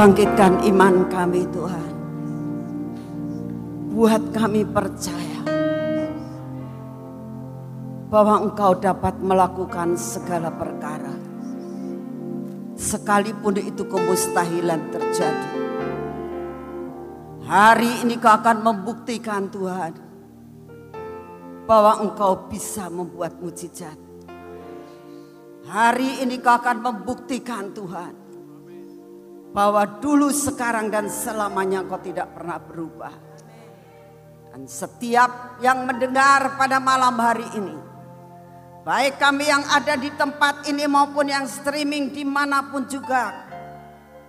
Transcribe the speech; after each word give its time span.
bangkitkan 0.00 0.64
iman 0.72 1.12
kami 1.12 1.44
Tuhan. 1.52 1.92
Buat 3.92 4.32
kami 4.32 4.64
percaya 4.64 5.44
bahwa 8.08 8.48
Engkau 8.48 8.80
dapat 8.80 9.20
melakukan 9.20 10.00
segala 10.00 10.48
perkara. 10.56 11.12
Sekalipun 12.80 13.60
itu 13.60 13.84
kemustahilan 13.84 14.88
terjadi. 14.88 15.52
Hari 17.44 18.00
ini 18.00 18.16
kau 18.16 18.32
akan 18.32 18.64
membuktikan 18.64 19.52
Tuhan 19.52 19.92
bahwa 21.68 22.00
engkau 22.00 22.48
bisa 22.48 22.88
membuat 22.88 23.36
mujizat. 23.36 24.00
Hari 25.68 26.24
ini 26.24 26.40
kau 26.40 26.56
akan 26.56 26.78
membuktikan 26.78 27.74
Tuhan 27.76 28.19
bahwa 29.50 29.98
dulu, 29.98 30.30
sekarang, 30.30 30.90
dan 30.90 31.10
selamanya 31.10 31.82
kau 31.86 31.98
tidak 31.98 32.30
pernah 32.34 32.58
berubah. 32.62 33.14
Dan 34.50 34.66
setiap 34.66 35.62
yang 35.62 35.86
mendengar 35.86 36.58
pada 36.58 36.82
malam 36.82 37.14
hari 37.18 37.46
ini, 37.54 37.76
baik 38.82 39.18
kami 39.18 39.46
yang 39.46 39.62
ada 39.70 39.94
di 39.94 40.10
tempat 40.14 40.66
ini 40.66 40.86
maupun 40.90 41.30
yang 41.30 41.46
streaming 41.46 42.10
di 42.10 42.26
mana 42.26 42.66
pun 42.66 42.86
juga 42.90 43.46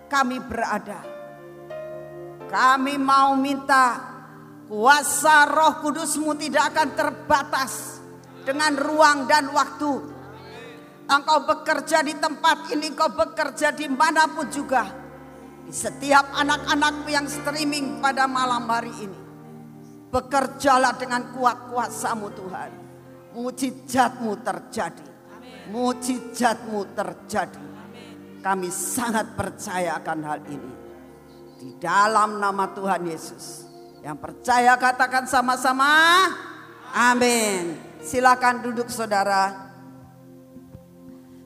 kami 0.05 0.37
berada. 0.45 1.01
Kami 2.45 2.99
mau 3.01 3.33
minta 3.33 3.97
kuasa 4.69 5.47
roh 5.49 5.81
kudusmu 5.81 6.37
tidak 6.37 6.75
akan 6.75 6.89
terbatas 6.93 8.03
dengan 8.45 8.77
ruang 8.77 9.25
dan 9.25 9.49
waktu. 9.49 9.91
Engkau 11.09 11.43
bekerja 11.49 12.05
di 12.05 12.13
tempat 12.15 12.69
ini, 12.71 12.93
engkau 12.93 13.09
bekerja 13.09 13.73
di 13.73 13.89
mana 13.89 14.29
pun 14.29 14.47
juga. 14.53 15.00
Di 15.67 15.73
setiap 15.73 16.33
anak-anakmu 16.33 17.07
yang 17.09 17.27
streaming 17.29 18.01
pada 18.01 18.25
malam 18.25 18.65
hari 18.65 18.93
ini. 18.97 19.19
Bekerjalah 20.11 20.99
dengan 20.99 21.31
kuat 21.31 21.71
kuasamu 21.71 22.27
Tuhan. 22.35 22.71
Mujizatmu 23.31 24.31
terjadi. 24.43 25.07
Mujizatmu 25.71 26.79
terjadi. 26.91 27.65
Kami 28.41 28.69
sangat 28.73 29.37
percaya 29.37 30.01
akan 30.01 30.19
hal 30.25 30.39
ini. 30.49 30.71
Di 31.61 31.69
dalam 31.77 32.41
nama 32.41 32.65
Tuhan 32.73 33.05
Yesus. 33.07 33.69
Yang 34.01 34.17
percaya 34.17 34.73
katakan 34.81 35.29
sama-sama. 35.29 35.87
Amin. 36.91 37.77
Silakan 38.01 38.65
duduk 38.65 38.89
saudara. 38.89 39.71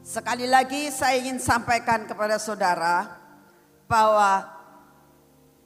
Sekali 0.05 0.47
lagi 0.47 0.87
saya 0.89 1.19
ingin 1.19 1.41
sampaikan 1.41 2.07
kepada 2.07 2.39
saudara 2.39 3.24
bahwa 3.85 4.45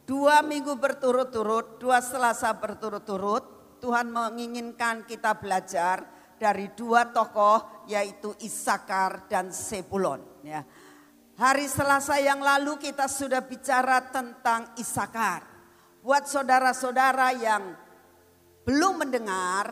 dua 0.03 0.43
minggu 0.43 0.75
berturut-turut, 0.75 1.79
dua 1.79 2.03
selasa 2.03 2.51
berturut-turut, 2.55 3.43
Tuhan 3.79 4.11
menginginkan 4.11 5.07
kita 5.07 5.39
belajar 5.39 6.03
dari 6.39 6.71
dua 6.75 7.07
tokoh 7.11 7.87
yaitu 7.87 8.35
Isakar 8.43 9.27
dan 9.31 9.51
Sebulon. 9.51 10.19
Ya. 10.43 10.63
Hari 11.39 11.67
Selasa 11.71 12.19
yang 12.19 12.43
lalu 12.43 12.75
kita 12.79 13.07
sudah 13.07 13.39
bicara 13.43 14.03
tentang 14.11 14.75
Isakar. 14.75 15.47
Buat 16.03 16.27
saudara-saudara 16.27 17.35
yang 17.35 17.75
belum 18.67 19.03
mendengar, 19.03 19.71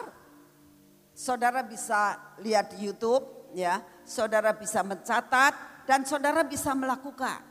saudara 1.11 1.63
bisa 1.63 2.35
lihat 2.39 2.75
di 2.75 2.87
YouTube 2.87 3.37
ya 3.55 3.79
saudara 4.03 4.55
bisa 4.55 4.83
mencatat 4.83 5.83
dan 5.87 6.03
saudara 6.03 6.43
bisa 6.43 6.75
melakukan. 6.75 7.43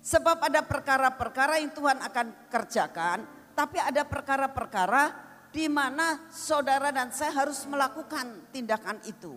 Sebab 0.00 0.48
ada 0.48 0.64
perkara-perkara 0.64 1.60
yang 1.60 1.76
Tuhan 1.76 2.00
akan 2.00 2.26
kerjakan, 2.48 3.18
tapi 3.52 3.76
ada 3.76 4.00
perkara-perkara 4.08 5.28
di 5.52 5.68
mana 5.68 6.30
saudara 6.32 6.88
dan 6.88 7.12
saya 7.12 7.44
harus 7.44 7.60
melakukan 7.68 8.48
tindakan 8.48 8.96
itu. 9.04 9.36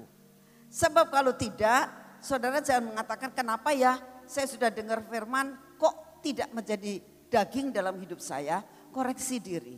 Sebab 0.72 1.12
kalau 1.12 1.36
tidak, 1.36 2.18
saudara 2.24 2.64
jangan 2.64 2.96
mengatakan 2.96 3.36
kenapa 3.36 3.76
ya 3.76 4.00
saya 4.24 4.48
sudah 4.48 4.72
dengar 4.72 5.04
firman 5.04 5.76
kok 5.76 6.24
tidak 6.24 6.48
menjadi 6.56 7.04
daging 7.28 7.76
dalam 7.76 8.00
hidup 8.00 8.24
saya. 8.24 8.64
Koreksi 8.94 9.42
diri. 9.42 9.78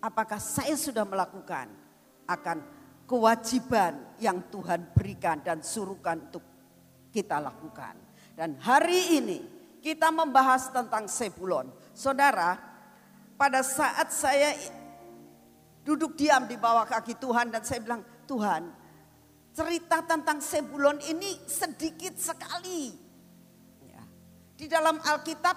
Apakah 0.00 0.40
saya 0.40 0.72
sudah 0.74 1.04
melakukan 1.04 1.68
akan 2.24 2.58
kewajiban 3.04 4.16
yang 4.16 4.48
Tuhan 4.48 4.96
berikan 4.96 5.44
dan 5.44 5.60
suruhkan 5.60 6.28
untuk 6.28 6.44
kita 7.12 7.38
lakukan. 7.38 7.94
Dan 8.34 8.58
hari 8.58 9.20
ini 9.20 9.53
kita 9.84 10.08
membahas 10.08 10.72
tentang 10.72 11.04
Sebulon. 11.04 11.68
Saudara, 11.92 12.56
pada 13.36 13.60
saat 13.60 14.08
saya 14.08 14.56
duduk 15.84 16.16
diam 16.16 16.48
di 16.48 16.56
bawah 16.56 16.88
kaki 16.88 17.20
Tuhan 17.20 17.52
dan 17.52 17.60
saya 17.60 17.84
bilang, 17.84 18.00
Tuhan 18.24 18.64
cerita 19.52 20.00
tentang 20.08 20.40
Sebulon 20.40 20.96
ini 21.04 21.36
sedikit 21.44 22.16
sekali. 22.16 22.96
Ya. 23.84 24.00
Di 24.56 24.64
dalam 24.64 24.96
Alkitab 25.04 25.56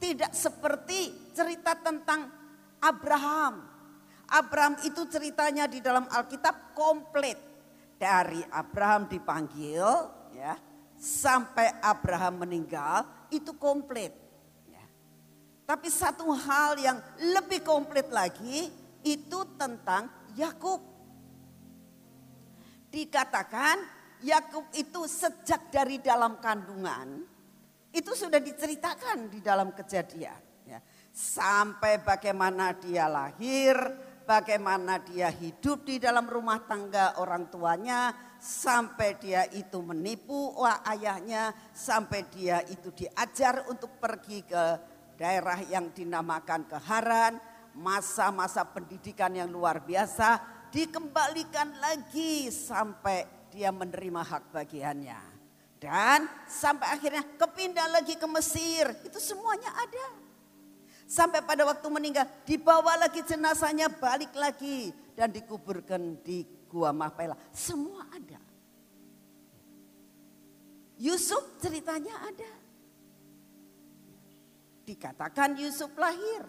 tidak 0.00 0.32
seperti 0.32 1.32
cerita 1.36 1.76
tentang 1.76 2.32
Abraham 2.80 3.76
Abraham 4.32 4.74
itu 4.82 5.06
ceritanya 5.06 5.70
di 5.70 5.78
dalam 5.78 6.06
Alkitab 6.10 6.74
komplit. 6.74 7.38
Dari 7.96 8.44
Abraham 8.52 9.08
dipanggil 9.08 9.80
ya 10.36 10.52
sampai 11.06 11.70
Abraham 11.78 12.42
meninggal 12.42 13.06
itu 13.30 13.54
komplit. 13.54 14.10
Ya. 14.66 14.82
Tapi 15.62 15.86
satu 15.86 16.26
hal 16.34 16.74
yang 16.82 16.98
lebih 17.38 17.62
komplit 17.62 18.10
lagi 18.10 18.66
itu 19.06 19.38
tentang 19.54 20.10
Yakub. 20.34 20.82
Dikatakan 22.90 23.78
Yakub 24.26 24.66
itu 24.74 25.06
sejak 25.06 25.70
dari 25.70 26.02
dalam 26.02 26.42
kandungan 26.42 27.22
itu 27.94 28.12
sudah 28.12 28.42
diceritakan 28.42 29.30
di 29.30 29.38
dalam 29.38 29.70
kejadian. 29.72 30.42
Ya. 30.66 30.82
Sampai 31.14 32.02
bagaimana 32.02 32.76
dia 32.76 33.06
lahir, 33.06 33.78
bagaimana 34.26 34.98
dia 35.00 35.30
hidup 35.30 35.86
di 35.86 36.02
dalam 36.02 36.26
rumah 36.26 36.60
tangga 36.66 37.16
orang 37.22 37.46
tuanya 37.48 38.25
sampai 38.38 39.16
dia 39.20 39.44
itu 39.52 39.78
menipu 39.82 40.54
wah 40.56 40.80
ayahnya 40.92 41.54
sampai 41.72 42.26
dia 42.30 42.62
itu 42.68 42.92
diajar 42.92 43.66
untuk 43.68 43.96
pergi 43.96 44.44
ke 44.44 44.64
daerah 45.16 45.60
yang 45.66 45.90
dinamakan 45.90 46.68
keharan 46.68 47.40
masa-masa 47.76 48.64
pendidikan 48.64 49.32
yang 49.32 49.48
luar 49.48 49.84
biasa 49.84 50.40
dikembalikan 50.72 51.76
lagi 51.80 52.48
sampai 52.52 53.48
dia 53.52 53.72
menerima 53.72 54.22
hak 54.22 54.52
bagiannya 54.52 55.20
dan 55.80 56.24
sampai 56.48 56.88
akhirnya 56.96 57.24
kepindah 57.36 57.88
lagi 57.92 58.16
ke 58.16 58.26
Mesir 58.28 58.90
itu 59.04 59.20
semuanya 59.20 59.72
ada 59.76 60.26
Sampai 61.06 61.38
pada 61.38 61.62
waktu 61.62 61.86
meninggal 61.86 62.26
dibawa 62.42 62.98
lagi 62.98 63.22
jenazahnya 63.22 63.86
balik 63.86 64.34
lagi 64.34 64.90
dan 65.14 65.30
dikuburkan 65.30 66.18
di 66.26 66.42
Gua 66.66 66.90
Mahpela. 66.90 67.38
Semua 67.54 68.10
ada. 68.10 68.25
Yusuf 70.96 71.60
ceritanya 71.60 72.16
ada. 72.24 72.52
Dikatakan 74.86 75.58
Yusuf 75.60 75.92
lahir. 75.98 76.44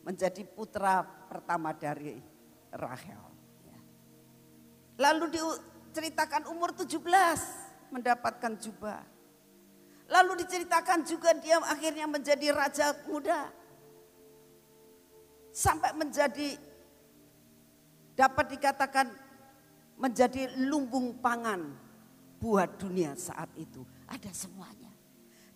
Menjadi 0.00 0.42
putra 0.48 1.04
pertama 1.04 1.76
dari 1.76 2.16
Rahel. 2.72 3.30
Lalu 5.00 5.32
diceritakan 5.32 6.48
umur 6.52 6.76
17 6.76 7.00
mendapatkan 7.92 8.52
jubah. 8.60 9.00
Lalu 10.10 10.44
diceritakan 10.44 11.06
juga 11.06 11.32
dia 11.38 11.56
akhirnya 11.64 12.04
menjadi 12.04 12.52
raja 12.52 12.92
muda. 13.08 13.48
Sampai 15.50 15.96
menjadi 15.96 16.58
dapat 18.12 18.58
dikatakan 18.58 19.08
menjadi 20.00 20.48
lumbung 20.64 21.20
pangan 21.20 21.76
buat 22.40 22.80
dunia 22.80 23.12
saat 23.20 23.52
itu. 23.60 23.84
Ada 24.08 24.32
semuanya. 24.32 24.88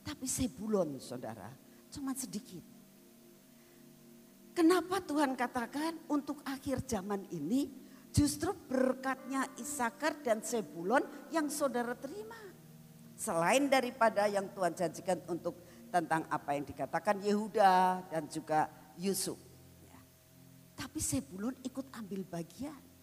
Tapi 0.05 0.29
sebulon 0.29 1.00
saudara, 1.00 1.49
cuma 1.88 2.12
sedikit. 2.12 2.61
Kenapa 4.55 5.02
Tuhan 5.02 5.35
katakan 5.35 5.99
untuk 6.06 6.44
akhir 6.46 6.85
zaman 6.87 7.26
ini 7.32 7.73
justru 8.14 8.55
berkatnya 8.55 9.50
Isakar 9.58 10.23
dan 10.23 10.44
Sebulon 10.47 11.02
yang 11.35 11.50
saudara 11.50 11.99
terima. 11.99 12.38
Selain 13.19 13.67
daripada 13.67 14.31
yang 14.31 14.47
Tuhan 14.55 14.76
janjikan 14.76 15.19
untuk 15.26 15.58
tentang 15.90 16.23
apa 16.31 16.55
yang 16.55 16.62
dikatakan 16.62 17.19
Yehuda 17.19 18.06
dan 18.12 18.31
juga 18.31 18.70
Yusuf. 18.94 19.40
Ya. 19.82 19.99
Tapi 20.79 21.02
Sebulun 21.02 21.58
ikut 21.67 21.90
ambil 21.99 22.23
bagian. 22.23 22.94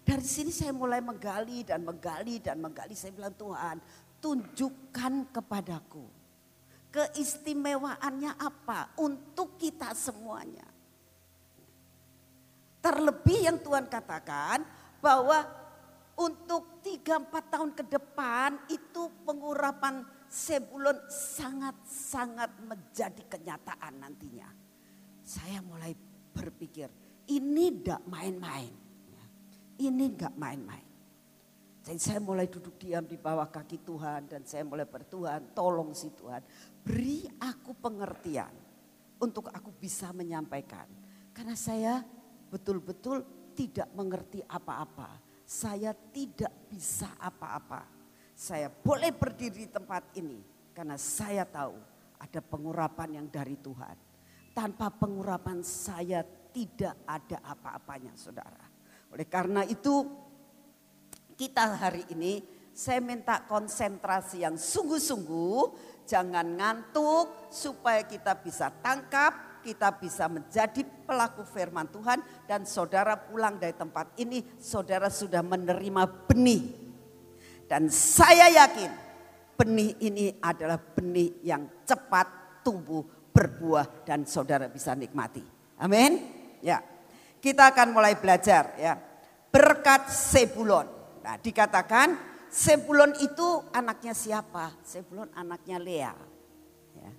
Dari 0.00 0.26
sini 0.26 0.50
saya 0.50 0.72
mulai 0.74 0.98
menggali 1.04 1.62
dan 1.62 1.84
menggali 1.84 2.40
dan 2.40 2.58
menggali. 2.58 2.96
Saya 2.96 3.14
bilang 3.14 3.36
Tuhan 3.36 3.76
tunjukkan 4.20 5.12
kepadaku. 5.32 6.06
Keistimewaannya 6.90 8.34
apa 8.34 8.98
untuk 8.98 9.54
kita 9.54 9.94
semuanya. 9.94 10.66
Terlebih 12.80 13.46
yang 13.46 13.58
Tuhan 13.60 13.86
katakan 13.86 14.64
bahwa 14.98 15.46
untuk 16.16 16.82
3-4 16.84 17.52
tahun 17.52 17.70
ke 17.76 17.84
depan 17.86 18.56
itu 18.72 19.08
pengurapan 19.22 20.04
sebulon 20.26 20.96
sangat-sangat 21.08 22.50
menjadi 22.64 23.22
kenyataan 23.28 24.00
nantinya. 24.00 24.48
Saya 25.24 25.62
mulai 25.62 25.94
berpikir 26.34 26.88
ini 27.30 27.70
tidak 27.78 28.02
main-main. 28.10 28.79
Ini 29.80 30.04
enggak 30.12 30.36
main-main. 30.36 30.84
Jadi 31.80 31.96
saya 31.96 32.20
mulai 32.20 32.44
duduk 32.44 32.76
diam 32.76 33.00
di 33.08 33.16
bawah 33.16 33.48
kaki 33.48 33.80
Tuhan 33.80 34.28
dan 34.28 34.44
saya 34.44 34.68
mulai 34.68 34.84
bertuhan, 34.84 35.56
tolong 35.56 35.96
si 35.96 36.12
Tuhan, 36.12 36.44
beri 36.84 37.24
aku 37.40 37.72
pengertian 37.80 38.52
untuk 39.16 39.48
aku 39.48 39.72
bisa 39.72 40.12
menyampaikan. 40.12 40.84
Karena 41.32 41.56
saya 41.56 42.04
betul-betul 42.52 43.24
tidak 43.56 43.88
mengerti 43.96 44.44
apa-apa. 44.44 45.16
Saya 45.48 45.96
tidak 45.96 46.52
bisa 46.68 47.16
apa-apa. 47.16 47.88
Saya 48.36 48.68
boleh 48.68 49.10
berdiri 49.16 49.64
di 49.64 49.68
tempat 49.68 50.14
ini 50.20 50.40
karena 50.76 51.00
saya 51.00 51.48
tahu 51.48 51.74
ada 52.20 52.40
pengurapan 52.44 53.20
yang 53.20 53.26
dari 53.32 53.56
Tuhan. 53.56 53.96
Tanpa 54.52 54.92
pengurapan 54.92 55.64
saya 55.64 56.20
tidak 56.52 57.00
ada 57.08 57.40
apa-apanya 57.40 58.12
saudara. 58.14 58.69
Oleh 59.10 59.26
karena 59.26 59.66
itu 59.66 60.06
kita 61.34 61.76
hari 61.76 62.06
ini 62.14 62.42
saya 62.70 63.02
minta 63.02 63.44
konsentrasi 63.44 64.46
yang 64.46 64.54
sungguh-sungguh, 64.56 65.60
jangan 66.06 66.46
ngantuk 66.56 67.52
supaya 67.52 68.06
kita 68.06 68.38
bisa 68.40 68.70
tangkap, 68.80 69.60
kita 69.60 70.00
bisa 70.00 70.30
menjadi 70.30 70.86
pelaku 71.04 71.44
firman 71.44 71.90
Tuhan 71.92 72.24
dan 72.48 72.64
saudara 72.64 73.18
pulang 73.20 73.60
dari 73.60 73.76
tempat 73.76 74.16
ini, 74.16 74.40
saudara 74.56 75.12
sudah 75.12 75.44
menerima 75.44 76.30
benih. 76.30 76.62
Dan 77.68 77.92
saya 77.92 78.48
yakin 78.50 78.90
benih 79.54 80.00
ini 80.00 80.32
adalah 80.40 80.80
benih 80.80 81.44
yang 81.44 81.84
cepat 81.84 82.62
tumbuh, 82.64 83.04
berbuah 83.30 84.08
dan 84.08 84.24
saudara 84.24 84.66
bisa 84.72 84.96
nikmati. 84.96 85.44
Amin. 85.76 86.16
Ya. 86.64 86.80
Kita 87.40 87.72
akan 87.72 87.96
mulai 87.96 88.14
belajar 88.20 88.76
ya. 88.76 88.94
Berkat 89.50 90.12
Sebulon. 90.12 90.86
Nah 91.24 91.40
dikatakan 91.40 92.30
Sebulon 92.50 93.14
itu 93.22 93.62
anaknya 93.70 94.10
siapa? 94.10 94.74
Sebulon 94.82 95.30
anaknya 95.38 95.78
Lea. 95.78 96.14
Ya. 96.98 97.12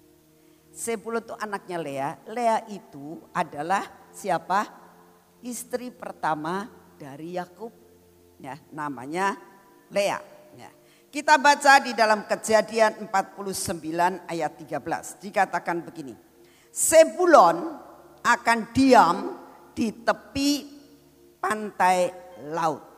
Sebulon 0.75 1.23
itu 1.23 1.35
anaknya 1.39 1.77
Lea. 1.79 2.09
Lea 2.27 2.57
itu 2.68 3.23
adalah 3.31 3.88
siapa? 4.12 4.68
Istri 5.39 5.95
pertama 5.95 6.68
dari 7.00 7.39
Yakub. 7.39 7.71
Ya, 8.44 8.59
namanya 8.75 9.39
Lea. 9.88 10.19
Ya. 10.59 10.68
Kita 11.07 11.39
baca 11.39 11.79
di 11.79 11.95
dalam 11.95 12.27
kejadian 12.27 13.07
49 13.07 14.27
ayat 14.27 14.51
13. 14.59 15.23
Dikatakan 15.23 15.79
begini. 15.79 16.12
Sebulon 16.75 17.71
akan 18.19 18.59
diam 18.75 19.40
di 19.73 19.91
tepi 20.03 20.51
pantai 21.39 22.12
laut 22.50 22.91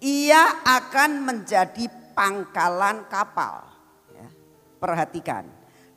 ia 0.00 0.60
akan 0.64 1.24
menjadi 1.24 1.88
pangkalan 2.12 3.08
kapal. 3.08 3.64
Ya, 4.12 4.28
perhatikan. 4.76 5.44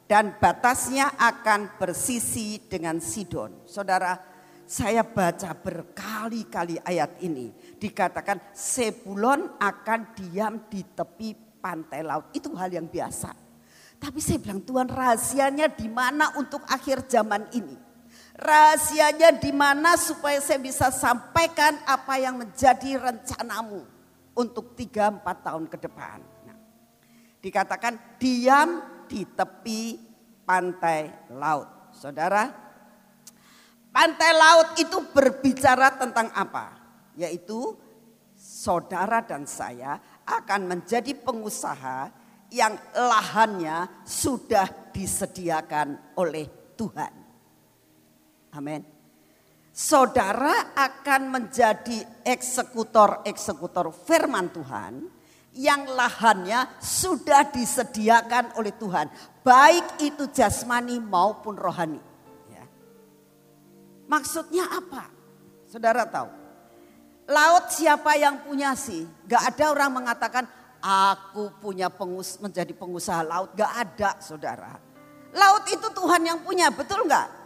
Dan 0.09 0.39
batasnya 0.41 1.13
akan 1.19 1.77
bersisi 1.77 2.57
dengan 2.65 2.97
Sidon. 2.97 3.69
Saudara, 3.69 4.17
saya 4.65 5.05
baca 5.05 5.53
berkali-kali 5.53 6.81
ayat 6.81 7.21
ini. 7.21 7.53
Dikatakan 7.77 8.49
Sebulon 8.49 9.61
akan 9.61 9.99
diam 10.17 10.65
di 10.65 10.81
tepi 10.81 11.61
pantai 11.61 12.01
laut. 12.01 12.33
Itu 12.33 12.57
hal 12.57 12.73
yang 12.73 12.89
biasa. 12.89 13.29
Tapi 13.99 14.17
saya 14.23 14.39
bilang 14.41 14.63
Tuhan 14.63 14.89
rahasianya 14.89 15.75
di 15.75 15.85
mana 15.91 16.33
untuk 16.39 16.63
akhir 16.65 17.05
zaman 17.05 17.51
ini. 17.53 17.88
Rahasianya 18.39 19.35
di 19.35 19.51
mana 19.51 19.99
supaya 19.99 20.39
saya 20.39 20.63
bisa 20.63 20.87
sampaikan 20.95 21.75
apa 21.83 22.15
yang 22.15 22.39
menjadi 22.39 22.95
rencanamu 22.95 23.83
untuk 24.31 24.79
3-4 24.79 25.19
tahun 25.43 25.67
ke 25.67 25.77
depan. 25.83 26.23
Nah, 26.47 26.55
dikatakan 27.43 28.15
diam 28.15 28.79
di 29.11 29.27
tepi 29.27 29.99
pantai 30.47 31.27
laut. 31.35 31.91
Saudara, 31.91 32.47
pantai 33.91 34.31
laut 34.31 34.79
itu 34.79 35.03
berbicara 35.11 35.99
tentang 35.99 36.31
apa? 36.31 36.79
Yaitu 37.19 37.75
saudara 38.39 39.19
dan 39.19 39.43
saya 39.43 39.99
akan 40.23 40.79
menjadi 40.79 41.11
pengusaha 41.11 42.07
yang 42.55 42.79
lahannya 42.95 44.07
sudah 44.07 44.95
disediakan 44.95 46.15
oleh 46.15 46.47
Tuhan. 46.79 47.18
Amin. 48.53 48.81
Saudara 49.69 50.75
akan 50.75 51.21
menjadi 51.29 52.03
eksekutor-eksekutor 52.25 53.93
firman 53.93 54.51
Tuhan 54.51 55.07
yang 55.55 55.87
lahannya 55.87 56.81
sudah 56.81 57.47
disediakan 57.53 58.59
oleh 58.59 58.73
Tuhan. 58.75 59.07
Baik 59.45 60.01
itu 60.03 60.27
jasmani 60.33 60.99
maupun 60.99 61.55
rohani. 61.55 62.01
Ya. 62.51 62.65
Maksudnya 64.09 64.67
apa? 64.67 65.07
Saudara 65.69 66.03
tahu. 66.09 66.29
Laut 67.29 67.69
siapa 67.69 68.17
yang 68.17 68.41
punya 68.41 68.73
sih? 68.73 69.05
Gak 69.29 69.53
ada 69.53 69.69
orang 69.69 70.01
mengatakan 70.01 70.43
aku 70.81 71.53
punya 71.61 71.93
pengus 71.93 72.41
menjadi 72.41 72.73
pengusaha 72.73 73.21
laut. 73.21 73.53
Gak 73.53 73.69
ada 73.69 74.17
saudara. 74.17 74.75
Laut 75.29 75.61
itu 75.69 75.87
Tuhan 75.93 76.25
yang 76.25 76.41
punya, 76.41 76.73
betul 76.73 77.05
nggak? 77.05 77.38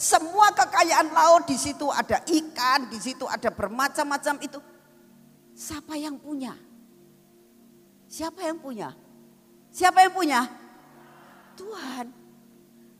Semua 0.00 0.48
kekayaan 0.56 1.12
laut 1.12 1.44
di 1.44 1.60
situ 1.60 1.84
ada 1.92 2.24
ikan, 2.24 2.88
di 2.88 2.96
situ 2.96 3.28
ada 3.28 3.52
bermacam-macam 3.52 4.40
itu. 4.40 4.56
Siapa 5.52 5.92
yang 6.00 6.16
punya? 6.16 6.56
Siapa 8.08 8.40
yang 8.40 8.56
punya? 8.56 8.96
Siapa 9.68 10.00
yang 10.00 10.16
punya? 10.16 10.40
Tuhan. 11.52 12.08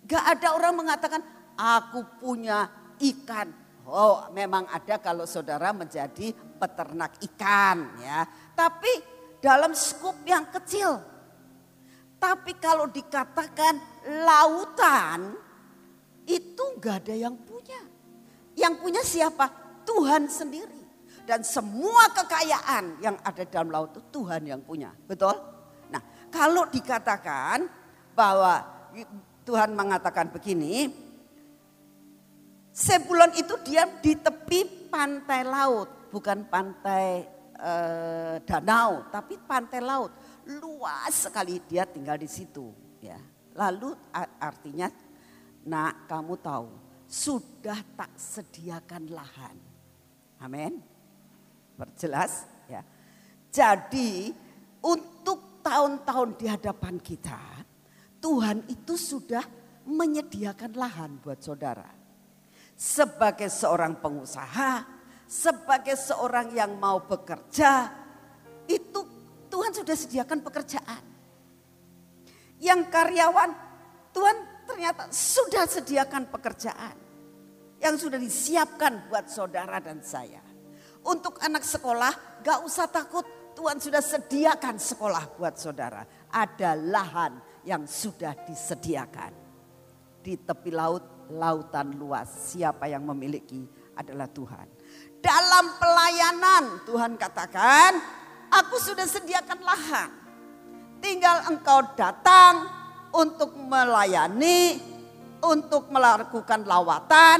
Gak 0.04 0.25
ada 0.28 0.52
orang 0.52 0.76
mengatakan 0.76 1.25
aku 1.56 2.04
punya 2.20 2.68
ikan. 3.00 3.48
Oh 3.88 4.28
memang 4.36 4.68
ada 4.68 5.00
kalau 5.00 5.25
saudara 5.25 5.72
menjadi 5.72 6.36
peternak 6.36 7.16
ikan 7.32 7.96
ya. 8.04 8.28
Tapi 8.52 8.92
dalam 9.40 9.72
skup 9.72 10.20
yang 10.28 10.52
kecil. 10.52 11.00
Tapi 12.20 12.60
kalau 12.60 12.92
dikatakan 12.92 14.04
lautan 14.28 15.39
itu 16.38 16.62
nggak 16.78 17.06
ada 17.06 17.14
yang 17.16 17.34
punya. 17.34 17.80
Yang 18.54 18.75
punya 18.78 19.02
siapa? 19.02 19.46
Tuhan 19.82 20.30
sendiri. 20.30 20.80
Dan 21.26 21.46
semua 21.46 22.10
kekayaan 22.10 22.99
yang 23.02 23.16
ada 23.22 23.42
dalam 23.46 23.70
laut 23.70 23.94
itu 23.94 24.02
Tuhan 24.10 24.42
yang 24.46 24.62
punya. 24.62 24.90
Betul? 25.06 25.34
Nah 25.90 26.02
kalau 26.30 26.66
dikatakan 26.66 27.66
bahwa 28.14 28.62
Tuhan 29.46 29.75
mengatakan 29.75 30.30
begini. 30.30 30.90
Sebulon 32.70 33.34
itu 33.34 33.58
dia 33.66 33.84
di 33.99 34.14
tepi 34.14 34.88
pantai 34.88 35.42
laut. 35.42 36.10
Bukan 36.10 36.46
pantai 36.50 37.26
eh, 37.58 38.37
danau 38.46 39.06
tapi 39.10 39.38
pantai 39.38 39.80
laut. 39.82 40.10
Luas 40.46 41.30
sekali 41.30 41.62
dia 41.66 41.87
tinggal 41.87 42.18
di 42.18 42.26
situ. 42.30 42.70
ya. 43.02 43.18
Lalu 43.54 43.94
artinya 44.38 44.87
Nak 45.66 46.08
kamu 46.08 46.34
tahu 46.40 46.68
sudah 47.04 47.80
tak 47.98 48.12
sediakan 48.16 49.10
lahan. 49.12 49.56
Amin. 50.40 50.80
Berjelas 51.76 52.48
ya. 52.70 52.80
Jadi 53.50 54.32
untuk 54.80 55.60
tahun-tahun 55.60 56.28
di 56.40 56.46
hadapan 56.48 56.96
kita 56.96 57.60
Tuhan 58.20 58.68
itu 58.68 58.94
sudah 59.00 59.42
menyediakan 59.88 60.76
lahan 60.76 61.10
buat 61.24 61.40
saudara. 61.40 61.88
Sebagai 62.76 63.48
seorang 63.48 63.96
pengusaha, 63.98 64.84
sebagai 65.24 65.96
seorang 65.96 66.52
yang 66.52 66.76
mau 66.76 67.00
bekerja, 67.00 67.88
itu 68.68 69.00
Tuhan 69.48 69.72
sudah 69.72 69.96
sediakan 69.96 70.40
pekerjaan. 70.44 71.02
Yang 72.60 72.80
karyawan, 72.92 73.50
Tuhan 74.12 74.36
ternyata 74.70 75.10
sudah 75.10 75.66
sediakan 75.66 76.30
pekerjaan 76.30 76.94
yang 77.82 77.98
sudah 77.98 78.22
disiapkan 78.22 79.10
buat 79.10 79.26
saudara 79.26 79.82
dan 79.82 79.98
saya. 79.98 80.38
Untuk 81.02 81.42
anak 81.42 81.66
sekolah 81.66 82.40
gak 82.46 82.62
usah 82.62 82.86
takut 82.86 83.26
Tuhan 83.58 83.82
sudah 83.82 83.98
sediakan 83.98 84.78
sekolah 84.78 85.34
buat 85.34 85.58
saudara. 85.58 86.06
Ada 86.30 86.78
lahan 86.78 87.64
yang 87.66 87.82
sudah 87.88 88.36
disediakan. 88.46 89.32
Di 90.20 90.38
tepi 90.38 90.70
laut, 90.70 91.28
lautan 91.32 91.96
luas. 91.96 92.52
Siapa 92.52 92.86
yang 92.86 93.02
memiliki 93.02 93.64
adalah 93.96 94.28
Tuhan. 94.30 94.68
Dalam 95.20 95.76
pelayanan 95.76 96.84
Tuhan 96.84 97.16
katakan, 97.16 97.92
aku 98.48 98.76
sudah 98.80 99.08
sediakan 99.08 99.60
lahan. 99.60 100.10
Tinggal 101.00 101.48
engkau 101.48 101.80
datang 101.96 102.79
untuk 103.14 103.54
melayani, 103.56 104.78
untuk 105.42 105.90
melakukan 105.90 106.62
lawatan. 106.66 107.38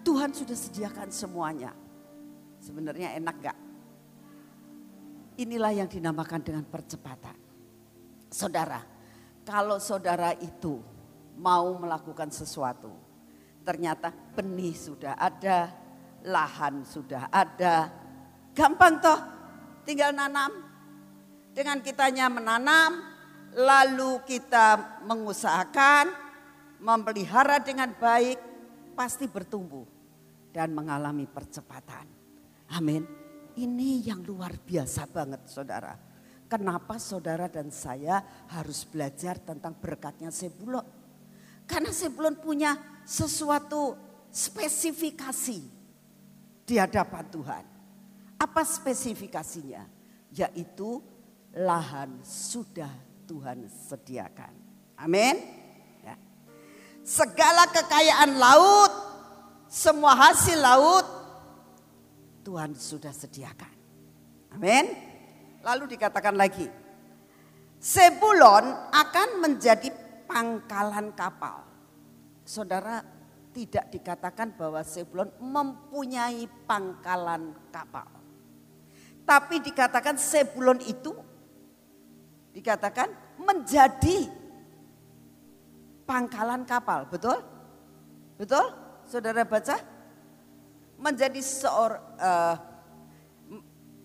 Tuhan 0.00 0.32
sudah 0.32 0.56
sediakan 0.56 1.08
semuanya. 1.12 1.72
Sebenarnya 2.60 3.16
enak 3.16 3.36
gak? 3.40 3.58
Inilah 5.40 5.72
yang 5.72 5.88
dinamakan 5.88 6.40
dengan 6.44 6.64
percepatan. 6.68 7.36
Saudara, 8.28 8.80
kalau 9.44 9.80
saudara 9.80 10.36
itu 10.36 10.80
mau 11.40 11.72
melakukan 11.80 12.28
sesuatu, 12.28 12.92
ternyata 13.64 14.12
benih 14.12 14.76
sudah 14.76 15.16
ada, 15.16 15.72
lahan 16.24 16.84
sudah 16.84 17.32
ada, 17.32 17.88
gampang 18.52 19.00
toh, 19.00 19.20
tinggal 19.88 20.12
nanam. 20.12 20.52
Dengan 21.50 21.82
kitanya 21.82 22.30
menanam, 22.30 23.09
lalu 23.54 24.22
kita 24.26 25.00
mengusahakan, 25.06 26.12
memelihara 26.78 27.58
dengan 27.58 27.90
baik, 27.94 28.38
pasti 28.94 29.26
bertumbuh 29.26 29.86
dan 30.50 30.74
mengalami 30.74 31.26
percepatan. 31.26 32.06
Amin. 32.74 33.02
Ini 33.58 34.06
yang 34.06 34.22
luar 34.22 34.54
biasa 34.62 35.10
banget 35.10 35.42
saudara. 35.50 35.94
Kenapa 36.50 36.98
saudara 36.98 37.46
dan 37.46 37.70
saya 37.70 38.22
harus 38.50 38.82
belajar 38.82 39.38
tentang 39.38 39.74
berkatnya 39.78 40.34
Sebulon? 40.34 40.82
Karena 41.66 41.94
Sebulon 41.94 42.34
punya 42.42 42.74
sesuatu 43.06 43.94
spesifikasi 44.30 45.60
di 46.66 46.74
hadapan 46.78 47.24
Tuhan. 47.30 47.64
Apa 48.38 48.62
spesifikasinya? 48.66 49.86
Yaitu 50.34 51.02
lahan 51.54 52.22
sudah 52.22 53.09
Tuhan 53.30 53.70
sediakan. 53.70 54.50
Amin. 54.98 55.38
Ya. 56.02 56.18
Segala 57.06 57.70
kekayaan 57.70 58.34
laut, 58.34 58.90
semua 59.70 60.18
hasil 60.18 60.58
laut 60.58 61.06
Tuhan 62.42 62.74
sudah 62.74 63.14
sediakan. 63.14 63.70
Amin. 64.58 64.90
Lalu 65.62 65.94
dikatakan 65.94 66.34
lagi, 66.34 66.66
Sebulon 67.78 68.66
akan 68.90 69.28
menjadi 69.38 69.94
pangkalan 70.26 71.14
kapal. 71.14 71.62
Saudara 72.42 72.98
tidak 73.54 73.94
dikatakan 73.94 74.58
bahwa 74.58 74.82
Sebulon 74.82 75.30
mempunyai 75.38 76.50
pangkalan 76.66 77.54
kapal. 77.70 78.10
Tapi 79.22 79.62
dikatakan 79.62 80.18
Sebulon 80.18 80.82
itu 80.82 81.14
dikatakan 82.50 83.10
menjadi 83.38 84.26
pangkalan 86.04 86.66
kapal, 86.66 87.06
betul? 87.06 87.38
Betul? 88.36 88.66
Saudara 89.06 89.42
baca? 89.42 90.00
menjadi 91.00 91.40
seorang 91.40 92.04
uh, 92.20 92.54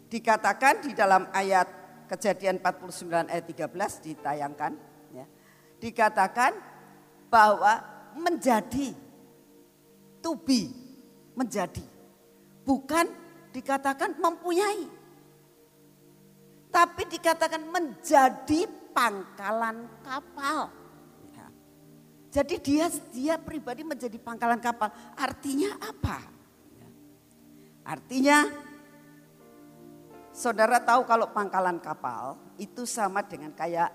dikatakan 0.07 0.79
di 0.87 0.95
dalam 0.95 1.27
ayat 1.35 1.67
kejadian 2.07 2.63
49 2.63 3.27
ayat 3.27 3.45
13 3.45 4.05
ditayangkan 4.07 4.71
ya. 5.11 5.25
Dikatakan 5.83 6.55
bahwa 7.27 7.83
menjadi 8.15 8.95
to 10.23 10.39
menjadi 11.35 11.83
bukan 12.63 13.11
dikatakan 13.51 14.15
mempunyai 14.15 14.87
tapi 16.75 17.07
dikatakan 17.07 17.63
menjadi 17.71 18.67
pangkalan 18.91 19.87
kapal. 20.03 20.67
Ya. 21.31 21.47
Jadi 22.35 22.55
dia 22.59 22.91
dia 23.15 23.35
pribadi 23.39 23.87
menjadi 23.87 24.19
pangkalan 24.19 24.59
kapal. 24.59 24.91
Artinya 25.15 25.79
apa? 25.79 26.19
Artinya 27.87 28.51
saudara 30.35 30.83
tahu 30.83 31.07
kalau 31.07 31.31
pangkalan 31.31 31.79
kapal 31.79 32.35
itu 32.59 32.83
sama 32.83 33.23
dengan 33.23 33.55
kayak 33.55 33.87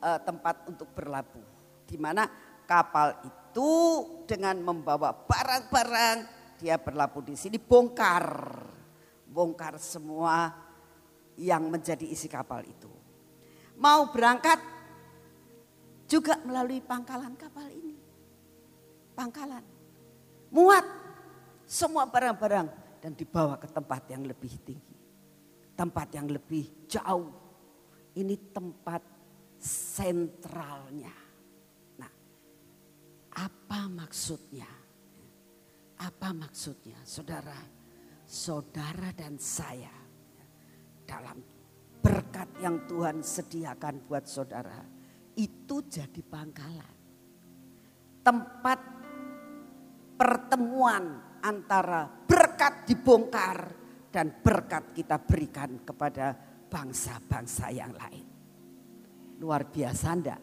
uh, 0.00 0.16
tempat 0.24 0.64
untuk 0.64 0.88
berlabuh. 0.96 1.44
Di 1.84 2.00
mana 2.00 2.24
kapal 2.64 3.20
itu 3.20 3.70
dengan 4.24 4.64
membawa 4.64 5.12
barang-barang 5.12 6.16
dia 6.56 6.80
berlabuh 6.80 7.20
di 7.20 7.36
sini 7.36 7.60
bongkar. 7.60 8.24
Bongkar 9.28 9.76
semua 9.76 10.63
yang 11.38 11.66
menjadi 11.66 12.06
isi 12.06 12.30
kapal 12.30 12.62
itu. 12.62 12.90
Mau 13.78 14.10
berangkat 14.14 14.62
juga 16.06 16.38
melalui 16.46 16.78
pangkalan 16.78 17.34
kapal 17.34 17.66
ini. 17.70 17.96
Pangkalan. 19.14 19.64
Muat 20.54 20.86
semua 21.66 22.06
barang-barang 22.06 22.68
dan 23.02 23.12
dibawa 23.18 23.58
ke 23.58 23.66
tempat 23.66 24.06
yang 24.14 24.22
lebih 24.22 24.54
tinggi. 24.62 24.98
Tempat 25.74 26.08
yang 26.14 26.30
lebih 26.30 26.86
jauh. 26.86 27.34
Ini 28.14 28.54
tempat 28.54 29.02
sentralnya. 29.58 31.14
Nah, 31.98 32.12
apa 33.34 33.80
maksudnya? 33.90 34.70
Apa 35.98 36.30
maksudnya? 36.30 37.02
Saudara, 37.02 37.58
saudara 38.22 39.10
dan 39.10 39.34
saya 39.42 40.03
dalam 41.06 41.38
berkat 42.04 42.48
yang 42.60 42.84
Tuhan 42.84 43.24
sediakan 43.24 44.04
buat 44.04 44.28
saudara 44.28 44.84
itu 45.36 45.76
jadi 45.88 46.20
pangkalan. 46.20 46.94
Tempat 48.24 48.80
pertemuan 50.16 51.04
antara 51.44 52.08
berkat 52.08 52.88
dibongkar 52.88 53.58
dan 54.08 54.40
berkat 54.40 54.96
kita 54.96 55.20
berikan 55.20 55.82
kepada 55.84 56.32
bangsa-bangsa 56.70 57.68
yang 57.74 57.92
lain. 57.92 58.26
Luar 59.42 59.68
biasa 59.68 60.08
enggak? 60.14 60.40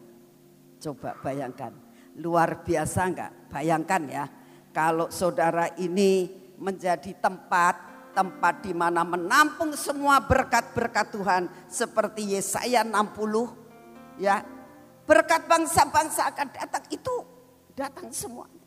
Coba 0.78 1.16
bayangkan. 1.18 1.72
Luar 2.20 2.62
biasa 2.62 3.00
enggak? 3.08 3.30
Bayangkan 3.50 4.02
ya. 4.06 4.24
Kalau 4.72 5.08
saudara 5.08 5.72
ini 5.80 6.28
menjadi 6.60 7.12
tempat 7.18 7.91
tempat 8.12 8.64
di 8.64 8.72
mana 8.76 9.02
menampung 9.02 9.72
semua 9.74 10.20
berkat-berkat 10.22 11.06
Tuhan 11.12 11.42
seperti 11.66 12.36
Yesaya 12.36 12.84
60 12.84 14.22
ya. 14.22 14.44
Berkat 15.02 15.50
bangsa-bangsa 15.50 16.30
akan 16.30 16.48
datang 16.54 16.84
itu 16.88 17.14
datang 17.74 18.08
semuanya. 18.14 18.62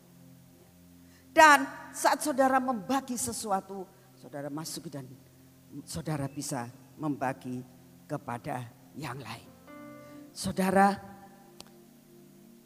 Dan 1.32 1.64
saat 1.92 2.20
saudara 2.20 2.60
membagi 2.60 3.16
sesuatu, 3.16 3.88
saudara 4.16 4.52
masuk 4.52 4.88
dan 4.92 5.08
saudara 5.84 6.28
bisa 6.28 6.68
membagi 6.96 7.60
kepada 8.08 8.64
yang 8.96 9.20
lain. 9.20 9.48
Saudara, 10.32 10.96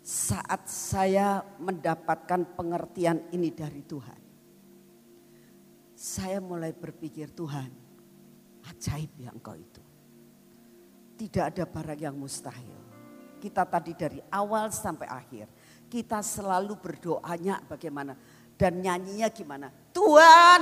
saat 0.02 0.66
saya 0.66 1.42
mendapatkan 1.58 2.58
pengertian 2.58 3.30
ini 3.30 3.50
dari 3.54 3.82
Tuhan, 3.82 4.29
saya 6.00 6.40
mulai 6.40 6.72
berpikir 6.72 7.28
Tuhan, 7.36 7.68
ajaib 8.72 9.12
yang 9.20 9.36
kau 9.44 9.52
itu. 9.52 9.84
Tidak 11.20 11.44
ada 11.52 11.68
barang 11.68 12.00
yang 12.00 12.16
mustahil. 12.16 12.80
Kita 13.36 13.68
tadi 13.68 13.92
dari 13.92 14.16
awal 14.32 14.72
sampai 14.72 15.04
akhir, 15.04 15.44
kita 15.92 16.24
selalu 16.24 16.80
berdoanya 16.80 17.60
bagaimana 17.68 18.16
dan 18.56 18.80
nyanyinya 18.80 19.28
gimana? 19.28 19.68
Tuhan, 19.92 20.60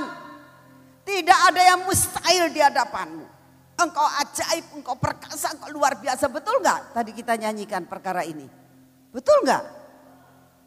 tidak 1.07 1.39
ada 1.47 1.61
yang 1.63 1.87
mustahil 1.87 2.51
di 2.51 2.59
hadapanmu. 2.59 3.27
Engkau 3.79 4.07
ajaib, 4.19 4.75
engkau 4.75 4.99
perkasa, 4.99 5.55
engkau 5.55 5.71
luar 5.71 5.95
biasa. 6.03 6.27
Betul 6.27 6.59
nggak 6.59 6.91
tadi 6.91 7.15
kita 7.15 7.39
nyanyikan 7.39 7.87
perkara 7.87 8.27
ini? 8.27 8.43
Betul 9.07 9.47
nggak? 9.47 9.63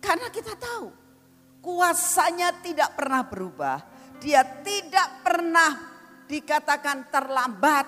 Karena 0.01 0.33
kita 0.33 0.57
tahu 0.57 0.89
kuasanya 1.61 2.57
tidak 2.65 2.97
pernah 2.97 3.21
berubah. 3.21 3.92
Dia 4.23 4.47
tidak 4.63 5.27
pernah 5.27 5.71
dikatakan 6.31 7.11
terlambat 7.11 7.87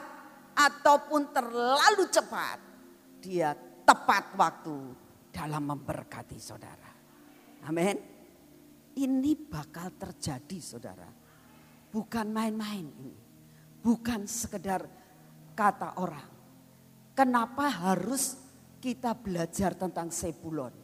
ataupun 0.59 1.31
terlalu 1.31 2.05
cepat. 2.11 2.59
Dia 3.23 3.55
tepat 3.87 4.35
waktu 4.35 4.77
dalam 5.31 5.63
memberkati 5.71 6.39
saudara. 6.43 6.91
Amin. 7.71 7.97
Ini 8.95 9.33
bakal 9.47 9.95
terjadi 9.95 10.59
saudara. 10.59 11.09
Bukan 11.91 12.27
main-main 12.31 12.87
ini. 12.99 13.15
Bukan 13.79 14.27
sekedar 14.27 14.83
kata 15.55 16.03
orang. 16.03 16.31
Kenapa 17.15 17.71
harus 17.71 18.39
kita 18.83 19.15
belajar 19.15 19.79
tentang 19.79 20.11
Sebulon? 20.11 20.75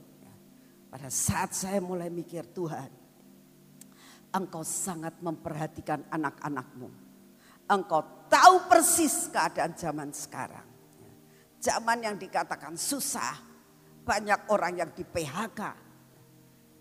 Pada 0.91 1.07
saat 1.07 1.55
saya 1.55 1.79
mulai 1.79 2.11
mikir 2.11 2.51
Tuhan, 2.51 2.91
engkau 4.35 4.63
sangat 4.63 5.19
memperhatikan 5.23 6.07
anak-anakmu. 6.11 6.89
Engkau 7.71 8.27
tahu 8.27 8.67
persis 8.67 9.31
keadaan 9.31 9.75
zaman 9.79 10.11
sekarang. 10.11 10.67
Zaman 11.61 11.99
yang 12.03 12.17
dikatakan 12.17 12.75
susah, 12.75 13.37
banyak 14.03 14.49
orang 14.51 14.81
yang 14.81 14.91
di 14.97 15.05
PHK. 15.05 15.61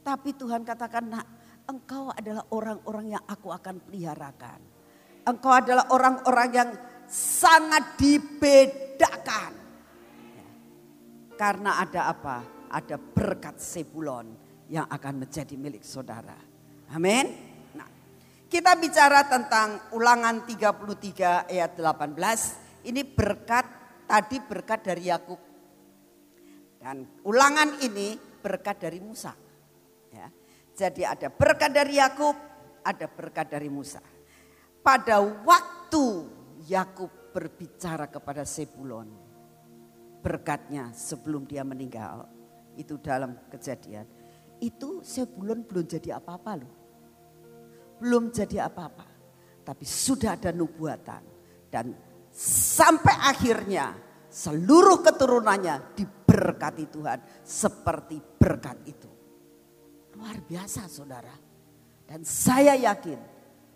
Tapi 0.02 0.30
Tuhan 0.34 0.64
katakan, 0.64 1.04
nak, 1.12 1.26
engkau 1.68 2.10
adalah 2.10 2.48
orang-orang 2.56 3.20
yang 3.20 3.24
aku 3.28 3.52
akan 3.52 3.76
peliharakan. 3.84 4.60
Engkau 5.28 5.52
adalah 5.52 5.92
orang-orang 5.92 6.50
yang 6.56 6.70
sangat 7.12 8.00
dibedakan. 8.00 9.52
Karena 11.36 11.84
ada 11.84 12.02
apa? 12.08 12.60
ada 12.70 12.96
berkat 13.02 13.58
Sebulon 13.58 14.38
yang 14.70 14.86
akan 14.86 15.26
menjadi 15.26 15.58
milik 15.58 15.82
saudara. 15.82 16.38
Amin. 16.90 17.30
Nah, 17.78 17.86
kita 18.50 18.74
bicara 18.82 19.30
tentang 19.30 19.94
ulangan 19.94 20.42
33 20.42 21.46
ayat 21.46 21.78
18. 21.78 22.90
Ini 22.90 23.06
berkat, 23.06 23.66
tadi 24.10 24.42
berkat 24.42 24.80
dari 24.90 25.04
Yakub. 25.06 25.38
Dan 26.82 27.06
ulangan 27.30 27.78
ini 27.86 28.18
berkat 28.42 28.82
dari 28.82 28.98
Musa. 28.98 29.38
Ya. 30.10 30.34
Jadi 30.74 31.06
ada 31.06 31.30
berkat 31.30 31.76
dari 31.76 32.02
Yakub, 32.02 32.34
ada 32.82 33.06
berkat 33.06 33.54
dari 33.54 33.70
Musa. 33.70 34.02
Pada 34.82 35.22
waktu 35.22 36.26
Yakub 36.66 37.36
berbicara 37.36 38.10
kepada 38.10 38.48
Sebulon, 38.48 39.12
berkatnya 40.26 40.90
sebelum 40.96 41.46
dia 41.46 41.62
meninggal, 41.62 42.26
itu 42.80 42.98
dalam 42.98 43.38
kejadian. 43.52 44.08
Itu 44.58 45.06
sebulan 45.06 45.68
belum 45.68 45.86
jadi 45.86 46.18
apa-apa 46.18 46.52
loh. 46.58 46.79
Belum 48.00 48.32
jadi 48.32 48.66
apa-apa. 48.66 49.06
Tapi 49.64 49.86
sudah 49.86 50.40
ada 50.40 50.50
nubuatan. 50.56 51.24
Dan 51.70 51.94
sampai 52.34 53.16
akhirnya 53.30 53.94
seluruh 54.32 55.06
keturunannya 55.06 55.94
diberkati 55.94 56.86
Tuhan 56.90 57.20
seperti 57.46 58.18
berkat 58.18 58.78
itu. 58.90 59.12
Luar 60.18 60.42
biasa 60.42 60.90
saudara. 60.90 61.36
Dan 62.10 62.26
saya 62.26 62.74
yakin 62.74 63.20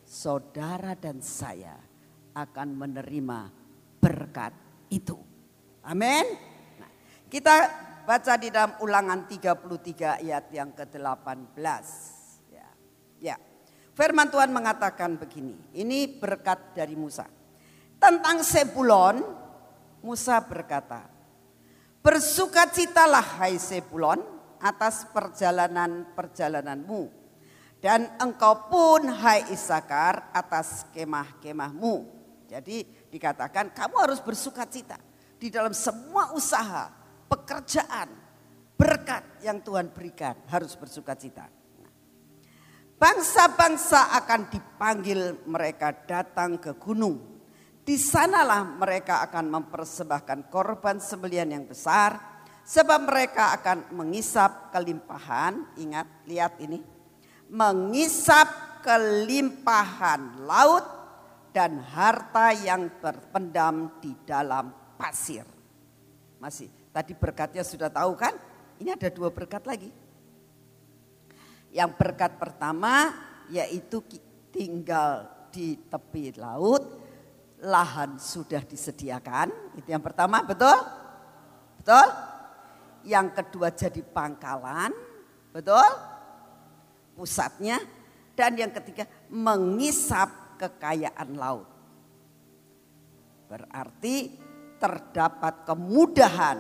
saudara 0.01 0.97
dan 0.97 1.21
saya 1.21 1.77
akan 2.33 2.67
menerima 2.73 3.39
berkat 4.01 4.53
itu. 4.89 5.21
Amin. 5.85 6.25
Nah, 6.81 6.89
kita 7.29 7.55
Baca 8.03 8.35
di 8.35 8.51
dalam 8.51 8.75
ulangan 8.83 9.23
33 9.31 10.19
ayat 10.19 10.51
yang 10.51 10.75
ke-18. 10.75 11.55
Ya. 12.51 12.67
ya. 13.23 13.35
Firman 13.93 14.33
Tuhan 14.33 14.49
mengatakan 14.49 15.21
begini. 15.21 15.53
Ini 15.77 16.17
berkat 16.17 16.73
dari 16.73 16.97
Musa. 16.97 17.29
Tentang 18.01 18.41
Sebulon, 18.41 19.21
Musa 20.01 20.41
berkata, 20.41 21.05
Bersukacitalah 22.01 23.39
hai 23.39 23.55
Sebulon 23.61 24.19
atas 24.59 25.07
perjalanan-perjalananmu. 25.13 27.21
Dan 27.79 28.17
engkau 28.17 28.67
pun 28.67 29.07
hai 29.07 29.45
Isakar 29.53 30.33
atas 30.33 30.89
kemah-kemahmu. 30.91 31.95
Jadi 32.49 32.83
dikatakan 33.13 33.71
kamu 33.71 34.09
harus 34.09 34.19
bersukacita 34.19 34.97
di 35.37 35.53
dalam 35.53 35.75
semua 35.75 36.33
usaha, 36.33 36.89
pekerjaan, 37.29 38.09
berkat 38.73 39.21
yang 39.45 39.61
Tuhan 39.61 39.91
berikan 39.91 40.33
harus 40.49 40.73
bersuka 40.79 41.13
cita. 41.13 41.45
Bangsa-bangsa 43.03 44.15
akan 44.15 44.47
dipanggil 44.47 45.43
mereka 45.43 45.91
datang 45.91 46.55
ke 46.55 46.71
gunung. 46.79 47.19
Di 47.83 47.99
sanalah 47.99 48.63
mereka 48.63 49.19
akan 49.27 49.59
mempersembahkan 49.59 50.47
korban 50.47 51.03
sembelian 51.03 51.51
yang 51.51 51.67
besar. 51.67 52.15
Sebab 52.63 53.03
mereka 53.03 53.59
akan 53.59 53.91
mengisap 53.91 54.71
kelimpahan. 54.71 55.75
Ingat, 55.75 56.07
lihat 56.31 56.55
ini. 56.63 56.79
Mengisap 57.51 58.79
kelimpahan 58.87 60.47
laut 60.47 60.87
dan 61.51 61.83
harta 61.83 62.55
yang 62.55 62.87
terpendam 63.03 63.99
di 63.99 64.15
dalam 64.23 64.71
pasir. 64.95 65.43
Masih 66.39 66.71
Tadi 66.93 67.11
berkatnya 67.17 67.65
sudah 67.65 67.89
tahu 67.89 68.13
kan? 68.13 68.31
Ini 68.77 68.93
ada 68.93 69.09
dua 69.09 69.33
berkat 69.33 69.65
lagi. 69.65 69.89
Yang 71.73 71.91
berkat 71.97 72.37
pertama 72.37 73.09
yaitu 73.49 74.05
tinggal 74.53 75.25
di 75.49 75.77
tepi 75.89 76.37
laut, 76.37 76.81
lahan 77.65 78.21
sudah 78.21 78.61
disediakan. 78.61 79.73
Itu 79.77 79.89
yang 79.89 80.05
pertama, 80.05 80.45
betul? 80.45 80.77
Betul? 81.81 82.07
Yang 83.03 83.27
kedua 83.41 83.67
jadi 83.73 84.01
pangkalan, 84.05 84.93
betul? 85.49 85.87
Pusatnya. 87.17 87.81
Dan 88.33 88.57
yang 88.57 88.73
ketiga 88.73 89.05
mengisap 89.29 90.57
kekayaan 90.57 91.37
laut. 91.37 91.69
Berarti 93.45 94.33
terdapat 94.81 95.69
kemudahan 95.69 96.57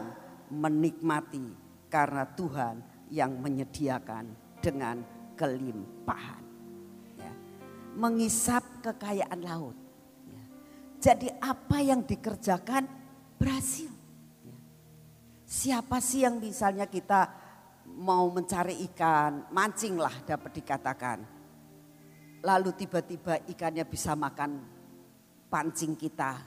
menikmati 0.53 1.49
karena 1.89 2.29
Tuhan 2.29 2.75
yang 3.09 3.41
menyediakan 3.41 4.42
dengan 4.63 5.03
kelimpahan. 5.35 6.43
Ya. 7.19 7.33
Mengisap 7.99 8.63
kekayaan 8.79 9.43
laut. 9.43 9.75
Ya. 10.31 10.43
Jadi 11.03 11.27
apa 11.43 11.83
yang 11.83 12.07
dikerjakan 12.07 12.87
berhasil. 13.35 13.91
Ya. 14.47 14.55
Siapa 15.43 15.99
sih 15.99 16.23
yang 16.23 16.39
misalnya 16.39 16.87
kita 16.87 17.27
mau 17.99 18.31
mencari 18.31 18.79
ikan, 18.87 19.51
mancinglah 19.51 20.23
dapat 20.23 20.51
dikatakan. 20.55 21.19
Lalu 22.43 22.71
tiba-tiba 22.75 23.43
ikannya 23.51 23.83
bisa 23.83 24.15
makan 24.15 24.63
pancing 25.51 25.95
kita, 25.99 26.39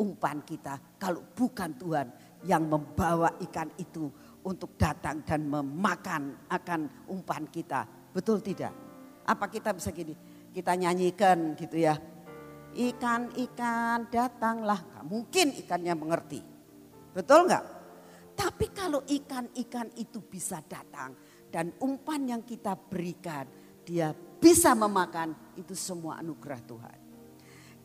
umpan 0.00 0.40
kita. 0.44 0.76
Kalau 0.96 1.24
bukan 1.36 1.72
Tuhan 1.76 2.08
yang 2.44 2.68
membawa 2.68 3.34
ikan 3.48 3.72
itu 3.80 4.12
untuk 4.44 4.78
datang 4.78 5.24
dan 5.26 5.48
memakan 5.48 6.46
akan 6.46 7.08
umpan 7.10 7.48
kita. 7.50 7.88
Betul 8.12 8.44
tidak? 8.44 8.72
Apa 9.26 9.50
kita 9.50 9.74
bisa 9.74 9.90
gini? 9.90 10.14
Kita 10.54 10.74
nyanyikan 10.78 11.58
gitu 11.58 11.76
ya. 11.78 11.98
Ikan-ikan 12.74 14.06
datanglah. 14.12 15.02
Mungkin 15.04 15.56
ikannya 15.64 15.94
mengerti. 15.96 16.40
Betul 17.12 17.48
nggak? 17.48 17.64
Tapi 18.38 18.66
kalau 18.70 19.02
ikan-ikan 19.02 19.90
itu 19.98 20.22
bisa 20.22 20.62
datang 20.62 21.16
dan 21.50 21.74
umpan 21.82 22.38
yang 22.38 22.42
kita 22.46 22.78
berikan 22.78 23.50
dia 23.82 24.14
bisa 24.14 24.76
memakan 24.76 25.34
itu 25.58 25.74
semua 25.74 26.20
anugerah 26.22 26.60
Tuhan. 26.62 27.07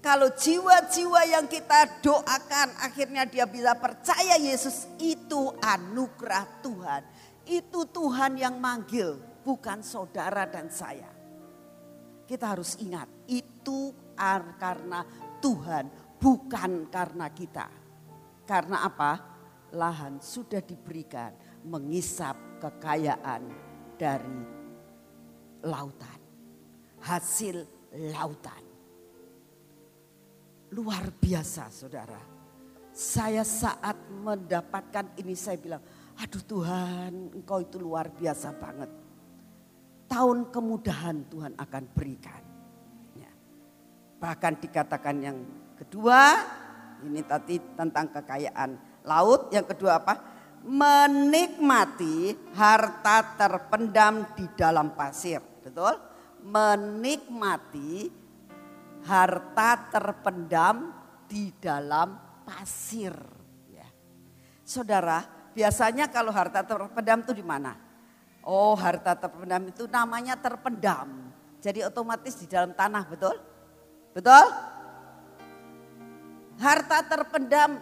Kalau 0.03 0.35
jiwa-jiwa 0.35 1.31
yang 1.31 1.47
kita 1.47 2.03
doakan 2.03 2.75
akhirnya 2.83 3.23
dia 3.23 3.47
bisa 3.47 3.71
percaya 3.79 4.35
Yesus 4.35 4.83
itu 4.99 5.55
anugerah 5.63 6.59
Tuhan. 6.59 7.01
Itu 7.47 7.87
Tuhan 7.87 8.35
yang 8.35 8.59
manggil 8.59 9.15
bukan 9.47 9.79
saudara 9.79 10.43
dan 10.43 10.67
saya. 10.67 11.07
Kita 12.27 12.51
harus 12.51 12.75
ingat 12.83 13.07
itu 13.31 13.95
karena 14.59 15.07
Tuhan 15.39 15.87
bukan 16.19 16.91
karena 16.91 17.31
kita. 17.31 17.71
Karena 18.43 18.83
apa? 18.83 19.11
Lahan 19.71 20.19
sudah 20.19 20.59
diberikan 20.59 21.31
mengisap 21.63 22.59
kekayaan 22.59 23.47
dari 23.95 24.39
lautan. 25.63 26.19
Hasil 26.99 27.63
lautan 28.11 28.62
Luar 30.73 31.13
biasa 31.13 31.69
saudara. 31.69 32.17
Saya 32.93 33.45
saat 33.45 33.93
mendapatkan 34.09 35.13
ini 35.21 35.37
saya 35.37 35.57
bilang, 35.61 35.81
aduh 36.17 36.41
Tuhan 36.41 37.33
engkau 37.37 37.61
itu 37.61 37.77
luar 37.77 38.09
biasa 38.09 38.57
banget. 38.57 38.89
Tahun 40.09 40.49
kemudahan 40.49 41.29
Tuhan 41.29 41.53
akan 41.57 41.83
berikan. 41.93 42.41
Ya. 43.17 43.29
Bahkan 44.17 44.53
dikatakan 44.65 45.15
yang 45.21 45.37
kedua, 45.77 46.41
ini 47.05 47.21
tadi 47.21 47.61
tentang 47.77 48.09
kekayaan 48.09 48.77
laut. 49.05 49.53
Yang 49.53 49.77
kedua 49.77 50.01
apa? 50.01 50.13
Menikmati 50.65 52.33
harta 52.57 53.37
terpendam 53.37 54.25
di 54.33 54.45
dalam 54.57 54.97
pasir. 54.97 55.41
Betul? 55.61 56.01
Menikmati 56.45 58.22
harta 59.03 59.91
terpendam 59.91 60.91
di 61.27 61.51
dalam 61.59 62.15
pasir. 62.47 63.15
Ya. 63.71 63.87
Saudara, 64.63 65.23
biasanya 65.51 66.07
kalau 66.11 66.31
harta 66.31 66.63
terpendam 66.63 67.23
itu 67.23 67.33
di 67.35 67.45
mana? 67.45 67.75
Oh 68.43 68.75
harta 68.75 69.15
terpendam 69.15 69.71
itu 69.71 69.87
namanya 69.87 70.35
terpendam. 70.35 71.31
Jadi 71.63 71.79
otomatis 71.87 72.35
di 72.35 72.47
dalam 72.47 72.75
tanah 72.75 73.03
betul? 73.07 73.39
Betul? 74.11 74.45
Harta 76.59 77.07
terpendam 77.07 77.79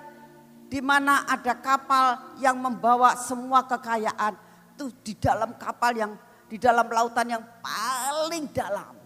di 0.70 0.80
mana 0.80 1.26
ada 1.28 1.58
kapal 1.58 2.38
yang 2.40 2.56
membawa 2.56 3.18
semua 3.18 3.66
kekayaan 3.66 4.38
itu 4.78 4.88
di 5.04 5.14
dalam 5.18 5.58
kapal 5.58 5.92
yang 5.98 6.14
di 6.48 6.62
dalam 6.62 6.88
lautan 6.88 7.28
yang 7.28 7.44
paling 7.60 8.48
dalam. 8.54 9.01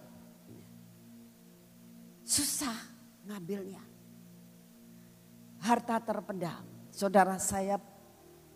Susah 2.36 2.76
ngambilnya. 3.32 3.80
Harta 5.64 6.04
terpendam. 6.04 6.68
Saudara 6.92 7.40
saya 7.40 7.80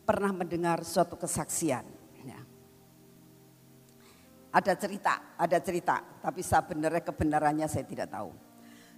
pernah 0.04 0.36
mendengar 0.36 0.84
suatu 0.84 1.16
kesaksian. 1.16 1.88
Ya. 2.28 2.44
Ada 4.52 4.76
cerita, 4.76 5.40
ada 5.40 5.58
cerita, 5.64 5.96
tapi 6.20 6.44
sebenarnya 6.44 7.08
kebenarannya 7.08 7.68
saya 7.72 7.88
tidak 7.88 8.12
tahu. 8.12 8.36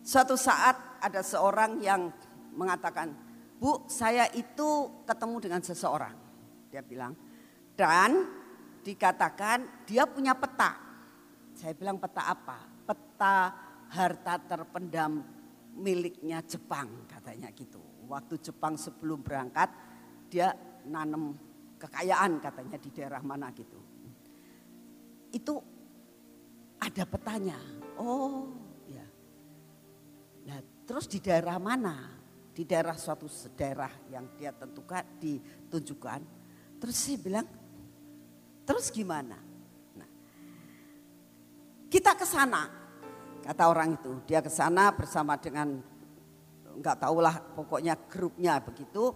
Suatu 0.02 0.34
saat 0.34 0.98
ada 0.98 1.22
seorang 1.22 1.78
yang 1.78 2.10
mengatakan, 2.58 3.14
Bu 3.62 3.86
saya 3.86 4.26
itu 4.34 4.90
ketemu 5.06 5.38
dengan 5.46 5.62
seseorang. 5.62 6.18
Dia 6.74 6.82
bilang, 6.82 7.14
dan 7.78 8.26
dikatakan 8.82 9.86
dia 9.86 10.10
punya 10.10 10.34
peta. 10.34 10.74
Saya 11.54 11.78
bilang 11.78 12.02
peta 12.02 12.34
apa? 12.34 12.66
Peta 12.82 13.70
harta 13.92 14.40
terpendam 14.40 15.20
miliknya 15.76 16.40
Jepang 16.48 17.08
katanya 17.08 17.52
gitu. 17.52 17.80
Waktu 18.08 18.40
Jepang 18.40 18.76
sebelum 18.80 19.24
berangkat 19.24 19.72
dia 20.32 20.56
nanam 20.88 21.36
kekayaan 21.76 22.40
katanya 22.40 22.78
di 22.80 22.90
daerah 22.92 23.20
mana 23.24 23.52
gitu. 23.52 23.80
Itu 25.32 25.60
ada 26.80 27.04
petanya. 27.08 27.60
Oh 28.00 28.52
ya. 28.88 29.06
Nah, 30.48 30.60
terus 30.88 31.08
di 31.08 31.20
daerah 31.20 31.60
mana? 31.60 32.20
Di 32.52 32.68
daerah 32.68 32.96
suatu 33.00 33.32
daerah 33.56 33.92
yang 34.12 34.36
dia 34.36 34.52
tentukan, 34.52 35.04
ditunjukkan. 35.20 36.22
Terus 36.84 36.96
saya 36.98 37.20
bilang, 37.22 37.48
terus 38.68 38.92
gimana? 38.92 39.40
Nah, 39.96 40.10
kita 41.88 42.12
ke 42.18 42.28
sana, 42.28 42.81
kata 43.42 43.64
orang 43.68 43.98
itu. 43.98 44.12
Dia 44.30 44.40
ke 44.40 44.50
sana 44.50 44.94
bersama 44.94 45.38
dengan 45.38 45.82
nggak 46.72 46.98
tahulah 46.98 47.36
pokoknya 47.58 47.98
grupnya 48.08 48.62
begitu 48.64 49.12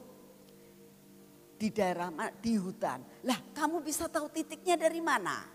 di 1.56 1.72
daerah 1.72 2.12
di 2.38 2.60
hutan. 2.60 3.00
Lah, 3.24 3.40
kamu 3.56 3.80
bisa 3.80 4.12
tahu 4.12 4.28
titiknya 4.28 4.76
dari 4.76 5.00
mana? 5.00 5.48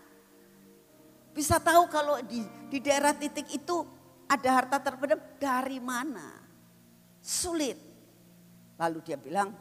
Bisa 1.31 1.61
tahu 1.61 1.87
kalau 1.87 2.19
di 2.25 2.43
di 2.67 2.83
daerah 2.83 3.15
titik 3.15 3.47
itu 3.53 3.85
ada 4.27 4.49
harta 4.51 4.77
terpendam 4.81 5.21
dari 5.39 5.79
mana? 5.79 6.41
Sulit. 7.21 7.77
Lalu 8.81 8.97
dia 9.05 9.15
bilang, 9.15 9.53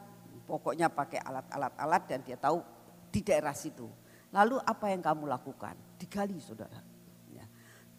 pokoknya 0.49 0.89
pakai 0.89 1.21
alat-alat 1.21 1.75
alat 1.77 2.03
dan 2.09 2.21
dia 2.25 2.41
tahu 2.41 2.65
di 3.13 3.21
daerah 3.21 3.53
situ. 3.53 3.87
Lalu 4.33 4.59
apa 4.63 4.91
yang 4.91 5.03
kamu 5.05 5.29
lakukan? 5.29 5.77
Digali 6.01 6.41
saudara. 6.41 6.90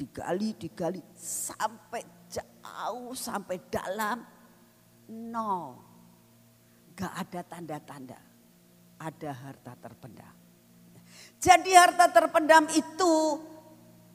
Digali, 0.01 0.57
digali 0.57 0.97
sampai 1.13 2.01
jauh, 2.25 3.13
sampai 3.13 3.61
dalam. 3.69 4.17
No, 5.13 5.77
gak 6.97 7.13
ada 7.21 7.41
tanda-tanda 7.45 8.31
ada 9.01 9.31
harta 9.33 9.73
terpendam. 9.81 10.35
Jadi 11.41 11.73
harta 11.73 12.05
terpendam 12.13 12.69
itu 12.69 13.41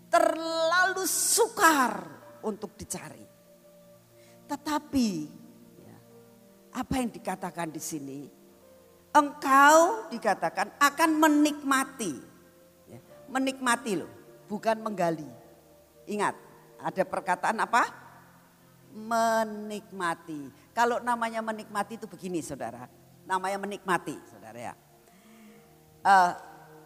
terlalu 0.06 1.02
sukar 1.10 1.98
untuk 2.46 2.78
dicari. 2.78 3.26
Tetapi 4.46 5.08
ya, 5.82 5.96
apa 6.78 6.94
yang 7.02 7.10
dikatakan 7.10 7.74
di 7.74 7.82
sini? 7.82 8.20
Engkau 9.10 10.06
dikatakan 10.14 10.78
akan 10.78 11.10
menikmati. 11.18 12.14
Ya, 12.86 13.00
menikmati 13.26 13.98
loh, 13.98 14.12
bukan 14.46 14.78
menggali. 14.78 15.26
Ingat, 16.06 16.34
ada 16.78 17.02
perkataan 17.02 17.58
apa? 17.60 17.90
Menikmati. 18.94 20.48
Kalau 20.72 21.02
namanya 21.02 21.44
menikmati 21.44 22.00
itu 22.00 22.08
begini 22.08 22.40
saudara 22.40 22.88
namanya 23.26 23.58
menikmati, 23.66 24.14
saudara 24.30 24.72
ya. 24.72 24.74
Uh, 26.06 26.32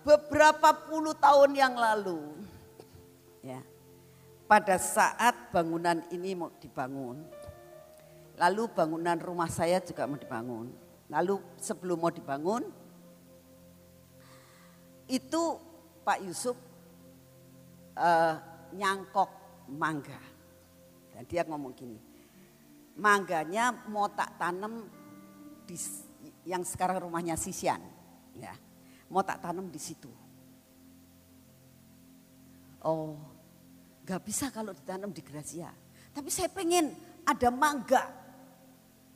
beberapa 0.00 0.72
puluh 0.88 1.12
tahun 1.12 1.52
yang 1.52 1.76
lalu, 1.76 2.40
ya, 3.44 3.60
pada 4.48 4.80
saat 4.80 5.52
bangunan 5.52 6.00
ini 6.08 6.32
mau 6.32 6.48
dibangun, 6.56 7.20
lalu 8.40 8.62
bangunan 8.72 9.20
rumah 9.20 9.52
saya 9.52 9.84
juga 9.84 10.08
mau 10.08 10.16
dibangun, 10.16 10.72
lalu 11.12 11.36
sebelum 11.60 12.00
mau 12.00 12.08
dibangun, 12.08 12.64
itu 15.04 15.60
Pak 16.00 16.18
Yusuf 16.24 16.56
uh, 18.00 18.40
nyangkok 18.74 19.30
mangga, 19.70 20.18
dan 21.14 21.22
dia 21.26 21.46
ngomong 21.46 21.72
gini, 21.74 21.98
mangganya 22.98 23.70
mau 23.88 24.10
tak 24.10 24.34
tanam 24.36 24.86
di 25.64 25.76
yang 26.44 26.64
sekarang 26.64 27.00
rumahnya 27.04 27.36
Sisian. 27.38 27.80
Ya, 28.36 28.54
mau 29.12 29.22
tak 29.22 29.42
tanam 29.42 29.68
di 29.68 29.80
situ. 29.80 30.10
Oh, 32.80 33.16
gak 34.08 34.24
bisa 34.24 34.48
kalau 34.48 34.72
ditanam 34.72 35.12
di 35.12 35.20
Gracia. 35.20 35.68
Tapi 36.10 36.32
saya 36.32 36.48
pengen 36.48 36.96
ada 37.28 37.52
mangga 37.52 38.08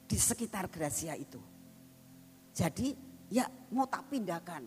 di 0.04 0.20
sekitar 0.20 0.68
Gracia 0.68 1.16
itu. 1.16 1.40
Jadi 2.52 2.92
ya 3.32 3.48
mau 3.72 3.88
tak 3.88 4.12
pindahkan. 4.12 4.62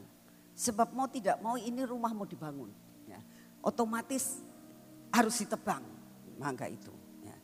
Sebab 0.58 0.98
mau 0.98 1.06
tidak 1.06 1.38
mau 1.38 1.54
ini 1.54 1.86
rumah 1.86 2.10
mau 2.18 2.26
dibangun. 2.26 2.74
Ya, 3.06 3.22
otomatis 3.62 4.42
harus 5.18 5.42
ditebang 5.42 5.82
mangga 6.38 6.70
itu. 6.70 6.94
Ya. 7.26 7.36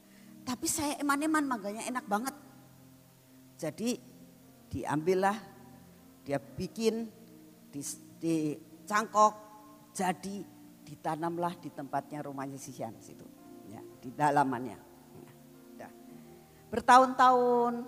Tapi 0.45 0.67
saya 0.69 0.93
eman-eman 1.01 1.41
mangganya 1.41 1.83
enak 1.89 2.05
banget. 2.05 2.35
Jadi 3.57 3.97
diambillah, 4.69 5.37
dia 6.21 6.37
bikin, 6.37 7.09
di, 7.69 8.57
cangkok 8.85 9.33
jadi 9.93 10.45
ditanamlah 10.83 11.57
di 11.57 11.69
tempatnya 11.73 12.25
rumahnya 12.25 12.57
si 12.57 12.73
Sian 12.73 12.93
situ, 13.01 13.25
ya, 13.69 13.81
di 14.01 14.09
dalamannya. 14.13 14.77
Ya, 15.77 15.89
Bertahun-tahun 16.73 17.85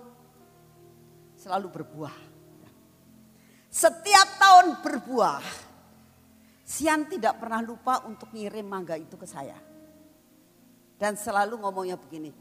selalu 1.34 1.68
berbuah. 1.70 2.16
Ya. 2.62 2.70
Setiap 3.66 4.28
tahun 4.38 4.66
berbuah, 4.80 5.42
Sian 6.66 7.06
tidak 7.10 7.42
pernah 7.42 7.62
lupa 7.62 8.06
untuk 8.06 8.30
ngirim 8.34 8.66
mangga 8.66 8.94
itu 8.98 9.14
ke 9.18 9.26
saya. 9.26 9.65
Dan 10.96 11.12
selalu 11.14 11.60
ngomongnya 11.60 12.00
begini, 12.00 12.32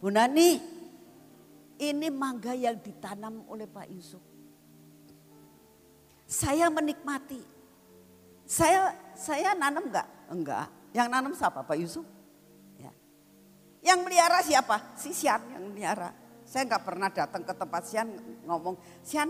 Bu 0.00 0.08
Nani 0.08 0.78
ini 1.78 2.08
mangga 2.10 2.54
yang 2.54 2.78
ditanam 2.78 3.46
oleh 3.46 3.70
Pak 3.70 3.86
Yusuf. 3.92 4.22
Saya 6.28 6.68
menikmati. 6.68 7.40
Saya 8.48 8.92
saya 9.16 9.52
nanam 9.52 9.88
enggak? 9.88 10.08
Enggak. 10.28 10.66
Yang 10.92 11.08
nanam 11.08 11.32
siapa 11.32 11.64
Pak 11.64 11.78
Yusuf? 11.78 12.04
Ya. 12.76 12.92
Yang 13.92 13.98
melihara 14.04 14.38
siapa? 14.40 14.76
Si 14.96 15.12
Sian 15.12 15.40
yang 15.52 15.68
melihara. 15.72 16.12
Saya 16.48 16.64
enggak 16.68 16.84
pernah 16.84 17.08
datang 17.12 17.44
ke 17.44 17.52
tempat 17.52 17.82
Sian 17.84 18.08
ngomong, 18.44 18.76
Sian 19.04 19.28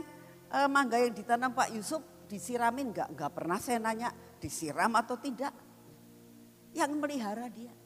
eh, 0.55 0.69
mangga 0.71 0.99
yang 0.99 1.15
ditanam 1.15 1.51
Pak 1.55 1.71
Yusuf 1.75 2.03
disiramin 2.27 2.91
enggak? 2.91 3.11
Enggak 3.11 3.31
pernah 3.35 3.59
saya 3.59 3.79
nanya 3.79 4.11
disiram 4.39 4.91
atau 4.99 5.15
tidak. 5.19 5.55
Yang 6.75 6.93
melihara 6.99 7.47
dia. 7.51 7.78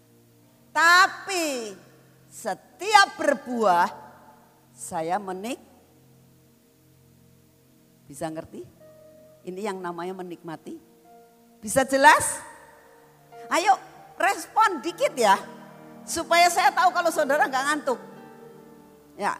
Tapi 0.72 1.76
setiap 2.32 3.08
berbuah 3.20 3.86
saya 4.72 5.20
menik. 5.20 5.60
Bisa 8.08 8.28
ngerti? 8.32 8.64
Ini 9.44 9.60
yang 9.68 9.78
namanya 9.84 10.16
menikmati. 10.16 10.80
Bisa 11.60 11.84
jelas? 11.84 12.40
Ayo 13.52 13.76
respon 14.16 14.80
dikit 14.80 15.12
ya. 15.12 15.36
Supaya 16.02 16.50
saya 16.50 16.72
tahu 16.74 16.90
kalau 16.90 17.10
saudara 17.14 17.46
nggak 17.46 17.64
ngantuk. 17.68 18.00
Ya, 19.14 19.36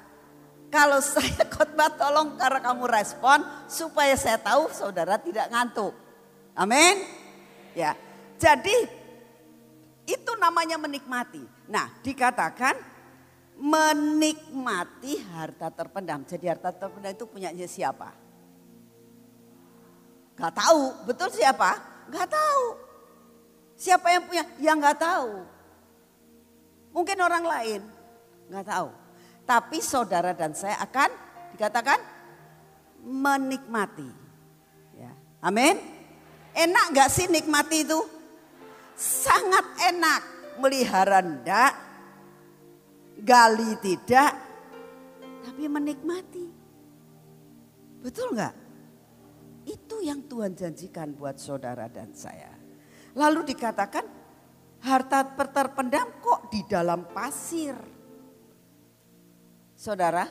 kalau 0.73 1.05
saya 1.13 1.45
khotbah 1.49 1.93
tolong 1.97 2.41
karena 2.41 2.61
kamu 2.65 2.85
respon 2.89 3.45
supaya 3.69 4.17
saya 4.17 4.41
tahu 4.41 4.73
saudara 4.73 5.21
tidak 5.21 5.53
ngantuk. 5.53 5.93
Amin. 6.57 7.05
Ya. 7.77 7.97
Jadi 8.41 9.02
itu 10.13 10.33
namanya 10.37 10.77
menikmati. 10.77 11.41
Nah, 11.73 11.89
dikatakan 12.05 12.77
menikmati 13.57 15.23
harta 15.33 15.73
terpendam. 15.73 16.27
Jadi 16.29 16.45
harta 16.51 16.75
terpendam 16.75 17.13
itu 17.15 17.25
punyanya 17.25 17.65
siapa? 17.65 18.13
Gak 20.37 20.53
tahu, 20.57 21.07
betul 21.07 21.29
siapa? 21.33 21.79
Gak 22.11 22.29
tahu. 22.29 22.65
Siapa 23.77 24.07
yang 24.11 24.25
punya? 24.27 24.45
Yang 24.59 24.77
gak 24.83 24.99
tahu. 25.01 25.31
Mungkin 26.93 27.19
orang 27.21 27.45
lain, 27.45 27.81
gak 28.53 28.67
tahu. 28.69 28.89
Tapi 29.43 29.79
saudara 29.81 30.37
dan 30.37 30.53
saya 30.53 30.77
akan 30.81 31.11
dikatakan 31.57 32.01
menikmati. 33.03 34.09
Ya. 34.97 35.13
Amin. 35.43 35.77
Enak 36.53 36.87
gak 36.95 37.11
sih 37.11 37.27
nikmati 37.27 37.85
itu? 37.85 38.01
Sangat 38.97 39.67
enak. 39.93 40.23
Melihara 40.53 41.25
ndak, 41.25 41.73
gali 43.25 43.73
tidak, 43.81 44.37
tapi 45.41 45.65
menikmati. 45.65 46.45
Betul 48.05 48.37
nggak? 48.37 48.55
Itu 49.65 50.05
yang 50.05 50.29
Tuhan 50.29 50.53
janjikan 50.53 51.17
buat 51.17 51.41
saudara 51.41 51.89
dan 51.89 52.13
saya. 52.13 52.53
Lalu 53.17 53.49
dikatakan 53.55 54.05
harta 54.85 55.25
terpendam 55.39 56.21
kok 56.21 56.53
di 56.53 56.61
dalam 56.69 57.09
pasir. 57.09 57.75
Saudara, 59.73 60.29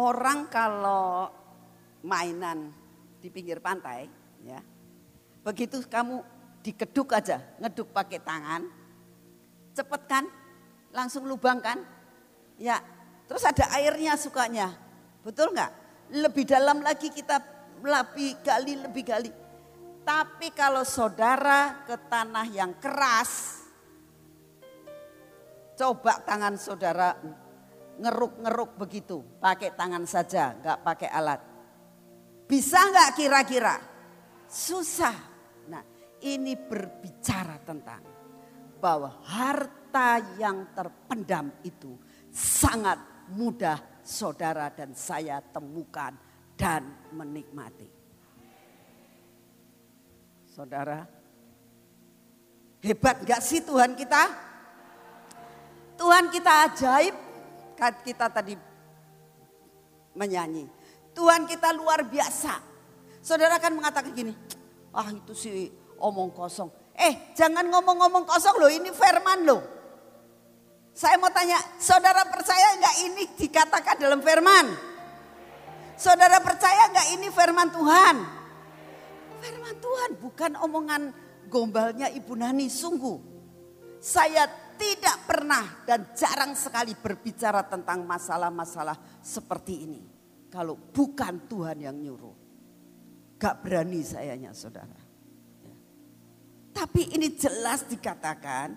orang 0.00 0.48
kalau 0.48 1.28
mainan 2.08 2.72
di 3.20 3.28
pinggir 3.30 3.60
pantai, 3.60 4.08
ya, 4.42 4.58
begitu 5.44 5.82
kamu 5.86 6.33
dikeduk 6.64 7.12
aja, 7.12 7.44
ngeduk 7.60 7.92
pakai 7.92 8.24
tangan, 8.24 8.64
cepet 9.76 10.02
kan? 10.08 10.24
langsung 10.94 11.26
lubang 11.26 11.58
kan? 11.58 11.82
Ya, 12.56 12.78
terus 13.26 13.42
ada 13.42 13.66
airnya 13.74 14.14
sukanya. 14.14 14.70
Betul 15.26 15.50
nggak? 15.52 15.72
Lebih 16.14 16.46
dalam 16.46 16.78
lagi 16.80 17.10
kita 17.10 17.42
lebih 17.82 18.40
gali, 18.46 18.74
lebih 18.78 19.02
gali. 19.02 19.30
Tapi 20.06 20.54
kalau 20.54 20.86
saudara 20.86 21.82
ke 21.82 21.98
tanah 22.06 22.46
yang 22.46 22.78
keras, 22.78 23.64
coba 25.74 26.22
tangan 26.22 26.54
saudara 26.54 27.18
ngeruk-ngeruk 27.98 28.78
begitu, 28.78 29.24
pakai 29.42 29.74
tangan 29.74 30.06
saja, 30.06 30.54
nggak 30.62 30.78
pakai 30.86 31.08
alat. 31.10 31.40
Bisa 32.46 32.78
nggak 32.78 33.10
kira-kira? 33.18 33.76
Susah. 34.46 35.33
Ini 36.24 36.56
berbicara 36.56 37.60
tentang 37.60 38.00
bahwa 38.80 39.12
harta 39.28 39.84
harta 39.94 40.18
yang 40.42 40.74
terpendam 40.74 41.54
itu 41.62 41.94
sangat 42.34 42.98
mudah 43.30 43.78
saudara 44.02 44.66
dan 44.74 44.90
saya 44.90 45.38
temukan 45.38 46.10
dan 46.58 46.82
menikmati. 47.14 47.86
Saudara, 50.50 51.06
hebat 52.82 53.22
gak 53.22 53.38
sih 53.38 53.62
Tuhan 53.62 53.94
kita? 53.94 54.34
Tuhan 55.94 56.34
kita 56.34 56.52
ajaib, 56.66 57.14
kan 57.78 57.94
kita 58.02 58.26
tadi 58.34 58.58
menyanyi. 60.18 60.66
Tuhan 61.14 61.46
kita 61.46 61.70
luar 61.70 62.02
biasa. 62.02 62.58
Saudara 63.22 63.62
kan 63.62 63.78
mengatakan 63.78 64.10
gini, 64.10 64.34
ah 64.90 65.06
itu 65.06 65.38
sih 65.38 65.70
omong 66.04 66.36
kosong. 66.36 66.68
Eh 66.92 67.32
jangan 67.32 67.64
ngomong-ngomong 67.72 68.28
kosong 68.28 68.60
loh, 68.60 68.68
ini 68.68 68.92
firman 68.92 69.40
loh. 69.48 69.62
Saya 70.94 71.18
mau 71.18 71.32
tanya, 71.34 71.58
saudara 71.80 72.22
percaya 72.30 72.78
nggak 72.78 72.96
ini 73.10 73.22
dikatakan 73.34 73.98
dalam 73.98 74.22
firman? 74.22 74.66
Saudara 75.98 76.38
percaya 76.38 76.86
nggak 76.94 77.08
ini 77.18 77.28
firman 77.34 77.68
Tuhan? 77.74 78.16
Firman 79.42 79.76
Tuhan 79.82 80.10
bukan 80.22 80.52
omongan 80.62 81.02
gombalnya 81.50 82.06
Ibu 82.14 82.38
Nani, 82.38 82.70
sungguh. 82.70 83.18
Saya 83.98 84.46
tidak 84.78 85.26
pernah 85.26 85.82
dan 85.82 86.14
jarang 86.14 86.54
sekali 86.54 86.94
berbicara 86.94 87.66
tentang 87.66 88.06
masalah-masalah 88.06 88.94
seperti 89.18 89.74
ini. 89.86 90.02
Kalau 90.50 90.78
bukan 90.78 91.50
Tuhan 91.50 91.82
yang 91.82 91.98
nyuruh. 91.98 92.36
Gak 93.34 93.66
berani 93.66 94.00
sayanya 94.06 94.54
saudara. 94.54 95.03
Tapi 96.74 97.14
ini 97.14 97.30
jelas 97.38 97.86
dikatakan 97.86 98.74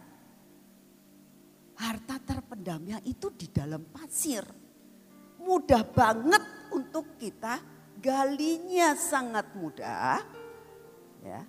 harta 1.81 2.15
terpendamnya 2.21 3.01
itu 3.10 3.33
di 3.33 3.49
dalam 3.49 3.81
pasir. 3.89 4.45
Mudah 5.41 5.81
banget 5.81 6.43
untuk 6.73 7.17
kita 7.17 7.57
galinya 7.97 8.93
sangat 8.93 9.49
mudah. 9.57 10.21
Ya. 11.25 11.41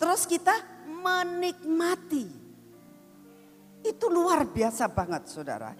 Terus 0.00 0.24
kita 0.24 0.54
menikmati. 0.88 2.26
Itu 3.84 4.10
luar 4.10 4.48
biasa 4.48 4.90
banget 4.90 5.28
saudara. 5.30 5.72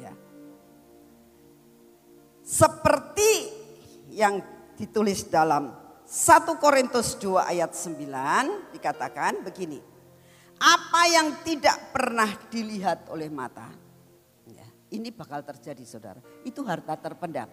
Ya. 0.00 0.12
Seperti 2.42 3.30
yang 4.10 4.42
ditulis 4.74 5.26
dalam 5.30 5.70
1 6.08 6.56
Korintus 6.56 7.20
2 7.20 7.36
ayat 7.52 7.76
9 7.76 8.72
dikatakan 8.72 9.44
begini. 9.44 9.76
Apa 10.56 11.04
yang 11.04 11.44
tidak 11.44 11.92
pernah 11.92 12.32
dilihat 12.48 13.12
oleh 13.12 13.28
mata. 13.28 13.68
Ya, 14.48 14.64
ini 14.88 15.12
bakal 15.12 15.44
terjadi 15.44 15.84
saudara. 15.84 16.24
Itu 16.48 16.64
harta 16.64 16.96
terpendam. 16.96 17.52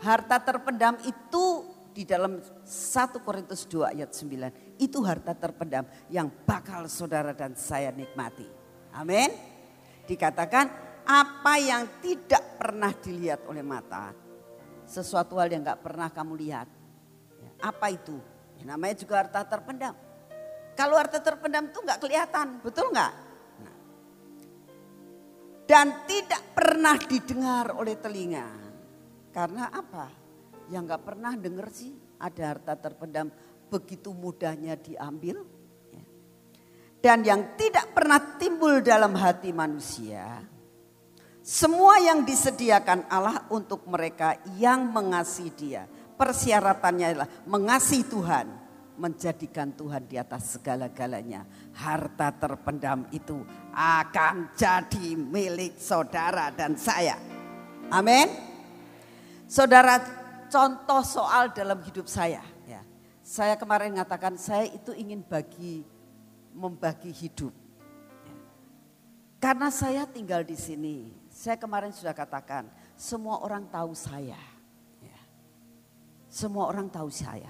Harta 0.00 0.40
terpendam 0.40 0.96
itu 1.04 1.76
di 1.92 2.08
dalam 2.08 2.40
1 2.40 3.20
Korintus 3.20 3.68
2 3.68 3.92
ayat 3.92 4.16
9. 4.16 4.80
Itu 4.80 5.04
harta 5.04 5.36
terpendam 5.36 5.84
yang 6.08 6.32
bakal 6.48 6.88
saudara 6.88 7.36
dan 7.36 7.52
saya 7.52 7.92
nikmati. 7.92 8.48
Amin. 8.96 9.28
Dikatakan 10.08 10.72
apa 11.04 11.54
yang 11.60 12.00
tidak 12.00 12.56
pernah 12.56 12.96
dilihat 12.96 13.44
oleh 13.44 13.60
mata. 13.60 14.16
Sesuatu 14.88 15.36
hal 15.36 15.52
yang 15.52 15.60
gak 15.60 15.84
pernah 15.84 16.08
kamu 16.08 16.32
lihat. 16.32 16.75
Apa 17.60 17.92
itu? 17.92 18.16
Ya, 18.60 18.74
namanya 18.76 18.96
juga 18.96 19.20
harta 19.24 19.44
terpendam. 19.44 19.94
Kalau 20.76 20.96
harta 21.00 21.20
terpendam 21.24 21.72
itu 21.72 21.78
nggak 21.80 22.00
kelihatan, 22.04 22.60
betul 22.60 22.92
nggak? 22.92 23.12
Nah. 23.64 23.76
Dan 25.64 25.86
tidak 26.04 26.42
pernah 26.52 26.96
didengar 27.00 27.72
oleh 27.76 27.96
telinga. 27.96 28.48
Karena 29.32 29.72
apa? 29.72 30.08
Yang 30.68 30.82
nggak 30.92 31.02
pernah 31.04 31.32
dengar 31.36 31.68
sih 31.72 31.92
ada 32.20 32.42
harta 32.56 32.72
terpendam 32.76 33.28
begitu 33.72 34.12
mudahnya 34.12 34.76
diambil. 34.76 35.44
Ya. 35.92 36.04
Dan 37.00 37.18
yang 37.24 37.42
tidak 37.56 37.92
pernah 37.92 38.20
timbul 38.36 38.80
dalam 38.84 39.16
hati 39.16 39.52
manusia. 39.52 40.44
Semua 41.46 42.02
yang 42.02 42.26
disediakan 42.26 43.06
Allah 43.06 43.46
untuk 43.54 43.86
mereka 43.86 44.34
yang 44.58 44.90
mengasihi 44.90 45.52
dia. 45.54 45.86
Persyaratannya 46.16 47.06
adalah 47.12 47.28
mengasihi 47.44 48.08
Tuhan 48.08 48.66
menjadikan 48.96 49.70
Tuhan 49.76 50.08
di 50.08 50.16
atas 50.16 50.56
segala-galanya. 50.56 51.44
Harta 51.76 52.32
terpendam 52.32 53.04
itu 53.12 53.44
akan 53.76 54.56
jadi 54.56 55.14
milik 55.14 55.76
saudara 55.76 56.48
dan 56.50 56.74
saya. 56.80 57.20
Amin. 57.92 58.26
Saudara, 59.46 60.02
contoh 60.50 61.04
soal 61.06 61.52
dalam 61.54 61.78
hidup 61.84 62.10
saya. 62.10 62.42
Ya, 62.66 62.82
saya 63.22 63.54
kemarin 63.54 63.94
mengatakan 63.94 64.34
saya 64.40 64.66
itu 64.66 64.90
ingin 64.96 65.22
bagi 65.22 65.86
membagi 66.56 67.12
hidup. 67.12 67.52
Karena 69.36 69.68
saya 69.68 70.08
tinggal 70.08 70.42
di 70.42 70.56
sini, 70.56 71.12
saya 71.28 71.60
kemarin 71.60 71.92
sudah 71.92 72.16
katakan 72.16 72.66
semua 72.96 73.44
orang 73.44 73.68
tahu 73.68 73.92
saya. 73.92 74.55
Semua 76.36 76.68
orang 76.68 76.92
tahu 76.92 77.08
saya 77.08 77.48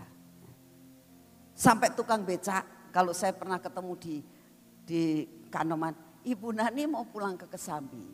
Sampai 1.56 1.88
tukang 1.96 2.20
becak, 2.20 2.92
kalau 2.92 3.16
saya 3.16 3.32
pernah 3.32 3.56
ketemu 3.56 3.92
di 3.96 4.16
di 4.84 5.02
Kanoman, 5.48 5.96
Ibu 6.20 6.52
Nani 6.52 6.84
mau 6.84 7.08
pulang 7.08 7.32
ke 7.32 7.48
Kesambi. 7.48 8.04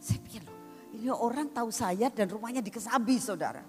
Saya 0.00 0.16
pikir 0.24 0.40
loh, 0.48 0.56
ini 0.96 1.12
orang 1.12 1.52
tahu 1.52 1.68
saya 1.68 2.08
dan 2.08 2.24
rumahnya 2.32 2.64
di 2.64 2.72
Kesambi 2.72 3.20
saudara. 3.20 3.60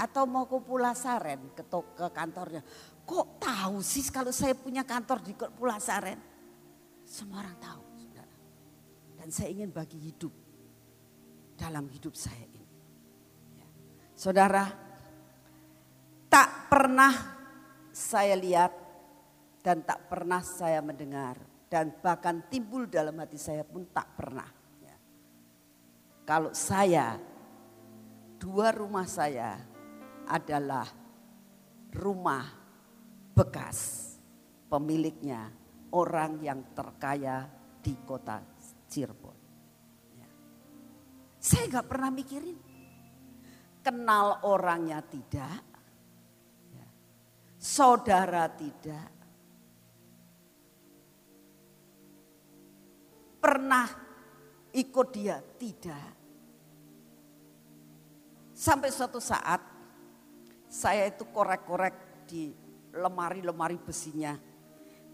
Atau 0.00 0.24
mau 0.24 0.48
ke 0.48 0.56
Pulasaren 0.64 1.52
ke, 1.52 1.60
ke 1.68 2.06
kantornya. 2.08 2.64
Kok 3.04 3.36
tahu 3.36 3.84
sih 3.84 4.08
kalau 4.08 4.32
saya 4.32 4.56
punya 4.56 4.80
kantor 4.80 5.20
di 5.20 5.36
Pulasaren? 5.36 6.16
Semua 7.04 7.44
orang 7.44 7.58
tahu 7.60 7.84
saudara. 8.00 8.36
Dan 9.20 9.28
saya 9.28 9.52
ingin 9.52 9.68
bagi 9.68 10.00
hidup 10.00 10.32
dalam 11.52 11.84
hidup 11.92 12.16
saya 12.16 12.48
ini. 12.48 12.64
Ya. 13.60 13.68
Saudara, 14.16 14.87
tak 16.28 16.70
pernah 16.70 17.12
saya 17.92 18.36
lihat 18.38 18.72
dan 19.64 19.82
tak 19.82 20.06
pernah 20.06 20.40
saya 20.44 20.78
mendengar 20.80 21.36
dan 21.68 21.92
bahkan 22.00 22.46
timbul 22.48 22.88
dalam 22.88 23.16
hati 23.20 23.36
saya 23.36 23.64
pun 23.64 23.84
tak 23.92 24.16
pernah. 24.16 24.48
Ya. 24.80 24.96
kalau 26.24 26.56
saya, 26.56 27.20
dua 28.40 28.72
rumah 28.72 29.04
saya 29.04 29.60
adalah 30.28 30.88
rumah 31.92 32.44
bekas 33.36 34.12
pemiliknya 34.68 35.52
orang 35.92 36.40
yang 36.44 36.60
terkaya 36.76 37.48
di 37.80 37.96
kota 38.04 38.40
Cirebon. 38.88 39.38
Ya. 40.16 40.28
Saya 41.40 41.64
nggak 41.68 41.88
pernah 41.88 42.10
mikirin. 42.12 42.58
Kenal 43.84 44.44
orangnya 44.44 45.00
tidak. 45.00 45.77
Saudara 47.58 48.46
tidak. 48.54 49.10
Pernah 53.42 53.86
ikut 54.70 55.08
dia? 55.10 55.42
Tidak. 55.42 56.10
Sampai 58.54 58.90
suatu 58.94 59.18
saat 59.18 59.62
saya 60.70 61.10
itu 61.10 61.26
korek-korek 61.30 62.26
di 62.30 62.54
lemari-lemari 62.94 63.78
besinya. 63.78 64.38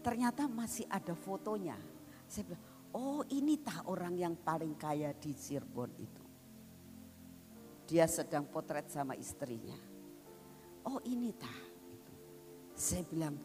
Ternyata 0.05 0.45
masih 0.45 0.85
ada 0.85 1.17
fotonya. 1.17 1.77
Saya 2.29 2.53
bilang, 2.53 2.65
oh 2.93 3.21
ini 3.33 3.57
tah 3.61 3.89
orang 3.89 4.13
yang 4.13 4.33
paling 4.37 4.77
kaya 4.77 5.13
di 5.17 5.33
Cirebon 5.33 5.91
itu. 5.97 6.25
Dia 7.85 8.05
sedang 8.09 8.45
potret 8.49 8.89
sama 8.89 9.17
istrinya. 9.17 9.77
Oh 10.85 11.01
ini 11.05 11.33
tah. 11.33 11.64
Saya 12.75 13.07
bilang, 13.07 13.35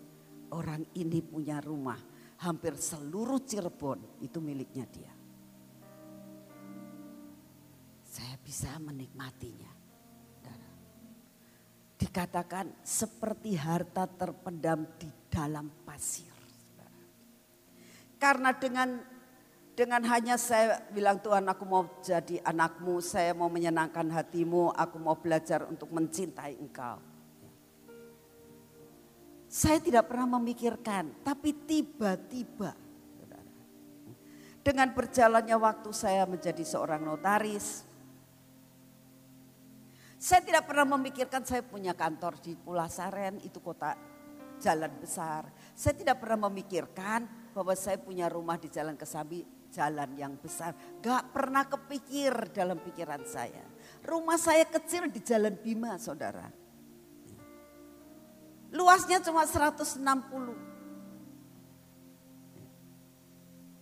orang 0.51 0.83
ini 0.99 1.23
punya 1.23 1.63
rumah. 1.63 1.99
Hampir 2.41 2.75
seluruh 2.77 3.45
Cirebon 3.45 4.21
itu 4.25 4.43
miliknya 4.43 4.89
dia. 4.89 5.13
Saya 8.05 8.35
bisa 8.43 8.75
menikmatinya 8.83 9.81
dikatakan 12.01 12.73
seperti 12.81 13.55
harta 13.61 14.09
terpendam 14.09 14.89
di 14.97 15.07
dalam 15.29 15.69
pasir. 15.85 16.33
Karena 18.17 18.57
dengan 18.57 19.05
dengan 19.77 20.03
hanya 20.09 20.41
saya 20.41 20.81
bilang 20.93 21.21
Tuhan 21.21 21.45
aku 21.45 21.65
mau 21.69 21.85
jadi 22.01 22.41
anakmu, 22.45 23.05
saya 23.05 23.37
mau 23.37 23.53
menyenangkan 23.53 24.09
hatimu, 24.13 24.73
aku 24.73 24.97
mau 24.97 25.17
belajar 25.17 25.69
untuk 25.69 25.93
mencintai 25.93 26.57
engkau. 26.57 27.10
Saya 29.51 29.83
tidak 29.83 30.07
pernah 30.07 30.39
memikirkan, 30.39 31.27
tapi 31.27 31.51
tiba-tiba 31.67 32.71
dengan 34.61 34.93
berjalannya 34.93 35.57
waktu 35.57 35.91
saya 35.91 36.29
menjadi 36.29 36.63
seorang 36.63 37.03
notaris, 37.03 37.83
saya 40.21 40.45
tidak 40.45 40.69
pernah 40.69 40.95
memikirkan 41.01 41.43
saya 41.49 41.65
punya 41.65 41.97
kantor 41.97 42.37
di 42.45 42.53
Pulau 42.53 42.85
Saren, 42.87 43.41
itu 43.41 43.57
kota 43.59 43.97
jalan 44.61 44.93
besar. 45.01 45.49
Saya 45.73 45.97
tidak 45.97 46.21
pernah 46.21 46.47
memikirkan 46.53 47.25
bahwa 47.57 47.73
saya 47.73 47.97
punya 47.97 48.29
rumah 48.29 48.61
di 48.61 48.69
Jalan 48.69 49.01
Kesambi, 49.01 49.43
jalan 49.73 50.13
yang 50.15 50.37
besar. 50.37 50.77
Gak 51.01 51.33
pernah 51.33 51.65
kepikir 51.65 52.53
dalam 52.53 52.79
pikiran 52.85 53.25
saya. 53.25 53.65
Rumah 54.05 54.37
saya 54.37 54.69
kecil 54.69 55.09
di 55.09 55.25
Jalan 55.25 55.57
Bima, 55.57 55.97
saudara. 55.97 56.53
Luasnya 58.71 59.19
cuma 59.19 59.43
160. 59.43 60.01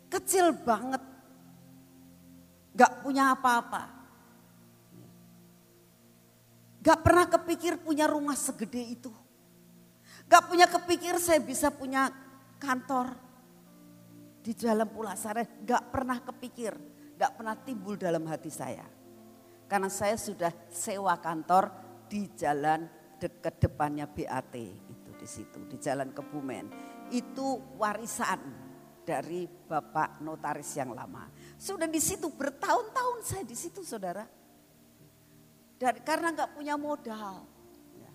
Kecil 0.09 0.57
banget. 0.65 1.03
Gak 2.73 3.05
punya 3.05 3.37
apa-apa. 3.37 3.99
Gak 6.81 7.05
pernah 7.05 7.27
kepikir 7.29 7.77
punya 7.85 8.09
rumah 8.09 8.33
segede 8.33 8.81
itu. 8.81 9.13
Gak 10.25 10.49
punya 10.49 10.65
kepikir 10.65 11.21
saya 11.21 11.41
bisa 11.41 11.69
punya 11.69 12.09
kantor 12.57 13.13
di 14.41 14.57
Jalan 14.57 14.89
Pulasare. 14.89 15.61
Gak 15.69 15.93
pernah 15.93 16.17
kepikir, 16.25 16.73
gak 17.21 17.37
pernah 17.37 17.57
timbul 17.61 18.01
dalam 18.01 18.25
hati 18.25 18.49
saya. 18.49 18.89
Karena 19.69 19.93
saya 19.93 20.17
sudah 20.17 20.49
sewa 20.73 21.13
kantor 21.21 21.69
di 22.09 22.25
jalan 22.33 22.89
dekat 23.19 23.59
depannya 23.59 24.07
BAT 24.07 24.55
itu 24.57 25.11
di 25.19 25.29
situ 25.29 25.59
di 25.67 25.77
Jalan 25.77 26.15
Kebumen. 26.15 26.67
Itu 27.11 27.77
warisan 27.77 28.69
dari 29.03 29.49
Bapak 29.49 30.21
notaris 30.21 30.77
yang 30.79 30.95
lama. 30.95 31.27
Sudah 31.59 31.89
di 31.89 31.99
situ 31.99 32.31
bertahun-tahun 32.31 33.19
saya 33.25 33.45
di 33.45 33.57
situ 33.59 33.83
saudara. 33.83 34.29
Dan 35.79 36.05
karena 36.05 36.35
nggak 36.35 36.53
punya 36.59 36.75
modal. 36.77 37.47
Ya. 37.97 38.13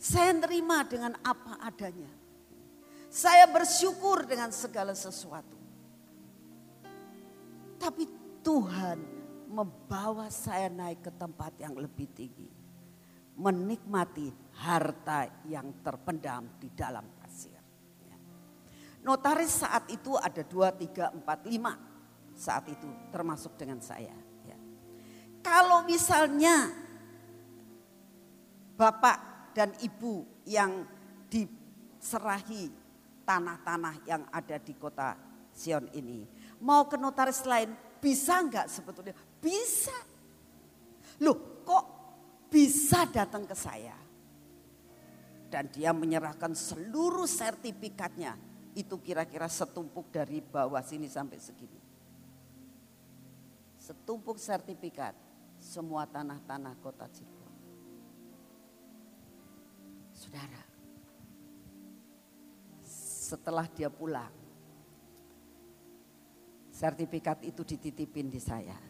Saya 0.00 0.34
nerima 0.34 0.82
dengan 0.82 1.14
apa 1.22 1.62
adanya. 1.62 2.10
Saya 3.12 3.44
bersyukur 3.46 4.24
dengan 4.24 4.48
segala 4.50 4.96
sesuatu. 4.96 5.60
Tapi 7.76 8.08
Tuhan 8.40 8.98
membawa 9.52 10.32
saya 10.32 10.72
naik 10.72 11.06
ke 11.06 11.12
tempat 11.12 11.52
yang 11.60 11.76
lebih 11.76 12.08
tinggi. 12.10 12.48
Menikmati 13.36 14.41
harta 14.60 15.28
yang 15.48 15.80
terpendam 15.80 16.60
di 16.60 16.68
dalam 16.76 17.06
pasir. 17.16 17.60
Ya. 18.04 18.16
Notaris 19.06 19.64
saat 19.64 19.88
itu 19.88 20.14
ada 20.18 20.44
dua, 20.44 20.74
tiga, 20.76 21.08
empat, 21.14 21.48
lima 21.48 21.72
saat 22.36 22.68
itu 22.68 22.88
termasuk 23.08 23.56
dengan 23.56 23.80
saya. 23.80 24.14
Ya. 24.44 24.58
Kalau 25.40 25.84
misalnya 25.88 26.72
bapak 28.76 29.32
dan 29.52 29.72
ibu 29.84 30.24
yang 30.48 30.84
diserahi 31.28 32.72
tanah-tanah 33.22 33.94
yang 34.08 34.26
ada 34.32 34.58
di 34.58 34.74
kota 34.74 35.14
Sion 35.52 35.86
ini. 35.92 36.24
Mau 36.64 36.88
ke 36.88 36.96
notaris 36.96 37.44
lain 37.44 37.76
bisa 38.00 38.40
nggak 38.40 38.66
sebetulnya? 38.72 39.14
Bisa. 39.38 39.94
Loh 41.20 41.62
kok 41.62 41.84
bisa 42.48 43.04
datang 43.06 43.44
ke 43.44 43.52
saya? 43.52 43.94
Dan 45.52 45.68
dia 45.68 45.92
menyerahkan 45.92 46.56
seluruh 46.56 47.28
sertifikatnya. 47.28 48.40
Itu 48.72 49.04
kira-kira 49.04 49.52
setumpuk 49.52 50.08
dari 50.08 50.40
bawah 50.40 50.80
sini 50.80 51.04
sampai 51.12 51.36
segini. 51.36 51.76
Setumpuk 53.76 54.40
sertifikat 54.40 55.12
semua 55.60 56.08
tanah-tanah 56.08 56.72
kota 56.80 57.04
Cirebon. 57.04 57.52
Saudara, 60.16 60.62
setelah 63.28 63.68
dia 63.68 63.92
pulang, 63.92 64.32
sertifikat 66.72 67.44
itu 67.44 67.60
dititipin 67.60 68.32
di 68.32 68.40
saya. 68.40 68.80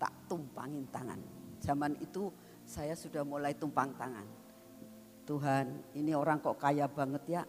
Tak 0.00 0.24
tumpangin 0.24 0.88
tangan. 0.88 1.20
Zaman 1.60 2.00
itu 2.00 2.32
saya 2.64 2.96
sudah 2.96 3.20
mulai 3.28 3.52
tumpang 3.52 3.92
tangan. 4.00 4.41
Tuhan 5.22 5.94
ini 5.94 6.12
orang 6.12 6.42
kok 6.42 6.58
kaya 6.58 6.90
banget 6.90 7.24
ya. 7.30 7.42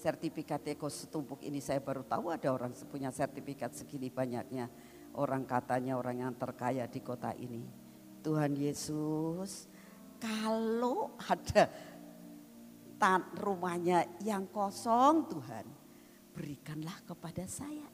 Sertifikatnya 0.00 0.80
kok 0.80 0.88
setumpuk 0.88 1.44
ini 1.44 1.60
saya 1.60 1.78
baru 1.78 2.00
tahu 2.02 2.32
ada 2.32 2.48
orang 2.50 2.72
punya 2.88 3.12
sertifikat 3.12 3.76
segini 3.76 4.08
banyaknya. 4.08 4.66
Orang 5.14 5.44
katanya 5.44 5.98
orang 5.98 6.22
yang 6.24 6.32
terkaya 6.38 6.88
di 6.88 7.00
kota 7.04 7.36
ini. 7.36 7.62
Tuhan 8.24 8.56
Yesus 8.56 9.68
kalau 10.20 11.16
ada 11.16 11.72
rumahnya 13.40 14.04
yang 14.20 14.44
kosong 14.52 15.24
Tuhan, 15.32 15.64
berikanlah 16.36 17.00
kepada 17.08 17.48
saya. 17.48 17.88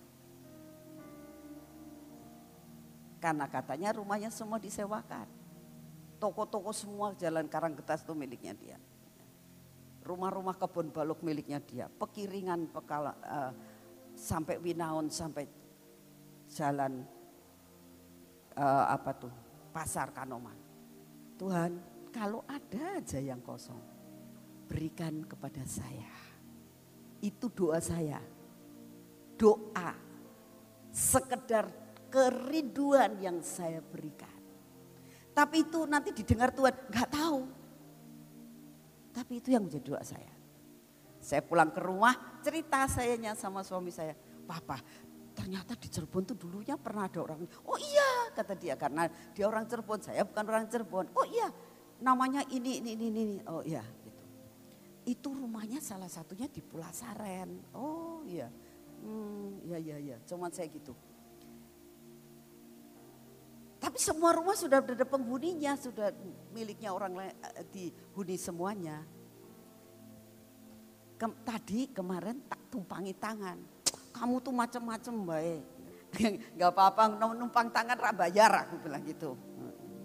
Karena 3.23 3.47
katanya 3.47 3.95
rumahnya 3.95 4.31
semua 4.35 4.59
disewakan. 4.59 5.36
Toko-toko 6.17 6.73
semua 6.73 7.13
jalan 7.15 7.45
Karanggetas 7.47 8.03
itu 8.03 8.17
miliknya 8.17 8.57
dia. 8.57 8.79
Rumah-rumah 10.07 10.57
kebun 10.57 10.95
balok 10.95 11.21
miliknya 11.21 11.61
dia. 11.61 11.87
Pekiringan 11.91 12.71
pekala, 12.73 13.13
uh, 13.27 13.53
sampai 14.17 14.57
Winaun 14.57 15.13
sampai 15.13 15.45
jalan 16.49 17.05
uh, 18.57 18.85
apa 18.89 19.11
tuh 19.13 19.33
pasar 19.71 20.11
Kanoman. 20.17 20.57
Tuhan 21.37 21.77
kalau 22.09 22.41
ada 22.49 22.97
aja 22.97 23.21
yang 23.21 23.45
kosong 23.45 23.79
berikan 24.67 25.21
kepada 25.29 25.63
saya. 25.69 26.09
Itu 27.21 27.53
doa 27.53 27.77
saya. 27.77 28.21
Doa 29.37 29.93
sekedar 30.89 31.69
kerinduan 32.09 33.21
yang 33.21 33.45
saya 33.45 33.85
berikan. 33.85 34.36
Tapi 35.37 35.69
itu 35.69 35.85
nanti 35.85 36.17
didengar 36.17 36.49
Tuhan, 36.49 36.73
nggak 36.89 37.11
tahu. 37.13 37.45
Tapi 39.13 39.33
itu 39.37 39.53
yang 39.53 39.69
menjadi 39.69 39.85
doa 39.85 40.01
saya. 40.01 40.33
Saya 41.21 41.45
pulang 41.45 41.69
ke 41.69 41.85
rumah, 41.85 42.41
cerita 42.41 42.89
sayanya 42.89 43.37
sama 43.37 43.61
suami 43.61 43.93
saya. 43.93 44.17
Papa, 44.49 44.81
ternyata 45.37 45.77
di 45.77 45.93
Cirebon 45.93 46.25
tuh 46.25 46.37
dulunya 46.41 46.81
pernah 46.81 47.05
ada 47.05 47.21
orang. 47.21 47.45
Oh 47.69 47.77
iya, 47.77 48.33
kata 48.33 48.57
dia 48.57 48.81
karena 48.81 49.13
dia 49.37 49.45
orang 49.45 49.69
Cirebon, 49.69 50.01
saya 50.01 50.25
bukan 50.25 50.45
orang 50.49 50.65
Cirebon. 50.73 51.13
Oh 51.13 51.27
iya, 51.29 51.53
namanya 52.01 52.41
ini 52.49 52.81
ini 52.81 52.97
ini 52.97 53.07
ini. 53.13 53.37
Oh 53.45 53.61
iya, 53.61 53.85
gitu. 53.85 54.23
Itu 55.05 55.37
rumahnya 55.37 55.85
salah 55.85 56.09
satunya 56.09 56.49
di 56.49 56.65
Pulasaren. 56.65 57.77
Oh 57.77 58.25
iya. 58.25 58.49
Hmm, 59.05 59.61
iya 59.69 59.77
iya 59.77 59.97
iya, 60.01 60.17
cuman 60.25 60.49
saya 60.49 60.73
gitu. 60.73 60.97
Tapi 63.87 64.03
semua 64.03 64.35
rumah 64.35 64.59
sudah 64.59 64.83
ada 64.83 65.07
penghuninya, 65.07 65.79
sudah 65.79 66.11
miliknya 66.51 66.91
orang 66.91 67.15
lain 67.15 67.31
eh, 67.55 67.63
dihuni 67.71 68.35
semuanya. 68.35 68.99
Kem, 71.15 71.31
tadi 71.47 71.95
kemarin 71.95 72.43
tak 72.51 72.67
tumpangi 72.67 73.15
tangan. 73.15 73.55
Kamu 74.11 74.43
tuh 74.43 74.51
macam-macam 74.51 75.15
baik. 75.31 75.63
Gak 76.59 76.71
apa-apa 76.75 77.15
numpang 77.15 77.71
tangan 77.71 77.95
rak 77.95 78.27
bayar 78.27 78.67
aku 78.67 78.75
bilang 78.83 79.07
gitu. 79.07 79.39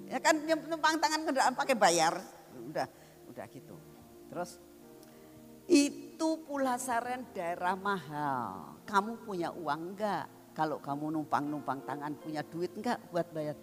Ya 0.06 0.22
kan 0.22 0.38
numpang 0.46 1.02
tangan 1.02 1.26
kendaraan 1.26 1.58
pakai 1.58 1.74
bayar. 1.74 2.22
Udah, 2.54 2.86
udah 3.34 3.46
gitu. 3.50 3.74
Terus 4.30 4.62
itu 5.66 6.30
Pulasaren 6.46 7.34
daerah 7.34 7.74
mahal. 7.74 8.78
Kamu 8.86 9.26
punya 9.26 9.50
uang 9.50 9.98
enggak? 9.98 10.30
Kalau 10.62 10.78
kamu 10.78 11.18
numpang-numpang 11.18 11.82
tangan 11.90 12.14
punya 12.22 12.46
duit 12.46 12.70
enggak 12.78 13.02
buat 13.10 13.26
bayar? 13.34 13.58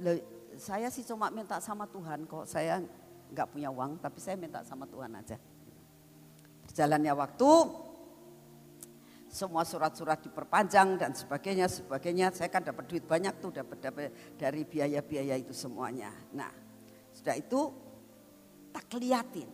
Le, 0.00 0.16
saya 0.56 0.88
sih 0.88 1.04
cuma 1.04 1.28
minta 1.28 1.60
sama 1.60 1.84
Tuhan 1.84 2.24
kok. 2.24 2.48
Saya 2.48 2.80
enggak 3.28 3.52
punya 3.52 3.68
uang 3.68 4.00
tapi 4.00 4.16
saya 4.16 4.40
minta 4.40 4.64
sama 4.64 4.88
Tuhan 4.88 5.12
aja. 5.12 5.36
Berjalannya 6.64 7.12
waktu, 7.12 7.50
semua 9.28 9.60
surat-surat 9.68 10.24
diperpanjang 10.24 10.96
dan 10.96 11.12
sebagainya, 11.12 11.68
sebagainya. 11.68 12.32
Saya 12.32 12.48
kan 12.48 12.64
dapat 12.64 12.88
duit 12.88 13.04
banyak 13.04 13.44
tuh 13.44 13.52
dapat 13.52 13.84
dapat 13.84 14.08
dari 14.40 14.64
biaya-biaya 14.64 15.36
itu 15.36 15.52
semuanya. 15.52 16.08
Nah, 16.32 16.48
sudah 17.12 17.36
itu 17.36 17.60
tak 18.72 18.88
keliatin. 18.88 19.52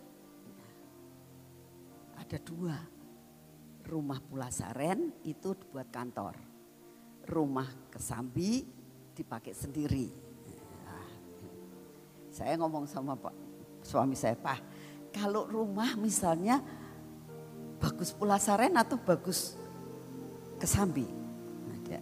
ada 2.15 2.39
dua 2.41 2.73
rumah 3.83 4.23
Pulasaren 4.23 5.27
itu 5.27 5.51
buat 5.69 5.91
kantor. 5.91 6.54
Rumah 7.25 7.89
Kesambi 7.89 8.61
dipakai 9.15 9.55
sendiri. 9.55 10.11
Nah, 10.85 11.09
saya 12.29 12.53
ngomong 12.59 12.85
sama 12.85 13.17
Pak 13.17 13.45
suami 13.85 14.17
saya, 14.17 14.33
Pak, 14.33 14.59
kalau 15.13 15.45
rumah 15.45 15.93
misalnya 15.95 16.59
bagus 17.77 18.09
Pulasaren 18.11 18.73
atau 18.73 18.97
bagus 18.97 19.53
Kesambi? 20.57 21.05
Nah, 21.69 21.77
dia, 21.85 22.01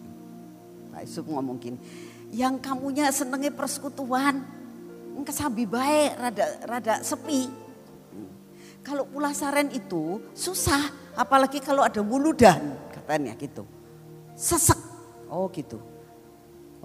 Pak 0.89 1.01
Yusuf 1.03 1.27
ngomong 1.27 1.59
gini, 1.59 1.77
yang 2.31 2.57
kamunya 2.63 3.11
senengnya 3.11 3.51
persekutuan, 3.51 4.41
Kesambi 5.23 5.63
baik, 5.63 6.19
rada 6.19 6.45
rada 6.67 6.93
sepi. 6.99 7.47
Kalau 8.83 9.07
Pulasaren 9.07 9.71
itu 9.71 10.19
susah, 10.35 10.91
apalagi 11.15 11.63
kalau 11.63 11.79
ada 11.79 12.03
wuludan, 12.03 12.75
katanya 12.91 13.31
gitu. 13.39 13.63
Sesek. 14.35 14.82
Oh 15.33 15.49
gitu. 15.49 15.81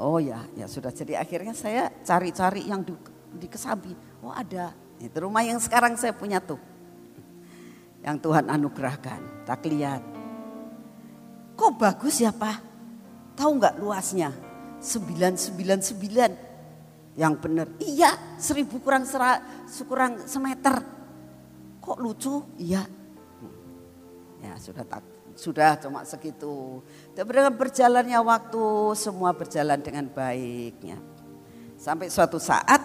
Oh 0.00 0.16
ya, 0.16 0.40
ya 0.56 0.64
sudah. 0.64 0.88
Jadi 0.88 1.12
akhirnya 1.12 1.52
saya 1.52 1.92
cari-cari 2.00 2.64
yang 2.64 2.80
di, 2.80 2.96
di 3.36 3.44
Kesambi. 3.44 3.92
Oh 4.24 4.32
ada. 4.32 4.72
Itu 4.96 5.20
rumah 5.20 5.44
yang 5.44 5.60
sekarang 5.60 6.00
saya 6.00 6.16
punya 6.16 6.40
tuh. 6.40 6.56
Yang 8.00 8.24
Tuhan 8.24 8.48
anugerahkan. 8.48 9.44
Tak 9.44 9.68
lihat. 9.68 10.00
Kok 11.58 11.74
bagus 11.76 12.22
ya 12.24 12.32
Pak? 12.32 12.56
Tahu 13.36 13.50
nggak 13.60 13.76
luasnya? 13.76 14.32
999 14.80 17.18
yang 17.18 17.34
benar. 17.36 17.66
Iya, 17.82 18.38
seribu 18.38 18.78
kurang 18.78 19.02
sera, 19.04 19.42
kurang 19.84 20.24
semeter 20.24 20.80
kok 21.82 21.98
lucu? 21.98 22.46
Iya. 22.62 22.86
Ya 24.38 24.54
sudah 24.62 24.86
tak 24.86 25.17
sudah 25.38 25.78
cuma 25.78 26.02
segitu. 26.02 26.82
Tapi 27.14 27.30
dengan 27.30 27.54
berjalannya 27.54 28.18
waktu 28.18 28.64
semua 28.98 29.30
berjalan 29.30 29.78
dengan 29.78 30.10
baiknya. 30.10 30.98
Sampai 31.78 32.10
suatu 32.10 32.42
saat 32.42 32.82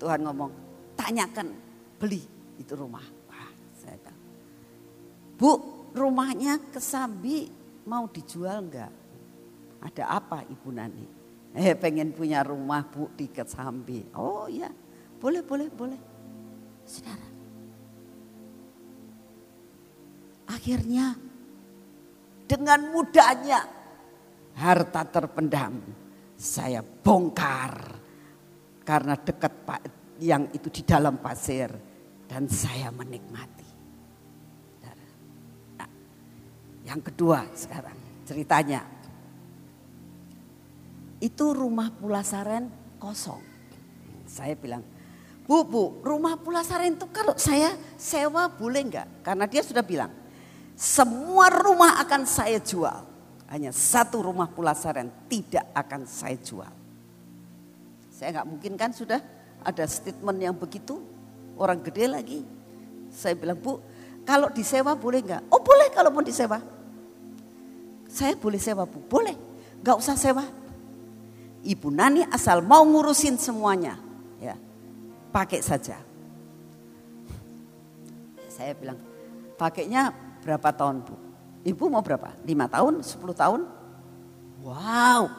Tuhan 0.00 0.24
ngomong, 0.24 0.50
tanyakan 0.96 1.52
beli 2.00 2.24
itu 2.56 2.72
rumah. 2.72 3.04
Wah, 3.28 3.52
saya 3.76 4.00
bilang, 4.00 4.18
Bu, 5.36 5.52
rumahnya 5.92 6.72
kesambi 6.72 7.52
mau 7.84 8.08
dijual 8.08 8.64
enggak? 8.64 8.92
Ada 9.84 10.08
apa 10.08 10.48
Ibu 10.48 10.68
Nani? 10.72 11.06
Eh 11.52 11.76
pengen 11.76 12.12
punya 12.16 12.40
rumah 12.44 12.84
Bu 12.88 13.12
di 13.16 13.28
Kesambi. 13.28 14.12
Oh 14.16 14.48
ya, 14.50 14.68
boleh, 15.20 15.40
boleh, 15.44 15.68
boleh. 15.72 16.00
Saudara, 16.84 17.37
Akhirnya 20.48 21.12
dengan 22.48 22.80
mudahnya 22.88 23.60
harta 24.56 25.04
terpendam 25.04 25.78
saya 26.34 26.80
bongkar 26.80 27.94
karena 28.82 29.14
dekat 29.20 29.52
Pak 29.68 29.80
yang 30.24 30.48
itu 30.50 30.72
di 30.72 30.82
dalam 30.82 31.20
pasir 31.20 31.68
dan 32.24 32.48
saya 32.48 32.88
menikmati. 32.88 33.68
Nah, 35.76 35.90
yang 36.88 37.00
kedua 37.04 37.44
sekarang 37.52 38.24
ceritanya 38.24 38.82
itu 41.18 41.44
rumah 41.50 41.90
Pulasaren 41.90 42.70
kosong. 43.02 43.42
Saya 44.28 44.54
bilang, 44.54 44.82
Bu, 45.48 45.66
Bu, 45.66 45.98
rumah 46.04 46.38
Pulasaren 46.38 46.94
itu 46.94 47.06
kalau 47.10 47.34
saya 47.34 47.74
sewa 47.98 48.46
boleh 48.46 48.82
enggak? 48.86 49.08
Karena 49.26 49.48
dia 49.50 49.62
sudah 49.64 49.82
bilang, 49.82 50.12
semua 50.78 51.50
rumah 51.50 51.98
akan 51.98 52.22
saya 52.22 52.62
jual. 52.62 53.02
Hanya 53.50 53.74
satu 53.74 54.22
rumah 54.22 54.46
Pulasaren 54.46 55.10
tidak 55.26 55.66
akan 55.74 56.06
saya 56.06 56.38
jual. 56.38 56.70
Saya 58.14 58.38
nggak 58.38 58.46
mungkin 58.46 58.78
kan 58.78 58.94
sudah 58.94 59.18
ada 59.66 59.82
statement 59.90 60.38
yang 60.38 60.54
begitu. 60.54 61.02
Orang 61.58 61.82
gede 61.82 62.06
lagi. 62.06 62.40
Saya 63.10 63.34
bilang, 63.34 63.58
Bu, 63.58 63.82
kalau 64.22 64.54
disewa 64.54 64.94
boleh 64.94 65.18
nggak? 65.18 65.42
Oh 65.50 65.58
boleh 65.58 65.90
kalau 65.90 66.14
mau 66.14 66.22
disewa. 66.22 66.62
Saya 68.06 68.38
boleh 68.38 68.62
sewa 68.62 68.86
Bu, 68.86 69.02
boleh. 69.02 69.34
Gak 69.82 69.98
usah 69.98 70.14
sewa. 70.14 70.46
Ibu 71.66 71.90
Nani 71.90 72.22
asal 72.30 72.62
mau 72.62 72.86
ngurusin 72.86 73.34
semuanya. 73.34 73.98
ya 74.38 74.54
Pakai 75.34 75.58
saja. 75.58 75.98
Saya 78.46 78.74
bilang, 78.78 78.98
pakainya 79.58 80.27
Berapa 80.42 80.68
tahun 80.70 81.02
Bu? 81.02 81.14
Ibu 81.66 81.84
mau 81.90 82.00
berapa? 82.00 82.32
Lima 82.46 82.70
tahun? 82.70 83.02
Sepuluh 83.02 83.34
tahun? 83.34 83.66
Wow, 84.58 85.30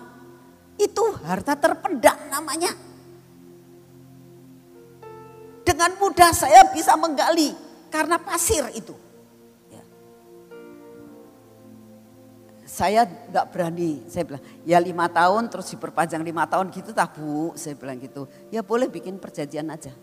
itu 0.80 1.04
harta 1.28 1.54
terpendam 1.60 2.16
namanya. 2.32 2.72
Dengan 5.68 5.92
mudah 6.00 6.32
saya 6.34 6.66
bisa 6.72 6.96
menggali 6.96 7.54
karena 7.94 8.18
pasir 8.18 8.66
itu. 8.74 8.96
Ya. 9.70 9.84
Saya 12.66 13.06
nggak 13.06 13.46
berani, 13.54 14.02
saya 14.08 14.24
bilang 14.26 14.44
ya 14.66 14.80
lima 14.82 15.06
tahun 15.12 15.52
terus 15.52 15.70
diperpanjang 15.76 16.24
lima 16.26 16.48
tahun 16.50 16.74
gitu 16.74 16.96
tak 16.96 17.20
bu, 17.20 17.54
saya 17.54 17.76
bilang 17.78 18.00
gitu. 18.02 18.26
Ya 18.50 18.66
boleh 18.66 18.90
bikin 18.90 19.20
perjanjian 19.22 19.70
aja. 19.70 19.94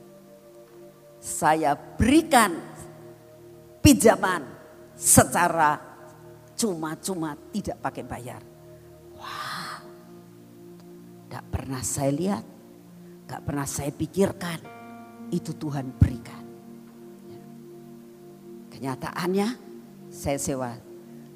Saya 1.18 1.74
berikan 1.74 2.54
pinjaman 3.82 4.55
secara 4.96 5.76
cuma-cuma 6.56 7.36
tidak 7.52 7.76
pakai 7.84 8.02
bayar. 8.02 8.40
Wah, 9.14 9.84
gak 11.28 11.44
pernah 11.52 11.84
saya 11.84 12.10
lihat, 12.10 12.44
gak 13.28 13.44
pernah 13.44 13.68
saya 13.68 13.92
pikirkan, 13.92 14.58
itu 15.28 15.52
Tuhan 15.52 15.92
berikan. 16.00 16.42
Kenyataannya 18.72 19.48
saya 20.08 20.40
sewa 20.40 20.72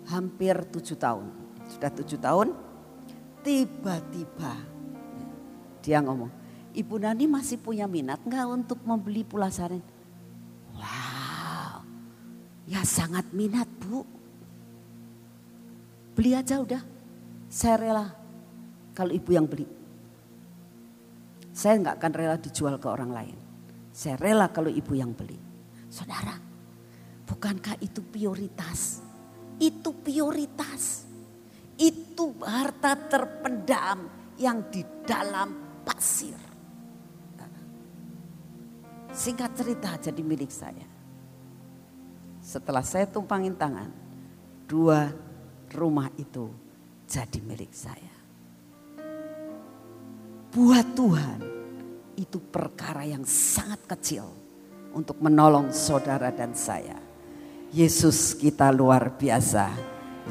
hampir 0.08 0.56
tujuh 0.72 0.96
tahun. 0.96 1.28
Sudah 1.70 1.92
tujuh 1.92 2.18
tahun, 2.18 2.56
tiba-tiba 3.46 4.52
dia 5.80 6.02
ngomong, 6.02 6.32
Ibu 6.74 6.96
Nani 7.00 7.26
masih 7.30 7.58
punya 7.58 7.88
minat 7.88 8.20
nggak 8.22 8.46
untuk 8.46 8.78
membeli 8.84 9.24
pulasaren? 9.24 9.82
Ya 12.70 12.86
sangat 12.86 13.26
minat 13.34 13.66
bu. 13.82 14.06
Beli 16.14 16.38
aja 16.38 16.62
udah. 16.62 16.78
Saya 17.50 17.74
rela 17.82 18.06
kalau 18.94 19.10
ibu 19.10 19.30
yang 19.34 19.50
beli. 19.50 19.66
Saya 21.50 21.82
nggak 21.82 21.98
akan 21.98 22.12
rela 22.14 22.36
dijual 22.38 22.78
ke 22.78 22.86
orang 22.86 23.10
lain. 23.10 23.36
Saya 23.90 24.14
rela 24.22 24.46
kalau 24.54 24.70
ibu 24.70 24.94
yang 24.94 25.10
beli. 25.10 25.34
Saudara, 25.90 26.38
bukankah 27.26 27.74
itu 27.82 28.06
prioritas? 28.06 29.02
Itu 29.58 29.90
prioritas. 29.98 31.10
Itu 31.74 32.38
harta 32.46 32.94
terpendam 32.94 34.06
yang 34.38 34.70
di 34.70 34.86
dalam 35.02 35.82
pasir. 35.82 36.38
Singkat 39.10 39.50
cerita 39.58 39.90
jadi 39.98 40.22
milik 40.22 40.54
saya. 40.54 40.89
Setelah 42.50 42.82
saya 42.82 43.06
tumpangin 43.06 43.54
tangan, 43.54 43.86
dua 44.66 45.06
rumah 45.70 46.10
itu 46.18 46.50
jadi 47.06 47.38
milik 47.46 47.70
saya. 47.70 48.10
Buat 50.50 50.98
Tuhan 50.98 51.38
itu 52.18 52.42
perkara 52.42 53.06
yang 53.06 53.22
sangat 53.22 53.86
kecil 53.86 54.26
untuk 54.90 55.22
menolong 55.22 55.70
saudara 55.70 56.34
dan 56.34 56.50
saya. 56.58 56.98
Yesus 57.70 58.34
kita 58.34 58.74
luar 58.74 59.14
biasa. 59.14 59.70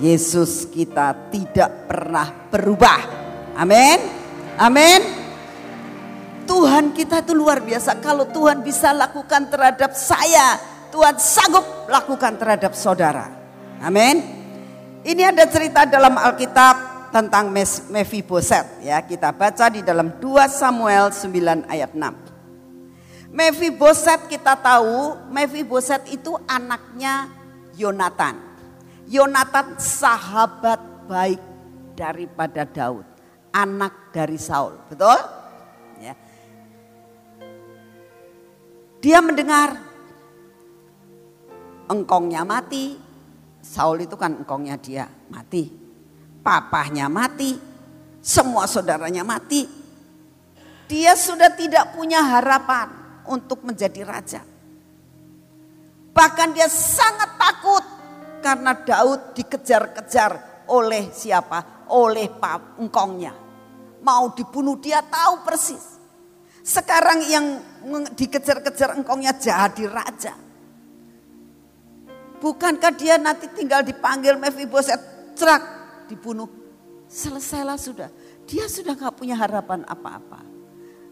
Yesus 0.04 0.68
kita 0.68 1.16
tidak 1.32 1.88
pernah 1.88 2.28
berubah. 2.52 3.00
Amin. 3.56 3.96
Amin. 4.60 5.02
Tuhan 6.44 6.92
kita 6.92 7.24
itu 7.24 7.32
luar 7.32 7.64
biasa. 7.64 7.96
Kalau 8.04 8.28
Tuhan 8.28 8.60
bisa 8.60 8.92
lakukan 8.92 9.48
terhadap 9.48 9.96
saya, 9.96 10.79
Tuhan 10.90 11.16
sanggup 11.22 11.88
lakukan 11.90 12.38
terhadap 12.38 12.74
saudara. 12.74 13.30
Amin. 13.80 14.22
Ini 15.06 15.32
ada 15.32 15.48
cerita 15.48 15.88
dalam 15.88 16.20
Alkitab 16.20 17.10
tentang 17.10 17.50
Mephiboset 17.90 18.84
ya. 18.84 19.02
Kita 19.02 19.32
baca 19.34 19.72
di 19.72 19.82
dalam 19.82 20.20
2 20.20 20.50
Samuel 20.50 21.10
9 21.14 21.66
ayat 21.70 21.92
6. 21.96 22.30
Mephiboset 23.30 24.26
kita 24.26 24.58
tahu, 24.58 25.30
Mephiboset 25.30 26.10
itu 26.10 26.34
anaknya 26.50 27.30
Yonatan. 27.78 28.36
Yonatan 29.10 29.78
sahabat 29.78 30.82
baik 31.10 31.42
daripada 31.98 32.66
Daud, 32.66 33.06
anak 33.54 34.14
dari 34.14 34.38
Saul, 34.38 34.78
betul? 34.86 35.18
Ya. 36.02 36.14
Dia 39.00 39.20
mendengar 39.24 39.89
engkongnya 41.90 42.46
mati, 42.46 42.96
Saul 43.60 44.06
itu 44.06 44.16
kan 44.16 44.40
engkongnya 44.40 44.80
dia 44.80 45.10
mati, 45.34 45.68
papahnya 46.40 47.12
mati, 47.12 47.58
semua 48.24 48.70
saudaranya 48.70 49.26
mati. 49.26 49.68
Dia 50.90 51.14
sudah 51.14 51.54
tidak 51.54 51.94
punya 51.94 52.24
harapan 52.24 52.90
untuk 53.30 53.62
menjadi 53.62 54.02
raja. 54.02 54.42
Bahkan 56.10 56.50
dia 56.58 56.66
sangat 56.66 57.38
takut 57.38 57.86
karena 58.42 58.74
Daud 58.74 59.38
dikejar-kejar 59.38 60.66
oleh 60.66 61.14
siapa? 61.14 61.86
Oleh 61.94 62.30
engkongnya. 62.82 63.34
Mau 64.02 64.34
dibunuh 64.34 64.82
dia 64.82 65.06
tahu 65.06 65.46
persis. 65.46 66.02
Sekarang 66.66 67.22
yang 67.30 67.46
dikejar-kejar 68.18 68.98
engkongnya 68.98 69.38
jadi 69.38 69.86
raja. 69.86 70.49
Bukankah 72.40 72.96
dia 72.96 73.20
nanti 73.20 73.52
tinggal 73.52 73.84
dipanggil 73.84 74.40
Mephiboset, 74.40 75.00
cerak, 75.36 75.64
dibunuh. 76.08 76.48
Selesailah 77.10 77.76
sudah. 77.76 78.10
Dia 78.48 78.66
sudah 78.72 78.96
gak 78.96 79.20
punya 79.20 79.36
harapan 79.36 79.84
apa-apa. 79.84 80.42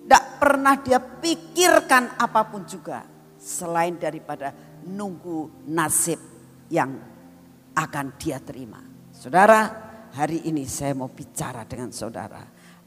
Tidak 0.07 0.23
pernah 0.39 0.79
dia 0.79 1.03
pikirkan 1.03 2.15
apa 2.15 2.47
pun 2.47 2.63
juga. 2.63 3.03
Selain 3.37 3.99
daripada 3.99 4.55
nunggu 4.87 5.67
nasib 5.67 6.17
yang 6.71 6.95
akan 7.75 8.05
dia 8.15 8.39
terima. 8.39 8.81
Saudara, 9.11 9.67
hari 10.15 10.47
ini 10.47 10.63
saya 10.63 10.95
mau 10.95 11.11
bicara 11.11 11.67
dengan 11.67 11.91
saudara. 11.91 12.41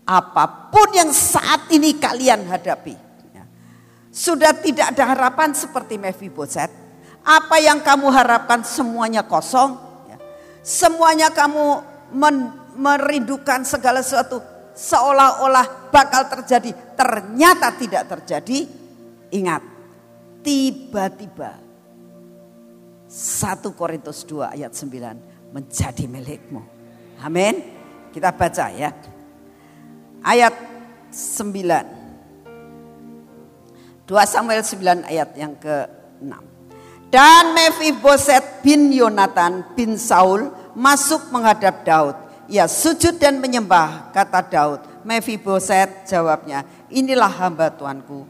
Apa 0.08 0.72
pun 0.72 0.90
yang 0.96 1.12
saat 1.12 1.70
ini 1.70 1.94
kalian 2.00 2.48
hadapi. 2.48 2.94
Ya, 3.30 3.44
sudah 4.10 4.56
tidak 4.58 4.96
ada 4.96 5.14
harapan 5.14 5.54
seperti 5.54 6.00
Mephiboset. 6.00 6.79
Apa 7.20 7.60
yang 7.60 7.84
kamu 7.84 8.08
harapkan 8.10 8.64
semuanya 8.64 9.22
kosong. 9.24 9.76
Ya, 10.08 10.16
semuanya 10.64 11.30
kamu 11.30 11.84
merindukan 12.74 13.62
segala 13.62 14.00
sesuatu 14.00 14.40
seolah-olah 14.74 15.92
bakal 15.92 16.24
terjadi, 16.32 16.72
ternyata 16.96 17.76
tidak 17.76 18.08
terjadi. 18.08 18.64
Ingat, 19.30 19.62
tiba-tiba 20.40 21.60
1 23.10 23.74
Korintus 23.76 24.24
2 24.24 24.56
ayat 24.56 24.72
9 24.72 25.52
menjadi 25.52 26.04
milikmu. 26.06 26.62
Amin. 27.20 27.54
Kita 28.10 28.34
baca 28.34 28.66
ya. 28.74 28.90
Ayat 30.24 30.54
9. 31.14 34.08
2 34.08 34.26
Samuel 34.26 34.62
9 34.66 35.06
ayat 35.06 35.30
yang 35.38 35.54
ke-6. 35.58 36.49
Dan 37.10 37.58
Mephiboset 37.58 38.62
bin 38.62 38.94
Yonatan 38.94 39.74
bin 39.74 39.98
Saul 39.98 40.46
masuk 40.78 41.34
menghadap 41.34 41.82
Daud 41.82 42.30
ia 42.50 42.66
sujud 42.66 43.14
dan 43.22 43.38
menyembah, 43.38 44.10
kata 44.10 44.42
Daud. 44.42 44.80
Mephiboset 45.06 46.04
jawabnya, 46.10 46.66
inilah 46.90 47.30
hamba 47.30 47.70
tuanku. 47.70 48.26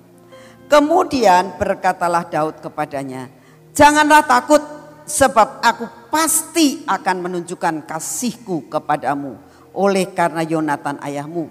Kemudian 0.68 1.56
berkatalah 1.56 2.28
Daud 2.28 2.60
kepadanya, 2.60 3.32
janganlah 3.72 4.22
takut 4.22 4.60
sebab 5.08 5.64
aku 5.64 5.88
pasti 6.12 6.84
akan 6.84 7.16
menunjukkan 7.26 7.88
kasihku 7.88 8.70
kepadamu 8.70 9.34
oleh 9.72 10.06
karena 10.12 10.44
Yonatan 10.44 11.00
ayahmu. 11.00 11.48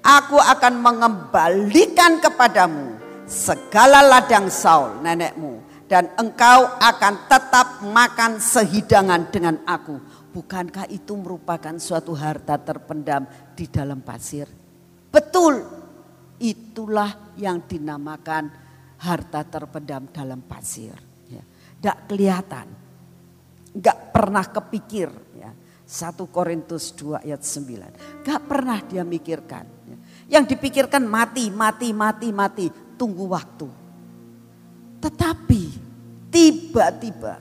Aku 0.00 0.38
akan 0.38 0.78
mengembalikan 0.78 2.22
kepadamu 2.22 2.94
segala 3.26 4.00
ladang 4.06 4.46
Saul 4.48 5.02
nenekmu 5.02 5.57
dan 5.88 6.12
engkau 6.20 6.68
akan 6.78 7.14
tetap 7.26 7.80
makan 7.88 8.36
sehidangan 8.38 9.32
dengan 9.32 9.56
aku 9.64 9.96
Bukankah 10.28 10.86
itu 10.92 11.16
merupakan 11.16 11.72
suatu 11.80 12.12
harta 12.12 12.60
terpendam 12.62 13.24
di 13.56 13.66
dalam 13.66 14.04
pasir? 14.04 14.46
Betul, 15.08 15.64
itulah 16.38 17.34
yang 17.40 17.64
dinamakan 17.66 18.46
harta 19.02 19.42
terpendam 19.48 20.06
dalam 20.14 20.44
pasir. 20.44 20.92
Ya. 21.26 21.42
Tidak 21.42 21.98
kelihatan, 22.06 22.66
nggak 23.72 23.98
pernah 24.12 24.44
kepikir. 24.46 25.08
Ya. 25.34 25.50
1 25.88 26.14
Korintus 26.28 26.92
2 26.92 27.24
ayat 27.24 27.40
9. 27.40 28.20
Gak 28.20 28.40
pernah 28.44 28.78
dia 28.84 29.08
mikirkan. 29.08 29.64
Ya. 29.88 29.96
Yang 30.38 30.52
dipikirkan 30.52 31.08
mati, 31.08 31.48
mati, 31.48 31.96
mati, 31.96 32.28
mati. 32.28 32.68
Tunggu 33.00 33.24
waktu. 33.32 33.66
Tetapi 34.98 35.62
tiba-tiba. 36.32 37.40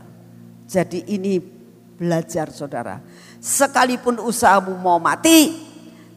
Jadi 0.67 1.07
ini 1.15 1.39
belajar 1.97 2.53
saudara. 2.53 3.01
Sekalipun 3.41 4.21
usahamu 4.21 4.75
mau 4.77 4.99
mati, 5.01 5.55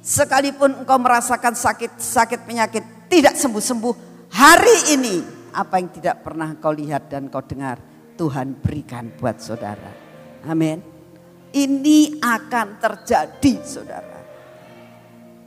sekalipun 0.03 0.84
engkau 0.84 0.99
merasakan 1.01 1.57
sakit-sakit 1.57 2.45
penyakit 2.45 2.84
tidak 3.09 3.38
sembuh-sembuh, 3.38 3.95
hari 4.30 4.99
ini 4.99 5.16
apa 5.55 5.80
yang 5.82 5.91
tidak 5.91 6.22
pernah 6.22 6.55
kau 6.59 6.74
lihat 6.74 7.11
dan 7.11 7.26
kau 7.32 7.43
dengar, 7.43 7.80
Tuhan 8.14 8.61
berikan 8.61 9.11
buat 9.16 9.41
saudara. 9.41 9.91
Amin. 10.45 10.82
Ini 11.51 12.22
akan 12.22 12.68
terjadi 12.78 13.55
saudara. 13.66 14.20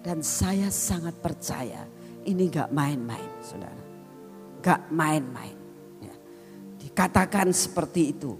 Dan 0.03 0.19
saya 0.19 0.67
sangat 0.67 1.15
percaya 1.23 1.87
ini 2.27 2.51
gak 2.51 2.75
main-main 2.75 3.39
saudara. 3.39 3.83
Gak 4.59 4.91
main-main. 4.91 5.52
Dikatakan 6.93 7.49
seperti 7.49 8.13
itu 8.13 8.37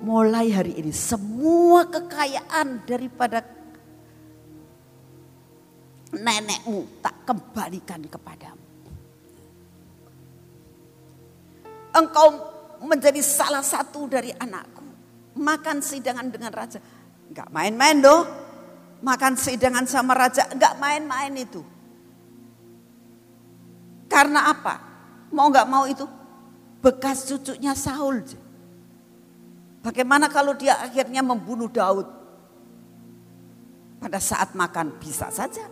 mulai 0.00 0.52
hari 0.52 0.80
ini 0.80 0.92
semua 0.92 1.84
kekayaan 1.88 2.84
daripada 2.88 3.44
nenekmu 6.16 7.04
tak 7.04 7.28
kembalikan 7.28 8.00
kepadamu. 8.08 8.64
Engkau 11.96 12.28
menjadi 12.84 13.20
salah 13.20 13.60
satu 13.60 14.08
dari 14.08 14.32
anakku. 14.32 14.84
Makan 15.36 15.84
sidangan 15.84 16.32
dengan 16.32 16.52
raja. 16.52 16.80
Enggak 17.28 17.48
main-main 17.52 18.00
loh. 18.00 18.24
Makan 19.04 19.36
sidangan 19.36 19.84
sama 19.84 20.16
raja. 20.16 20.48
Enggak 20.48 20.80
main-main 20.80 21.32
itu. 21.36 21.60
Karena 24.08 24.48
apa? 24.48 24.80
Mau 25.32 25.52
enggak 25.52 25.68
mau 25.68 25.84
itu? 25.84 26.15
Bekas 26.86 27.26
cucunya 27.26 27.74
Saul. 27.74 28.22
Bagaimana 29.82 30.30
kalau 30.30 30.54
dia 30.54 30.78
akhirnya 30.78 31.18
membunuh 31.18 31.66
Daud? 31.66 32.06
Pada 33.98 34.22
saat 34.22 34.54
makan 34.54 34.94
bisa 35.02 35.26
saja. 35.34 35.66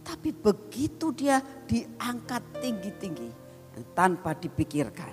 Tapi 0.00 0.32
begitu 0.32 1.12
dia 1.12 1.44
diangkat 1.68 2.64
tinggi-tinggi 2.64 3.28
tanpa 3.92 4.32
dipikirkan. 4.32 5.12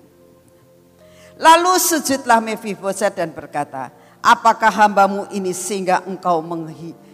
Lalu 1.36 1.76
sujudlah 1.76 2.40
Mephiboset 2.40 3.12
dan 3.12 3.36
berkata, 3.36 3.92
apakah 4.24 4.72
hambamu 4.72 5.28
ini 5.36 5.52
sehingga 5.52 6.08
engkau 6.08 6.40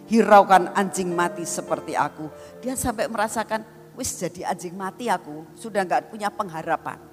hiraukan 0.06 0.70
anjing 0.78 1.10
mati 1.10 1.42
seperti 1.42 1.98
aku. 1.98 2.30
Dia 2.62 2.78
sampai 2.78 3.10
merasakan, 3.10 3.66
wis 3.98 4.14
jadi 4.14 4.54
anjing 4.54 4.78
mati 4.78 5.10
aku, 5.10 5.42
sudah 5.58 5.82
nggak 5.82 6.06
punya 6.06 6.30
pengharapan. 6.30 7.10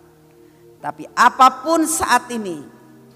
Tapi 0.79 1.03
apa 1.11 1.59
pun 1.59 1.83
saat 1.83 2.31
ini, 2.31 2.63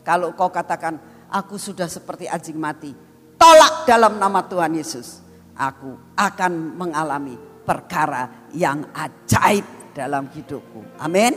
kalau 0.04 0.36
kau 0.36 0.52
katakan, 0.52 1.00
aku 1.32 1.56
sudah 1.56 1.88
seperti 1.88 2.28
anjing 2.28 2.60
mati, 2.60 2.92
tolak 3.40 3.88
dalam 3.88 4.20
nama 4.20 4.44
Tuhan 4.44 4.76
Yesus. 4.76 5.24
Aku 5.56 5.96
akan 6.20 6.76
mengalami 6.76 7.40
perkara 7.64 8.52
yang 8.52 8.84
ajaib 8.92 9.96
dalam 9.96 10.28
hidupku. 10.28 11.00
Amin. 11.00 11.32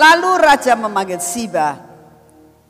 Lalu 0.00 0.30
raja 0.40 0.72
memanggil 0.78 1.20
Siba, 1.20 1.76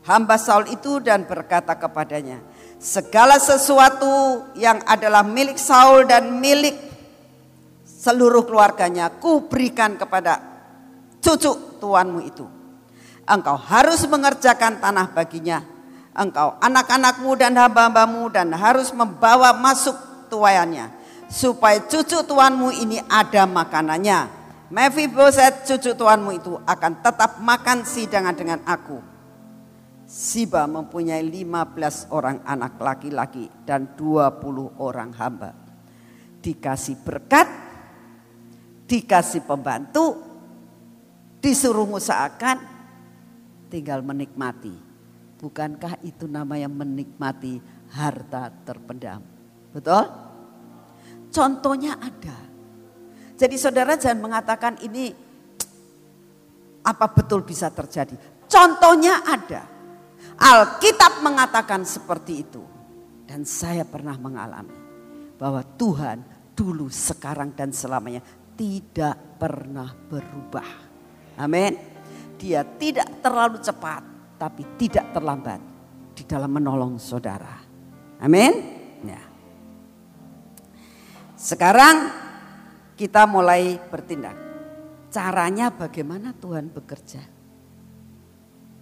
hamba 0.02 0.34
Saul 0.34 0.66
itu 0.74 0.98
dan 0.98 1.22
berkata 1.30 1.78
kepadanya, 1.78 2.42
segala 2.80 3.38
sesuatu 3.38 4.42
yang 4.58 4.82
adalah 4.82 5.22
milik 5.22 5.60
Saul 5.60 6.10
dan 6.10 6.42
milik 6.42 6.89
seluruh 8.00 8.48
keluarganya, 8.48 9.12
ku 9.20 9.44
berikan 9.44 10.00
kepada 10.00 10.40
cucu 11.20 11.76
tuanmu 11.76 12.24
itu. 12.24 12.48
Engkau 13.28 13.60
harus 13.60 14.00
mengerjakan 14.08 14.80
tanah 14.80 15.12
baginya. 15.12 15.60
Engkau 16.16 16.56
anak-anakmu 16.64 17.36
dan 17.36 17.52
hamba-hambamu 17.60 18.32
dan 18.32 18.48
harus 18.56 18.88
membawa 18.96 19.52
masuk 19.52 19.94
tuayannya. 20.32 20.88
Supaya 21.28 21.84
cucu 21.84 22.24
tuanmu 22.24 22.72
ini 22.74 22.98
ada 23.06 23.44
makanannya 23.44 24.40
Mephiboset 24.70 25.66
cucu 25.66 25.98
tuanmu 25.98 26.30
itu 26.30 26.54
akan 26.54 27.02
tetap 27.02 27.42
makan 27.42 27.82
sidangan 27.82 28.38
dengan 28.38 28.62
aku. 28.62 29.02
Siba 30.06 30.70
mempunyai 30.70 31.26
15 31.26 32.14
orang 32.14 32.38
anak 32.46 32.78
laki-laki 32.78 33.50
dan 33.66 33.98
20 33.98 34.78
orang 34.78 35.10
hamba. 35.18 35.50
Dikasih 36.38 37.02
berkat, 37.02 37.50
dikasih 38.90 39.46
pembantu, 39.46 40.18
disuruh 41.38 41.86
usahakan, 41.86 42.58
tinggal 43.70 44.02
menikmati. 44.02 44.74
Bukankah 45.38 46.02
itu 46.02 46.26
namanya 46.26 46.66
menikmati 46.66 47.62
harta 47.94 48.50
terpendam? 48.66 49.22
Betul? 49.70 50.04
Contohnya 51.30 51.94
ada. 52.02 52.34
Jadi 53.38 53.56
saudara 53.56 53.94
jangan 53.94 54.20
mengatakan 54.20 54.82
ini 54.82 55.14
apa 56.82 57.06
betul 57.14 57.46
bisa 57.46 57.70
terjadi. 57.70 58.18
Contohnya 58.50 59.22
ada. 59.24 59.62
Alkitab 60.36 61.22
mengatakan 61.22 61.86
seperti 61.86 62.32
itu. 62.42 62.62
Dan 63.24 63.46
saya 63.46 63.86
pernah 63.86 64.18
mengalami 64.18 64.74
bahwa 65.38 65.62
Tuhan 65.78 66.18
dulu, 66.60 66.92
sekarang 66.92 67.56
dan 67.56 67.72
selamanya 67.72 68.20
tidak 68.60 69.40
pernah 69.40 69.88
berubah. 69.88 70.68
Amin. 71.40 71.72
Dia 72.36 72.60
tidak 72.76 73.24
terlalu 73.24 73.56
cepat 73.56 74.04
tapi 74.36 74.76
tidak 74.76 75.16
terlambat 75.16 75.60
di 76.12 76.28
dalam 76.28 76.52
menolong 76.52 77.00
saudara. 77.00 77.56
Amin. 78.20 78.52
Ya. 79.00 79.22
Sekarang 81.40 82.12
kita 83.00 83.24
mulai 83.24 83.80
bertindak. 83.80 84.36
Caranya 85.08 85.72
bagaimana 85.72 86.36
Tuhan 86.36 86.68
bekerja? 86.68 87.24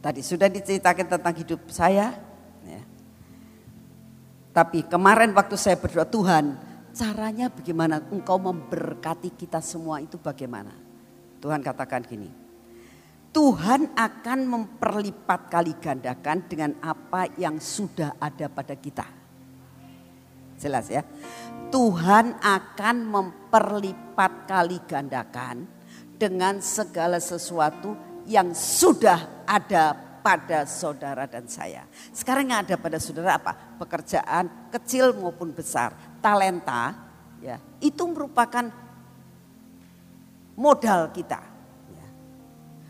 Tadi 0.03 0.21
sudah 0.27 0.51
diceritakan 0.51 1.07
tentang 1.07 1.35
hidup 1.39 1.71
saya. 1.71 2.19
Ya. 2.67 2.83
Tapi 4.51 4.83
kemarin 4.91 5.31
waktu 5.39 5.55
saya 5.55 5.79
berdoa 5.79 6.03
Tuhan, 6.03 6.68
caranya 6.99 7.47
bagaimana 7.47 8.03
engkau 8.11 8.43
memberkati 8.43 9.39
kita 9.39 9.63
semua 9.63 10.03
itu 10.03 10.19
bagaimana? 10.19 10.75
Tuhan 11.39 11.63
katakan 11.63 12.03
gini, 12.03 12.27
Tuhan 13.31 13.95
akan 13.95 14.39
memperlipat 14.51 15.47
kali 15.47 15.79
gandakan 15.79 16.43
dengan 16.51 16.75
apa 16.83 17.31
yang 17.39 17.63
sudah 17.63 18.19
ada 18.19 18.51
pada 18.51 18.75
kita. 18.75 19.07
Jelas 20.59 20.91
ya. 20.91 21.07
Tuhan 21.71 22.43
akan 22.43 22.97
memperlipat 23.07 24.51
kali 24.51 24.83
gandakan 24.83 25.71
dengan 26.19 26.59
segala 26.59 27.23
sesuatu 27.23 27.95
yang 28.27 28.51
sudah 28.51 29.47
ada 29.47 30.08
pada 30.21 30.69
saudara 30.69 31.25
dan 31.25 31.47
saya. 31.47 31.87
Sekarang 32.11 32.51
yang 32.51 32.67
ada 32.67 32.75
pada 32.77 32.99
saudara 32.99 33.39
apa? 33.39 33.55
Pekerjaan 33.79 34.71
kecil 34.75 35.15
maupun 35.17 35.55
besar, 35.55 35.95
talenta, 36.21 36.95
ya 37.39 37.59
itu 37.79 38.03
merupakan 38.11 38.67
modal 40.59 41.15
kita. 41.15 41.41
Ya. 41.91 42.07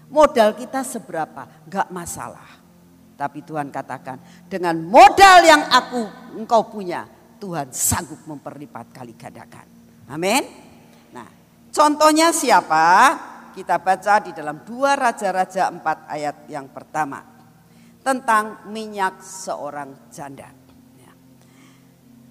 Modal 0.09 0.57
kita 0.57 0.81
seberapa? 0.83 1.45
Gak 1.69 1.93
masalah. 1.93 2.49
Tapi 3.19 3.43
Tuhan 3.43 3.69
katakan 3.75 4.17
dengan 4.47 4.79
modal 4.79 5.43
yang 5.43 5.67
aku 5.69 6.07
engkau 6.39 6.71
punya, 6.71 7.05
Tuhan 7.43 7.75
sanggup 7.75 8.23
memperlipat 8.25 8.95
kali 8.95 9.15
gandakan. 9.19 9.67
Amin. 10.07 10.47
Nah, 11.11 11.27
contohnya 11.75 12.31
siapa? 12.31 13.19
Kita 13.55 13.81
baca 13.81 14.21
di 14.23 14.31
dalam 14.37 14.63
dua 14.63 14.97
Raja-Raja 14.97 15.71
4 15.71 15.83
ayat 16.09 16.37
yang 16.51 16.69
pertama. 16.71 17.25
Tentang 18.03 18.69
minyak 18.71 19.21
seorang 19.21 20.09
janda. 20.09 20.49
Ya. 20.97 21.13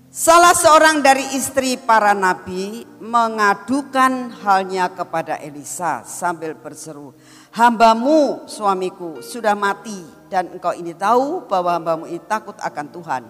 Salah 0.09 0.57
seorang 0.57 1.05
dari 1.05 1.37
istri 1.37 1.77
para 1.77 2.17
nabi 2.17 2.81
mengadukan 2.97 4.33
halnya 4.41 4.89
kepada 4.89 5.37
Elisa 5.37 6.01
sambil 6.07 6.57
berseru, 6.57 7.13
hambamu 7.53 8.49
suamiku 8.49 9.21
sudah 9.21 9.53
mati 9.53 10.01
dan 10.31 10.49
engkau 10.55 10.73
ini 10.73 10.97
tahu 10.97 11.45
bahwa 11.45 11.77
hambamu 11.77 12.05
ini 12.09 12.23
takut 12.25 12.57
akan 12.57 12.87
Tuhan 12.89 13.23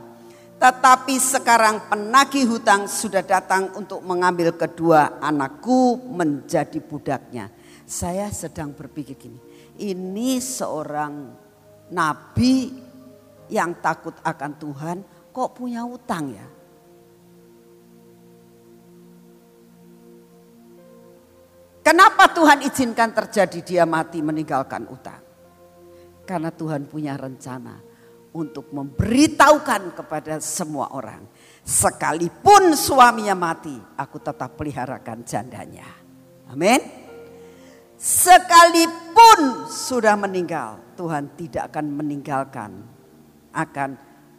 tetapi 0.58 1.22
sekarang 1.22 1.86
penagih 1.86 2.50
hutang 2.50 2.90
sudah 2.90 3.22
datang 3.22 3.70
untuk 3.78 4.02
mengambil 4.02 4.58
kedua 4.58 5.22
anakku 5.22 6.02
menjadi 6.10 6.82
budaknya. 6.82 7.54
Saya 7.88 8.28
sedang 8.36 8.76
berpikir 8.76 9.16
gini, 9.16 9.40
ini 9.80 10.44
seorang 10.44 11.32
nabi 11.88 12.76
yang 13.48 13.80
takut 13.80 14.12
akan 14.28 14.52
Tuhan 14.60 14.98
kok 15.32 15.56
punya 15.56 15.88
hutang 15.88 16.36
ya? 16.36 16.48
Kenapa 21.80 22.28
Tuhan 22.36 22.68
izinkan 22.68 23.16
terjadi 23.16 23.60
dia 23.64 23.84
mati 23.88 24.20
meninggalkan 24.20 24.84
utang? 24.92 25.24
Karena 26.28 26.52
Tuhan 26.52 26.92
punya 26.92 27.16
rencana 27.16 27.80
untuk 28.36 28.76
memberitahukan 28.76 29.96
kepada 29.96 30.44
semua 30.44 30.92
orang. 30.92 31.24
Sekalipun 31.64 32.76
suaminya 32.76 33.32
mati, 33.32 33.80
aku 33.96 34.20
tetap 34.20 34.60
peliharakan 34.60 35.24
jandanya. 35.24 35.88
Amin. 36.52 37.07
Sekalipun 37.98 39.66
sudah 39.66 40.14
meninggal, 40.14 40.78
Tuhan 40.93 41.34
tidak 41.34 41.74
akan 41.74 41.86
meninggalkan 41.98 42.72
akan 43.50 43.89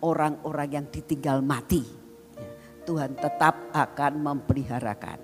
orang-orang 0.07 0.69
yang 0.79 0.87
ditinggal 0.87 1.43
mati. 1.43 1.83
Tuhan 2.87 3.19
tetap 3.19 3.75
akan 3.75 4.13
memeliharakan. 4.23 5.19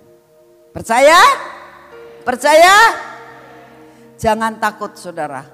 Percaya? 0.75 1.17
Percaya? 2.27 2.75
Jangan 4.19 4.59
takut 4.59 4.99
saudara. 4.99 5.47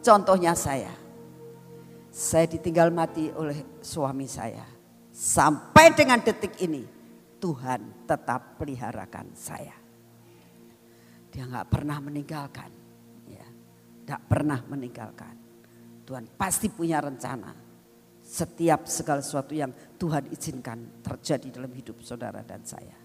Contohnya 0.00 0.56
saya 0.56 1.06
saya 2.16 2.48
ditinggal 2.48 2.88
mati 2.88 3.28
oleh 3.28 3.76
suami 3.84 4.24
saya. 4.24 4.64
Sampai 5.12 5.92
dengan 5.92 6.16
detik 6.24 6.56
ini 6.64 6.80
Tuhan 7.36 8.08
tetap 8.08 8.56
peliharakan 8.56 9.36
saya. 9.36 9.75
Dia 11.36 11.44
nggak 11.44 11.68
pernah 11.68 12.00
meninggalkan. 12.00 12.72
Ya, 13.28 13.44
nggak 14.08 14.22
pernah 14.24 14.64
meninggalkan. 14.72 15.36
Tuhan 16.08 16.32
pasti 16.32 16.72
punya 16.72 17.04
rencana. 17.04 17.52
Setiap 18.24 18.88
segala 18.88 19.20
sesuatu 19.20 19.52
yang 19.52 19.68
Tuhan 20.00 20.32
izinkan 20.32 21.04
terjadi 21.04 21.60
dalam 21.60 21.68
hidup 21.76 22.00
saudara 22.00 22.40
dan 22.40 22.64
saya. 22.64 22.96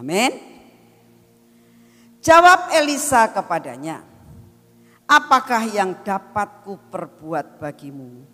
Amin. 0.00 0.32
Jawab 2.24 2.72
Elisa 2.72 3.28
kepadanya, 3.28 4.00
apakah 5.04 5.68
yang 5.68 6.00
dapat 6.00 6.64
ku 6.64 6.80
perbuat 6.88 7.60
bagimu 7.60 8.24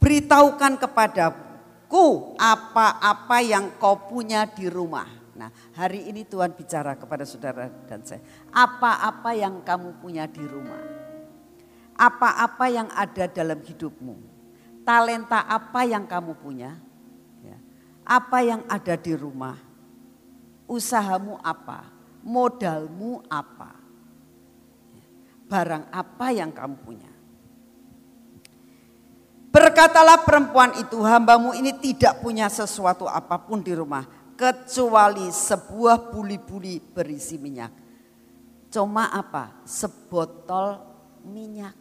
beritahukan 0.00 0.80
kepadaku 0.80 2.38
apa-apa 2.40 3.38
yang 3.44 3.76
kau 3.76 4.08
punya 4.08 4.48
di 4.48 4.70
rumah. 4.70 5.19
Nah 5.40 5.48
hari 5.72 6.04
ini 6.12 6.28
Tuhan 6.28 6.52
bicara 6.52 6.92
kepada 7.00 7.24
saudara 7.24 7.72
dan 7.88 8.04
saya. 8.04 8.20
Apa-apa 8.52 9.32
yang 9.32 9.64
kamu 9.64 9.96
punya 9.96 10.28
di 10.28 10.44
rumah. 10.44 10.84
Apa-apa 11.96 12.68
yang 12.68 12.92
ada 12.92 13.24
dalam 13.24 13.64
hidupmu. 13.64 14.40
talenta 14.80 15.44
apa 15.44 15.84
yang 15.86 16.08
kamu 16.08 16.32
punya, 16.40 16.74
ya. 17.44 17.54
apa 18.02 18.42
yang 18.42 18.64
ada 18.66 18.96
di 18.96 19.12
rumah, 19.12 19.54
usahamu 20.66 21.36
apa, 21.44 21.84
modalmu 22.24 23.22
apa, 23.28 23.76
barang 25.46 25.84
apa 25.94 26.26
yang 26.32 26.50
kamu 26.50 26.74
punya. 26.80 27.12
Berkatalah 29.52 30.24
perempuan 30.24 30.74
itu, 30.80 30.96
hambamu 31.02 31.54
ini 31.54 31.76
tidak 31.76 32.18
punya 32.24 32.48
sesuatu 32.50 33.06
apa 33.06 33.36
pun 33.36 33.60
di 33.62 33.76
rumah, 33.76 34.08
kecuali 34.40 35.28
sebuah 35.28 36.08
buli-buli 36.08 36.80
berisi 36.80 37.36
minyak. 37.36 37.68
Cuma 38.72 39.12
apa? 39.12 39.60
Sebotol 39.68 40.80
minyak. 41.28 41.76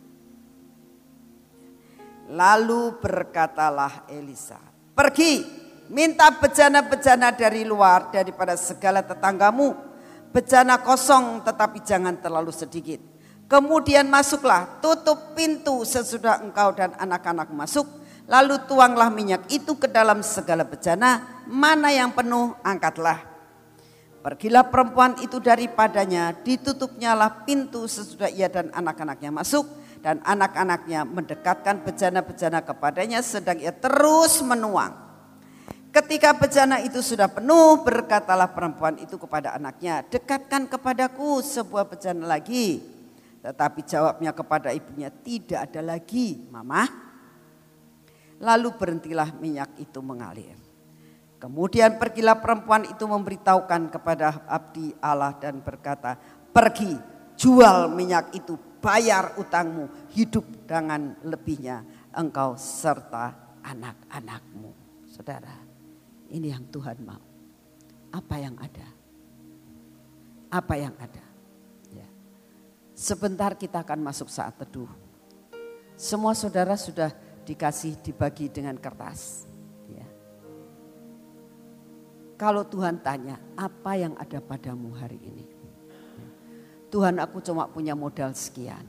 Lalu 2.30 3.00
berkatalah 3.00 4.12
Elisa, 4.12 4.60
pergi 4.92 5.42
minta 5.90 6.30
bejana-bejana 6.36 7.32
dari 7.34 7.64
luar 7.64 8.12
daripada 8.12 8.60
segala 8.60 9.00
tetanggamu. 9.02 9.88
Bejana 10.30 10.78
kosong 10.84 11.42
tetapi 11.42 11.82
jangan 11.82 12.14
terlalu 12.22 12.54
sedikit 12.54 13.02
Kemudian 13.50 14.06
masuklah, 14.06 14.78
tutup 14.78 15.34
pintu 15.34 15.82
sesudah 15.82 16.38
engkau 16.46 16.70
dan 16.78 16.94
anak-anak 17.02 17.50
masuk. 17.50 17.90
Lalu 18.30 18.62
tuanglah 18.70 19.10
minyak 19.10 19.50
itu 19.50 19.74
ke 19.74 19.90
dalam 19.90 20.22
segala 20.22 20.62
bejana, 20.62 21.42
mana 21.50 21.90
yang 21.90 22.14
penuh 22.14 22.54
angkatlah. 22.62 23.26
Pergilah 24.22 24.70
perempuan 24.70 25.18
itu 25.26 25.42
daripadanya, 25.42 26.38
ditutupnya 26.46 27.18
lah 27.18 27.42
pintu 27.42 27.90
sesudah 27.90 28.30
ia 28.30 28.46
dan 28.46 28.70
anak-anaknya 28.70 29.34
masuk. 29.34 29.66
Dan 30.00 30.24
anak-anaknya 30.24 31.04
mendekatkan 31.04 31.84
bejana-bejana 31.84 32.64
kepadanya 32.64 33.20
sedang 33.20 33.60
ia 33.60 33.76
terus 33.76 34.40
menuang. 34.40 34.96
Ketika 35.90 36.38
bejana 36.38 36.80
itu 36.86 37.02
sudah 37.02 37.28
penuh, 37.28 37.82
berkatalah 37.82 38.54
perempuan 38.54 38.96
itu 39.02 39.18
kepada 39.18 39.58
anaknya, 39.58 40.06
dekatkan 40.06 40.70
kepadaku 40.70 41.42
sebuah 41.42 41.90
bejana 41.90 42.30
lagi. 42.30 42.80
Tetapi 43.42 43.80
jawabnya 43.84 44.32
kepada 44.32 44.70
ibunya, 44.70 45.10
tidak 45.10 45.68
ada 45.68 45.82
lagi 45.98 46.48
mama. 46.48 47.09
Lalu 48.40 48.70
berhentilah 48.76 49.36
minyak 49.36 49.76
itu 49.80 50.00
mengalir. 50.00 50.56
Kemudian 51.40 51.96
pergilah 51.96 52.40
perempuan 52.40 52.84
itu 52.84 53.04
memberitahukan 53.08 53.92
kepada 53.92 54.44
abdi 54.48 54.92
Allah 55.00 55.36
dan 55.40 55.64
berkata, 55.64 56.20
pergi 56.52 57.00
jual 57.40 57.92
minyak 57.96 58.36
itu, 58.36 58.60
bayar 58.84 59.40
utangmu, 59.40 60.12
hidup 60.12 60.44
dengan 60.68 61.16
lebihnya 61.24 61.84
engkau 62.12 62.60
serta 62.60 63.56
anak-anakmu. 63.64 64.72
Saudara, 65.08 65.56
ini 66.32 66.52
yang 66.52 66.68
Tuhan 66.68 67.00
mau. 67.04 67.24
Apa 68.12 68.36
yang 68.36 68.56
ada? 68.60 68.88
Apa 70.52 70.76
yang 70.76 70.96
ada? 71.00 71.30
Sebentar 73.00 73.56
kita 73.56 73.80
akan 73.80 74.12
masuk 74.12 74.28
saat 74.28 74.60
teduh. 74.60 74.92
Semua 75.96 76.36
saudara 76.36 76.76
sudah 76.76 77.16
dikasih 77.50 77.98
dibagi 78.06 78.46
dengan 78.54 78.78
kertas. 78.78 79.50
Ya. 79.90 80.06
Kalau 82.38 82.62
Tuhan 82.70 83.02
tanya, 83.02 83.42
apa 83.58 83.98
yang 83.98 84.14
ada 84.22 84.38
padamu 84.38 84.94
hari 84.94 85.18
ini? 85.18 85.46
Tuhan 86.94 87.18
aku 87.18 87.42
cuma 87.42 87.66
punya 87.66 87.98
modal 87.98 88.38
sekian. 88.38 88.86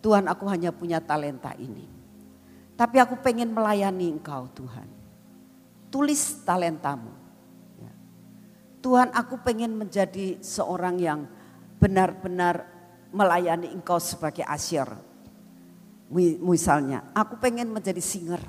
Tuhan 0.00 0.28
aku 0.32 0.48
hanya 0.48 0.72
punya 0.72 1.00
talenta 1.04 1.52
ini. 1.60 1.88
Tapi 2.72 2.96
aku 2.96 3.20
pengen 3.20 3.52
melayani 3.52 4.08
engkau 4.16 4.48
Tuhan. 4.56 4.88
Tulis 5.92 6.40
talentamu. 6.48 7.12
Ya. 7.76 7.92
Tuhan 8.80 9.12
aku 9.12 9.44
pengen 9.44 9.76
menjadi 9.76 10.40
seorang 10.40 10.96
yang 10.96 11.28
benar-benar 11.76 12.64
melayani 13.12 13.68
engkau 13.68 14.00
sebagai 14.00 14.42
asyir. 14.48 14.88
Misalnya, 16.12 17.08
aku 17.16 17.40
pengen 17.40 17.72
menjadi 17.72 18.00
singer. 18.04 18.44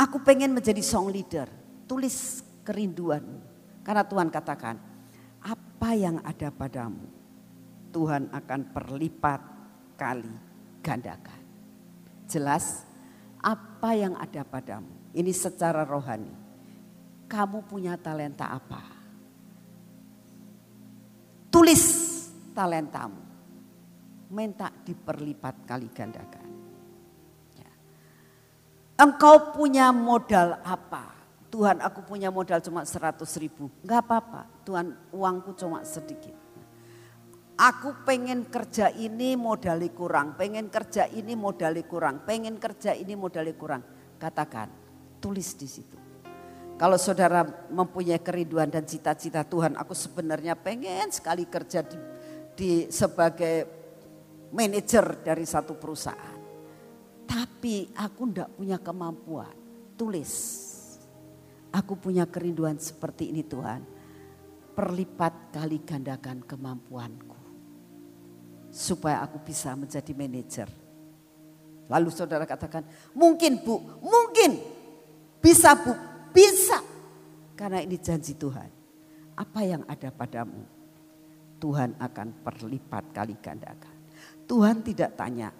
Aku 0.00 0.24
pengen 0.24 0.56
menjadi 0.56 0.80
song 0.80 1.12
leader. 1.12 1.44
Tulis 1.84 2.40
kerinduan. 2.64 3.20
Karena 3.84 4.00
Tuhan 4.00 4.32
katakan, 4.32 4.80
apa 5.44 5.90
yang 5.92 6.24
ada 6.24 6.48
padamu, 6.48 7.04
Tuhan 7.92 8.32
akan 8.32 8.60
perlipat 8.72 9.40
kali 10.00 10.32
gandakan. 10.80 11.42
Jelas, 12.24 12.88
apa 13.42 13.92
yang 13.92 14.16
ada 14.16 14.40
padamu, 14.46 14.88
ini 15.12 15.34
secara 15.36 15.84
rohani. 15.84 16.32
Kamu 17.28 17.68
punya 17.68 18.00
talenta 18.00 18.48
apa? 18.48 18.80
Tulis 21.52 21.84
talentamu 22.56 23.31
minta 24.32 24.72
diperlipat 24.72 25.68
kali 25.68 25.92
gandakan. 25.92 26.48
Ya. 27.52 27.70
Engkau 28.96 29.52
punya 29.52 29.92
modal 29.92 30.56
apa? 30.64 31.12
Tuhan 31.52 31.84
aku 31.84 32.00
punya 32.08 32.32
modal 32.32 32.64
cuma 32.64 32.88
100 32.88 33.20
ribu. 33.36 33.68
Enggak 33.84 34.08
apa-apa, 34.08 34.48
Tuhan 34.64 34.96
uangku 35.12 35.52
cuma 35.52 35.84
sedikit. 35.84 36.32
Aku 37.60 37.92
pengen 38.08 38.48
kerja 38.48 38.88
ini 38.88 39.36
modali 39.36 39.92
kurang, 39.92 40.40
pengen 40.40 40.72
kerja 40.72 41.04
ini 41.12 41.36
modali 41.36 41.84
kurang, 41.84 42.24
pengen 42.24 42.56
kerja 42.56 42.96
ini 42.96 43.12
modali 43.12 43.52
kurang. 43.52 43.84
Katakan, 44.16 44.72
tulis 45.20 45.52
di 45.60 45.68
situ. 45.68 46.00
Kalau 46.80 46.96
saudara 46.96 47.44
mempunyai 47.68 48.18
kerinduan 48.18 48.72
dan 48.72 48.88
cita-cita 48.88 49.44
Tuhan, 49.44 49.76
aku 49.76 49.92
sebenarnya 49.92 50.56
pengen 50.56 51.12
sekali 51.12 51.44
kerja 51.44 51.84
di, 51.84 52.00
di 52.56 52.70
sebagai 52.88 53.81
manajer 54.52 55.24
dari 55.24 55.44
satu 55.48 55.74
perusahaan. 55.80 56.40
Tapi 57.24 57.90
aku 57.96 58.20
ndak 58.28 58.60
punya 58.60 58.76
kemampuan. 58.78 59.56
Tulis. 59.96 60.32
Aku 61.72 61.96
punya 61.96 62.28
kerinduan 62.28 62.76
seperti 62.76 63.32
ini 63.32 63.40
Tuhan. 63.42 63.80
Perlipat 64.76 65.56
kali 65.56 65.80
gandakan 65.80 66.44
kemampuanku. 66.44 67.40
Supaya 68.72 69.24
aku 69.24 69.40
bisa 69.40 69.72
menjadi 69.76 70.12
manajer. 70.12 70.68
Lalu 71.88 72.08
saudara 72.08 72.48
katakan, 72.48 72.84
mungkin 73.12 73.60
bu, 73.60 74.00
mungkin. 74.00 74.60
Bisa 75.40 75.76
bu, 75.76 75.92
bisa. 76.32 76.80
Karena 77.52 77.84
ini 77.84 78.00
janji 78.00 78.32
Tuhan. 78.32 78.68
Apa 79.36 79.60
yang 79.64 79.84
ada 79.88 80.08
padamu, 80.12 80.64
Tuhan 81.60 81.96
akan 82.00 82.28
perlipat 82.44 83.04
kali 83.12 83.36
gandakan. 83.40 83.91
Tuhan 84.46 84.84
tidak 84.84 85.16
tanya. 85.16 85.50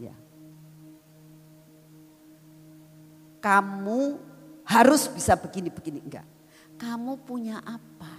Ya. 0.00 0.14
Kamu 3.44 4.18
harus 4.64 5.06
bisa 5.12 5.36
begini-begini 5.36 6.00
enggak. 6.00 6.26
Kamu 6.80 7.20
punya 7.22 7.60
apa? 7.62 8.14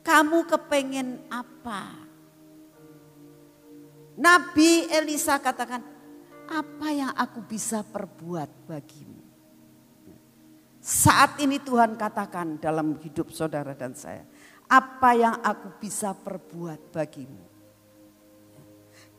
Kamu 0.00 0.48
kepengen 0.48 1.20
apa? 1.28 2.10
Nabi 4.20 4.88
Elisa 4.90 5.38
katakan, 5.38 5.80
apa 6.50 6.88
yang 6.90 7.12
aku 7.14 7.40
bisa 7.46 7.86
perbuat 7.86 8.66
bagimu? 8.66 9.22
Saat 10.80 11.38
ini 11.44 11.60
Tuhan 11.60 11.94
katakan 11.94 12.56
dalam 12.56 12.96
hidup 12.98 13.30
saudara 13.30 13.76
dan 13.76 13.92
saya, 13.92 14.24
apa 14.70 15.10
yang 15.18 15.34
aku 15.42 15.82
bisa 15.82 16.14
perbuat 16.14 16.94
bagimu? 16.94 17.42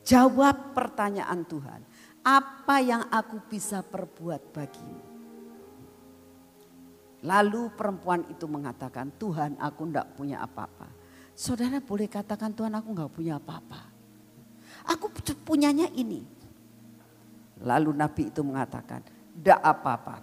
Jawab 0.07 0.71
pertanyaan 0.71 1.43
Tuhan. 1.43 1.81
Apa 2.23 2.79
yang 2.79 3.03
aku 3.11 3.43
bisa 3.51 3.83
perbuat 3.83 4.55
bagimu? 4.55 5.03
Lalu 7.27 7.61
perempuan 7.75 8.25
itu 8.31 8.47
mengatakan, 8.47 9.11
Tuhan 9.19 9.59
aku 9.59 9.91
tidak 9.91 10.07
punya 10.15 10.39
apa-apa. 10.41 10.89
Saudara 11.35 11.83
boleh 11.83 12.07
katakan 12.07 12.55
Tuhan 12.55 12.71
aku 12.73 12.87
nggak 12.95 13.11
punya 13.11 13.37
apa-apa. 13.37 13.91
Aku 14.89 15.11
punyanya 15.45 15.91
ini. 15.93 16.23
Lalu 17.61 17.93
Nabi 17.93 18.33
itu 18.33 18.41
mengatakan, 18.41 19.05
tidak 19.35 19.59
apa-apa. 19.61 20.15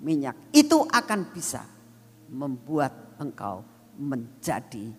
Minyak 0.00 0.36
itu 0.54 0.84
akan 0.88 1.20
bisa 1.32 1.64
membuat 2.30 2.92
engkau 3.20 3.73
menjadi 3.98 4.90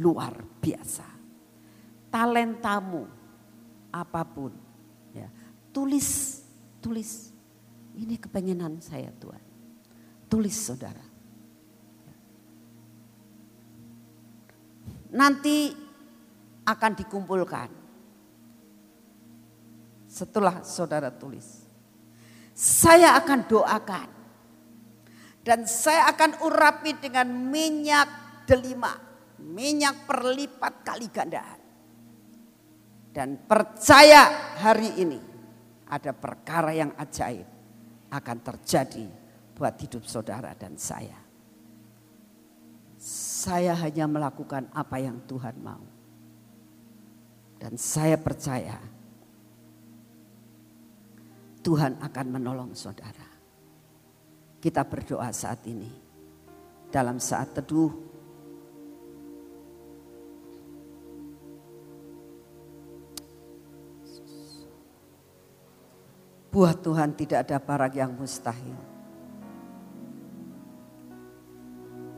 luar 0.00 0.36
biasa 0.60 1.08
talentamu 2.12 3.08
apa 3.92 4.22
pun 4.28 4.52
ya 5.16 5.28
tulis 5.72 6.40
tulis 6.84 7.32
ini 7.96 8.20
kepengenan 8.20 8.80
saya 8.84 9.08
Tuhan 9.16 9.40
tulis 10.28 10.52
saudara 10.52 11.04
nanti 15.16 15.72
akan 16.66 16.92
dikumpulkan 16.98 17.86
setelah 20.16 20.64
saudara 20.64 21.12
tulis. 21.12 21.68
Saya 22.56 23.12
akan 23.20 23.44
doakan. 23.44 24.08
Dan 25.46 25.62
saya 25.62 26.10
akan 26.10 26.42
urapi 26.42 26.98
dengan 26.98 27.30
minyak 27.30 28.08
delima. 28.50 28.98
Minyak 29.38 30.02
perlipat 30.02 30.82
kali 30.82 31.06
gandaan. 31.06 31.60
Dan 33.14 33.46
percaya 33.46 34.58
hari 34.58 34.90
ini 34.98 35.20
ada 35.86 36.10
perkara 36.10 36.74
yang 36.74 36.90
ajaib 36.98 37.46
akan 38.10 38.38
terjadi 38.42 39.06
buat 39.54 39.78
hidup 39.78 40.02
saudara 40.02 40.50
dan 40.58 40.74
saya. 40.74 41.16
Saya 43.46 43.78
hanya 43.78 44.10
melakukan 44.10 44.66
apa 44.74 44.98
yang 44.98 45.22
Tuhan 45.30 45.56
mau. 45.62 45.84
Dan 47.56 47.78
saya 47.78 48.18
percaya 48.18 48.76
Tuhan 51.62 52.02
akan 52.02 52.26
menolong 52.34 52.74
saudara. 52.74 53.25
Kita 54.66 54.82
berdoa 54.82 55.30
saat 55.30 55.62
ini. 55.70 55.86
Dalam 56.90 57.22
saat 57.22 57.54
teduh. 57.54 57.86
Buat 66.50 66.82
Tuhan 66.82 67.14
tidak 67.14 67.46
ada 67.46 67.62
barang 67.62 67.94
yang 67.94 68.10
mustahil. 68.10 68.74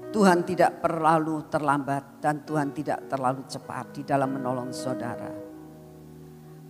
Tuhan 0.09 0.41
tidak 0.49 0.81
terlalu 0.81 1.45
terlambat 1.53 2.25
dan 2.25 2.49
Tuhan 2.49 2.73
tidak 2.73 3.13
terlalu 3.13 3.45
cepat 3.45 3.93
di 3.93 4.09
dalam 4.09 4.41
menolong 4.41 4.73
saudara. 4.73 5.37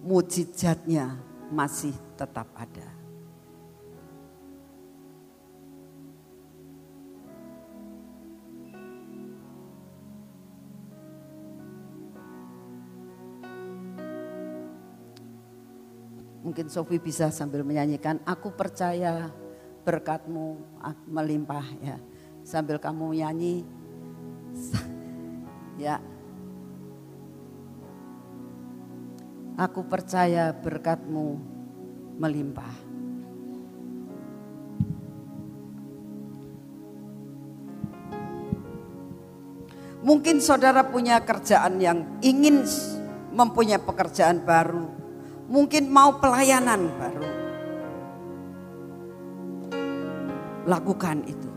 Mujizatnya 0.03 1.15
masih 1.55 1.95
tetap 2.19 2.51
ada. 2.59 2.98
Mungkin 16.49 16.73
Sofi 16.73 16.97
bisa 16.97 17.29
sambil 17.29 17.61
menyanyikan, 17.61 18.25
aku 18.25 18.49
percaya 18.57 19.29
berkatmu 19.85 20.57
melimpah 21.05 21.69
ya. 21.85 22.01
Sambil 22.41 22.81
kamu 22.81 23.21
nyanyi, 23.21 23.69
ya 25.85 26.01
Aku 29.59 29.83
percaya 29.91 30.55
berkatmu 30.55 31.35
melimpah. 32.15 32.75
Mungkin 40.07 40.39
saudara 40.39 40.87
punya 40.87 41.19
kerjaan 41.27 41.83
yang 41.83 42.07
ingin 42.23 42.63
mempunyai 43.35 43.83
pekerjaan 43.83 44.47
baru. 44.47 45.08
Mungkin 45.49 45.89
mau 45.89 46.21
pelayanan 46.21 46.93
baru. 47.01 47.29
Lakukan 50.69 51.25
itu. 51.25 51.48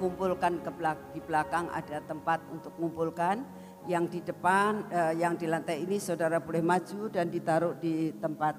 Kumpulkan 0.00 0.64
ke 0.64 0.70
belak 0.72 1.12
di 1.12 1.20
belakang 1.20 1.68
ada 1.68 2.00
tempat 2.00 2.40
untuk 2.48 2.72
kumpulkan. 2.80 3.44
Yang 3.84 4.04
di 4.16 4.20
depan, 4.32 4.88
eh, 4.88 5.20
yang 5.20 5.36
di 5.36 5.44
lantai 5.44 5.84
ini 5.84 6.00
saudara 6.00 6.40
boleh 6.40 6.64
maju 6.64 7.12
dan 7.12 7.28
ditaruh 7.28 7.76
di 7.76 8.16
tempat 8.16 8.56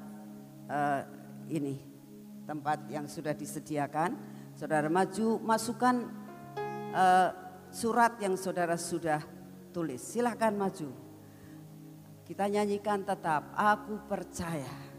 eh, 0.69 1.01
ini, 1.49 1.81
tempat 2.45 2.85
yang 2.93 3.09
sudah 3.09 3.33
disediakan. 3.33 4.13
Saudara 4.53 4.85
maju, 4.85 5.41
masukkan 5.41 6.05
eh, 6.93 7.29
surat 7.73 8.21
yang 8.21 8.37
saudara 8.37 8.77
sudah 8.77 9.21
tulis. 9.73 10.01
Silahkan 10.01 10.53
maju. 10.53 10.93
Kita 12.25 12.45
nyanyikan 12.47 13.03
tetap, 13.03 13.51
aku 13.57 13.97
percaya 14.07 14.91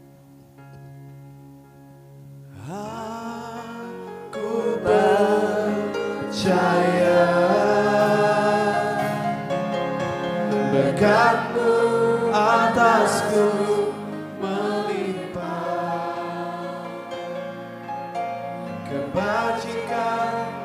Aku 2.63 4.49
percaya 4.79 5.82
berkatmu 10.73 11.69
atasku 12.33 13.45
melimpah. 14.41 15.45
Kebajikan 18.89 20.62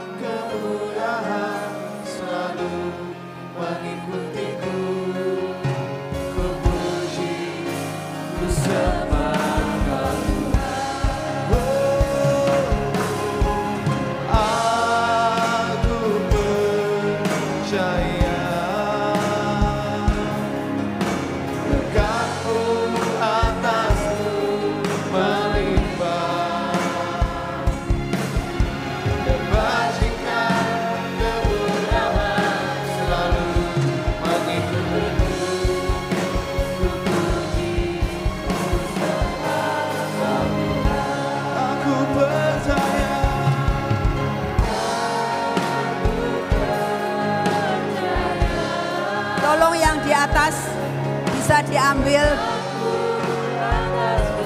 diambil. 51.88 52.26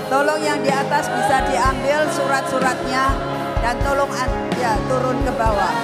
Tolong 0.07 0.39
yang 0.47 0.63
di 0.63 0.71
atas 0.71 1.11
bisa 1.11 1.43
diambil 1.51 2.07
surat-suratnya 2.15 3.05
dan 3.59 3.75
tolong 3.83 4.15
ya 4.63 4.79
turun 4.87 5.19
ke 5.27 5.33
bawah. 5.35 5.75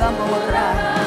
Gemurah. 0.00 0.97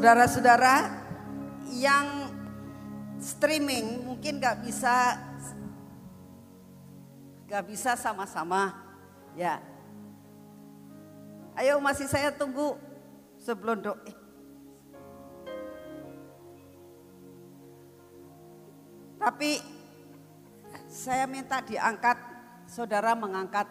Saudara-saudara 0.00 0.96
yang 1.76 2.32
streaming 3.20 4.00
mungkin 4.08 4.40
gak 4.40 4.64
bisa 4.64 5.12
gak 7.44 7.68
bisa 7.68 8.00
sama-sama 8.00 8.80
ya. 9.36 9.60
Ayo 11.52 11.76
masih 11.84 12.08
saya 12.08 12.32
tunggu 12.32 12.80
sebelum 13.44 13.84
doa. 13.84 14.00
Eh. 14.08 14.16
Tapi 19.20 19.60
saya 20.88 21.28
minta 21.28 21.60
diangkat, 21.60 22.16
saudara 22.64 23.12
mengangkat 23.12 23.68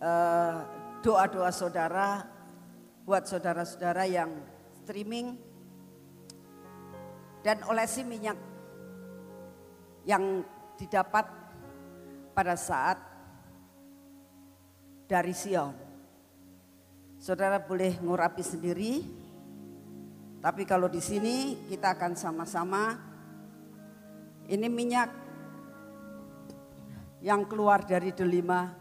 eh, 0.00 0.56
doa-doa 1.04 1.52
uh, 1.52 1.52
saudara 1.52 2.24
buat 3.04 3.28
saudara-saudara 3.28 4.08
yang 4.08 4.56
streaming 4.88 5.36
dan 7.44 7.60
olesi 7.68 8.00
minyak 8.08 8.40
yang 10.08 10.40
didapat 10.80 11.28
pada 12.32 12.56
saat 12.56 12.96
dari 15.04 15.36
Sion. 15.36 15.76
Saudara 17.20 17.60
boleh 17.60 18.00
ngurapi 18.00 18.40
sendiri, 18.40 19.04
tapi 20.40 20.64
kalau 20.64 20.88
di 20.88 21.04
sini 21.04 21.68
kita 21.68 21.92
akan 21.92 22.16
sama-sama 22.16 22.96
ini 24.48 24.72
minyak 24.72 25.10
yang 27.20 27.44
keluar 27.44 27.84
dari 27.84 28.16
delima 28.16 28.72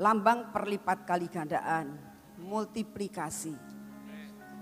lambang 0.00 0.48
perlipat 0.48 1.04
kali 1.04 1.28
gandaan, 1.28 2.00
multiplikasi. 2.40 3.71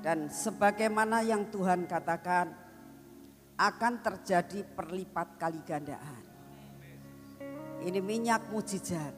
Dan 0.00 0.32
sebagaimana 0.32 1.20
yang 1.20 1.52
Tuhan 1.52 1.84
katakan 1.84 2.48
akan 3.60 3.94
terjadi 4.00 4.64
perlipat 4.64 5.36
kali 5.36 5.60
gandaan. 5.60 6.24
Ini 7.84 8.00
minyak 8.00 8.48
mujizat 8.48 9.12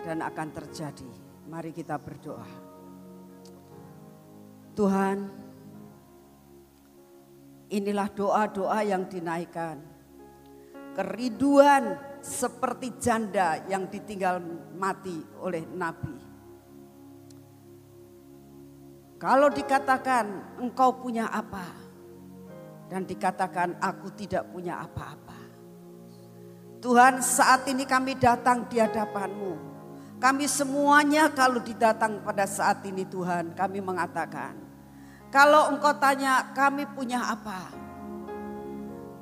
dan 0.00 0.24
akan 0.24 0.48
terjadi. 0.56 1.12
Mari 1.48 1.76
kita 1.76 2.00
berdoa. 2.00 2.48
Tuhan, 4.76 5.18
inilah 7.68 8.08
doa-doa 8.12 8.80
yang 8.80 9.08
dinaikkan. 9.08 9.80
Keriduan 10.96 11.96
seperti 12.24 12.96
janda 12.96 13.60
yang 13.68 13.92
ditinggal 13.92 14.40
mati 14.72 15.20
oleh 15.44 15.68
nabi 15.68 16.25
kalau 19.16 19.48
dikatakan 19.48 20.56
engkau 20.60 21.00
punya 21.00 21.24
apa 21.32 21.64
dan 22.92 23.08
dikatakan 23.08 23.80
aku 23.80 24.12
tidak 24.12 24.44
punya 24.52 24.76
apa-apa. 24.84 25.40
Tuhan 26.84 27.24
saat 27.24 27.64
ini 27.66 27.88
kami 27.88 28.20
datang 28.20 28.68
di 28.68 28.76
hadapanmu. 28.76 29.74
Kami 30.20 30.44
semuanya 30.44 31.32
kalau 31.32 31.60
didatang 31.60 32.20
pada 32.20 32.44
saat 32.44 32.84
ini 32.84 33.08
Tuhan 33.08 33.56
kami 33.56 33.80
mengatakan. 33.80 34.52
Kalau 35.32 35.72
engkau 35.72 35.96
tanya 35.96 36.52
kami 36.52 36.84
punya 36.92 37.20
apa? 37.32 37.72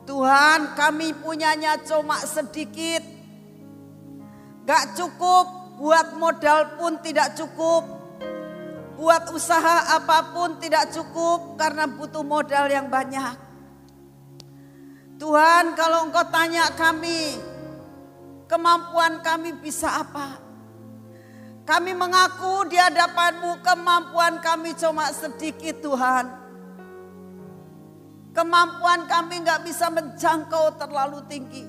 Tuhan 0.04 0.74
kami 0.76 1.16
punyanya 1.22 1.80
cuma 1.86 2.18
sedikit. 2.20 3.02
Gak 4.66 4.98
cukup 4.98 5.78
buat 5.80 6.18
modal 6.18 6.76
pun 6.78 7.00
tidak 7.00 7.38
cukup 7.38 7.93
Buat 8.94 9.34
usaha 9.34 9.98
apa 9.98 10.30
pun 10.30 10.58
tidak 10.62 10.94
cukup 10.94 11.58
karena 11.58 11.90
butuh 11.90 12.22
modal 12.22 12.70
yang 12.70 12.86
banyak. 12.86 13.34
Tuhan 15.18 15.74
kalau 15.74 16.10
engkau 16.10 16.26
tanya 16.30 16.70
kami, 16.74 17.38
kemampuan 18.46 19.18
kami 19.22 19.54
bisa 19.58 19.90
apa? 19.90 20.38
Kami 21.64 21.96
mengaku 21.96 22.68
di 22.68 22.76
hadapanmu 22.76 23.64
kemampuan 23.64 24.38
kami 24.44 24.76
cuma 24.76 25.08
sedikit 25.10 25.80
Tuhan. 25.80 26.26
Kemampuan 28.34 29.06
kami 29.08 29.46
nggak 29.46 29.64
bisa 29.64 29.88
menjangkau 29.88 30.76
terlalu 30.76 31.24
tinggi. 31.30 31.64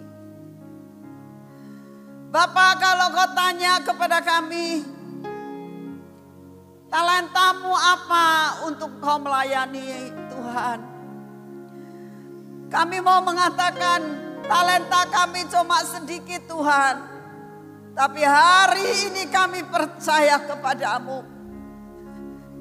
Bapak 2.34 2.84
kalau 2.84 3.08
kau 3.16 3.30
tanya 3.32 3.80
kepada 3.80 4.20
kami, 4.20 4.84
Talentamu 6.86 7.74
apa 7.74 8.28
untuk 8.70 9.02
kau 9.02 9.18
melayani 9.18 10.14
Tuhan? 10.30 10.80
Kami 12.70 12.98
mau 13.02 13.22
mengatakan 13.26 14.02
talenta 14.46 15.02
kami 15.10 15.50
cuma 15.50 15.82
sedikit 15.82 16.46
Tuhan. 16.46 16.96
Tapi 17.96 18.22
hari 18.22 19.10
ini 19.10 19.24
kami 19.32 19.66
percaya 19.66 20.38
kepadamu. 20.46 21.26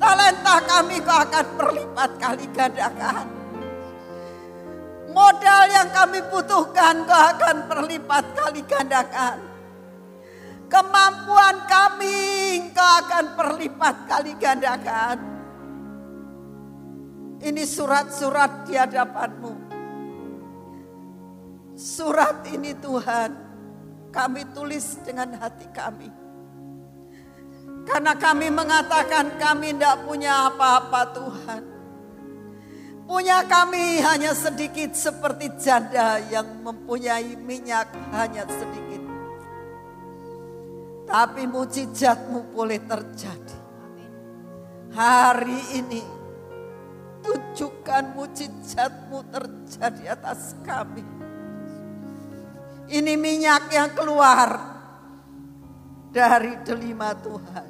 Talenta 0.01 0.57
kami 0.63 1.05
kau 1.05 1.19
akan 1.21 1.47
berlipat 1.61 2.11
kali 2.17 2.47
gandakan. 2.55 3.27
Modal 5.15 5.63
yang 5.71 5.91
kami 5.95 6.19
butuhkan 6.33 7.07
kau 7.07 7.23
akan 7.39 7.57
berlipat 7.71 8.25
kali 8.35 8.63
gandakan. 8.65 9.54
Kemampuan 10.67 11.57
kami 11.69 12.17
engkau 12.65 12.91
akan 13.05 13.25
perlipat 13.37 13.97
kali 14.09 14.33
gandakan. 14.41 15.19
Ini 17.45 17.63
surat-surat 17.69 18.65
di 18.65 18.75
hadapanmu. 18.75 19.55
Surat 21.77 22.47
ini 22.49 22.73
Tuhan 22.79 23.31
kami 24.15 24.47
tulis 24.55 25.03
dengan 25.05 25.37
hati 25.37 25.69
kami. 25.75 26.09
Karena 27.85 28.17
kami 28.17 28.49
mengatakan 28.49 29.37
kami 29.37 29.77
tidak 29.77 30.09
punya 30.09 30.49
apa-apa 30.49 31.03
Tuhan. 31.13 31.63
Punya 33.05 33.45
kami 33.45 34.01
hanya 34.01 34.33
sedikit 34.33 34.97
seperti 34.97 35.53
janda 35.61 36.17
yang 36.33 36.65
mempunyai 36.65 37.37
minyak 37.37 37.93
hanya 38.17 38.49
sedikit. 38.49 38.84
Tapi 41.05 41.45
mujizatmu 41.45 42.57
boleh 42.57 42.81
terjadi. 42.85 43.59
Hari 44.95 45.61
ini 45.79 46.03
tunjukkan 47.25 48.15
mujizatmu 48.17 49.19
terjadi 49.29 50.17
atas 50.17 50.57
kami. 50.65 51.05
Ini 52.89 53.17
minyak 53.17 53.73
yang 53.73 53.91
keluar 53.97 54.49
dari 56.13 56.61
delima 56.63 57.17
Tuhan. 57.17 57.69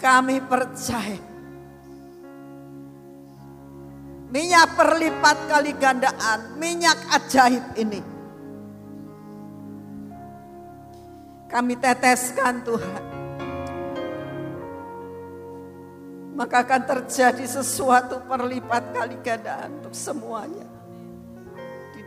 Kami 0.00 0.36
percaya 0.48 1.30
minyak 4.30 4.78
perlipat 4.78 5.36
kali 5.50 5.72
gandaan, 5.76 6.56
minyak 6.56 6.96
ajaib 7.10 7.74
ini. 7.76 8.09
Kami 11.50 11.74
teteskan 11.74 12.62
Tuhan. 12.62 13.04
Maka 16.38 16.62
akan 16.62 16.82
terjadi 16.86 17.42
sesuatu 17.42 18.22
perlipat 18.24 18.94
kali 18.94 19.18
gandaan 19.18 19.82
untuk 19.82 19.92
semuanya. 19.92 20.64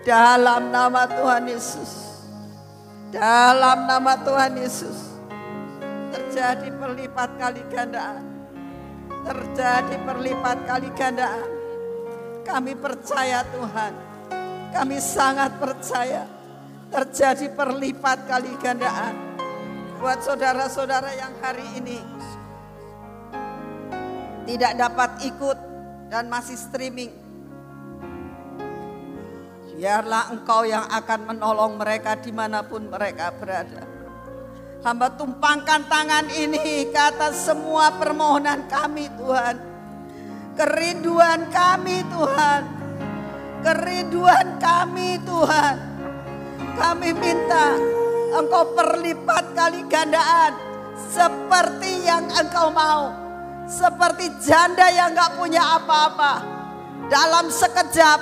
Dalam 0.07 0.71
nama 0.71 1.03
Tuhan 1.05 1.43
Yesus. 1.51 1.91
Dalam 3.11 3.83
nama 3.83 4.15
Tuhan 4.23 4.57
Yesus. 4.57 5.11
Terjadi 6.15 6.71
perlipat 6.79 7.29
kali 7.35 7.61
gandaan. 7.67 8.23
Terjadi 9.27 9.95
perlipat 10.07 10.57
kali 10.65 10.89
gandaan. 10.95 11.49
Kami 12.47 12.73
percaya 12.79 13.43
Tuhan. 13.51 13.93
Kami 14.71 14.97
sangat 15.03 15.59
percaya. 15.59 16.25
Terjadi 16.89 17.51
perlipat 17.51 18.23
kali 18.25 18.49
gandaan. 18.57 19.32
Buat 20.03 20.19
saudara-saudara 20.19 21.15
yang 21.15 21.31
hari 21.39 21.63
ini 21.79 22.03
tidak 24.43 24.75
dapat 24.75 25.31
ikut 25.31 25.55
dan 26.11 26.27
masih 26.27 26.59
streaming 26.59 27.23
Biarlah 29.79 30.35
engkau 30.35 30.67
yang 30.67 30.83
akan 30.91 31.31
menolong 31.31 31.79
mereka 31.79 32.19
di 32.19 32.35
mana 32.35 32.67
pun 32.67 32.87
mereka 32.87 33.31
berada. 33.31 33.83
Hamba 34.83 35.11
tumpangkan 35.15 35.87
tangan 35.87 36.27
ini 36.35 36.87
ke 36.91 36.99
atas 36.99 37.47
semua 37.47 37.91
permohonan 37.95 38.63
kami 38.67 39.07
Tuhan. 39.15 39.55
Kerinduan 40.59 41.47
kami 41.47 41.99
Tuhan. 42.11 42.61
Kerinduan 43.59 44.47
kami 44.59 45.19
Tuhan. 45.23 45.75
Kami 46.79 47.09
minta 47.15 47.75
engkau 48.33 48.73
perlipat 48.73 49.53
kali 49.53 49.85
gandaan. 49.85 50.53
Seperti 51.13 52.05
yang 52.05 52.25
engkau 52.33 52.73
mau. 52.73 53.13
Seperti 53.69 54.29
janda 54.43 54.89
yang 54.89 55.13
gak 55.13 55.37
punya 55.37 55.61
apa-apa. 55.79 56.33
Dalam 57.07 57.53
sekejap 57.53 58.19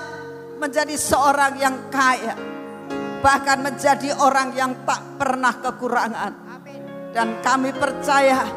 menjadi 0.59 0.95
seorang 0.99 1.53
yang 1.57 1.75
kaya. 1.87 2.35
Bahkan 3.21 3.57
menjadi 3.63 4.17
orang 4.19 4.53
yang 4.53 4.71
tak 4.83 5.01
pernah 5.15 5.55
kekurangan. 5.59 6.33
Dan 7.11 7.43
kami 7.43 7.75
percaya 7.75 8.47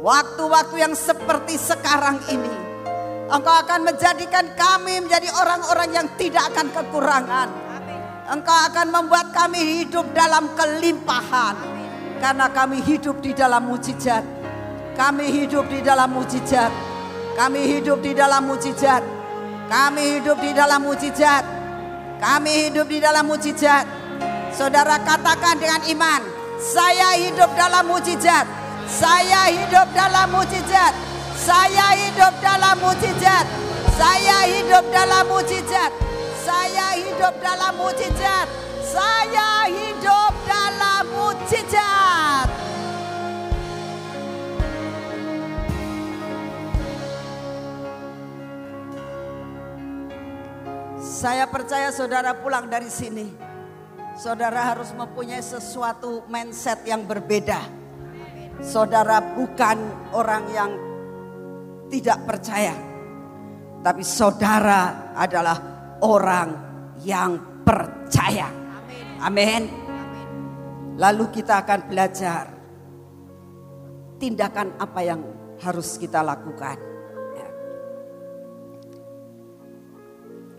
waktu-waktu 0.00 0.76
yang 0.88 0.94
seperti 0.96 1.60
sekarang 1.60 2.16
ini. 2.32 2.54
Engkau 3.28 3.52
akan 3.60 3.92
menjadikan 3.92 4.56
kami 4.56 5.04
menjadi 5.04 5.28
orang-orang 5.36 5.90
yang 5.92 6.08
tidak 6.16 6.48
akan 6.48 6.72
kekurangan. 6.72 7.67
Engkau 8.28 8.52
akan 8.52 8.92
membuat 8.92 9.32
kami 9.32 9.80
hidup 9.80 10.12
dalam 10.12 10.52
kelimpahan. 10.52 11.56
Karena 12.20 12.52
kami 12.52 12.84
hidup 12.84 13.24
di 13.24 13.32
dalam 13.32 13.64
mujizat. 13.64 14.20
Kami 14.92 15.32
hidup 15.32 15.64
di 15.72 15.80
dalam 15.80 16.12
mujizat. 16.12 16.68
Kami 17.40 17.60
hidup 17.72 18.04
di 18.04 18.12
dalam 18.12 18.44
mujizat. 18.44 19.00
Kami 19.72 20.20
hidup 20.20 20.36
di 20.44 20.52
dalam 20.52 20.80
mujizat. 20.84 21.44
Kami 22.20 22.68
hidup 22.68 22.84
di 22.92 23.00
dalam 23.00 23.24
mujizat. 23.24 23.88
Saudara 24.52 25.00
katakan 25.00 25.56
dengan 25.56 25.88
iman, 25.88 26.20
saya 26.60 27.16
hidup 27.16 27.48
dalam 27.56 27.88
mujizat. 27.88 28.44
Saya 28.92 29.48
hidup 29.56 29.88
dalam 29.96 30.28
mujizat. 30.36 30.92
Saya 31.32 31.96
hidup 31.96 32.34
dalam 32.44 32.76
mujizat. 32.76 33.46
Saya 33.96 34.36
hidup 34.52 34.84
dalam 34.92 35.24
mujizat. 35.32 36.08
Saya 36.48 36.96
hidup 36.96 37.34
dalam 37.44 37.76
mujizat. 37.76 38.48
Saya 38.80 39.68
hidup 39.68 40.32
dalam 40.48 41.04
mujizat. 41.12 42.48
Saya 50.96 51.44
percaya 51.52 51.92
saudara 51.92 52.32
pulang 52.32 52.64
dari 52.72 52.88
sini. 52.88 53.28
Saudara 54.16 54.72
harus 54.72 54.88
mempunyai 54.96 55.44
sesuatu 55.44 56.24
mindset 56.32 56.80
yang 56.88 57.04
berbeda. 57.04 57.60
Saudara 58.64 59.20
bukan 59.36 59.76
orang 60.16 60.48
yang 60.56 60.72
tidak 61.92 62.24
percaya. 62.24 62.72
Tapi 63.84 64.00
saudara 64.00 65.12
adalah 65.12 65.77
orang 66.02 66.48
yang 67.02 67.62
percaya. 67.62 68.50
Amin. 69.22 69.66
Lalu 70.98 71.30
kita 71.30 71.62
akan 71.62 71.80
belajar 71.86 72.42
tindakan 74.18 74.74
apa 74.82 75.00
yang 75.06 75.20
harus 75.62 75.98
kita 75.98 76.22
lakukan. 76.22 76.88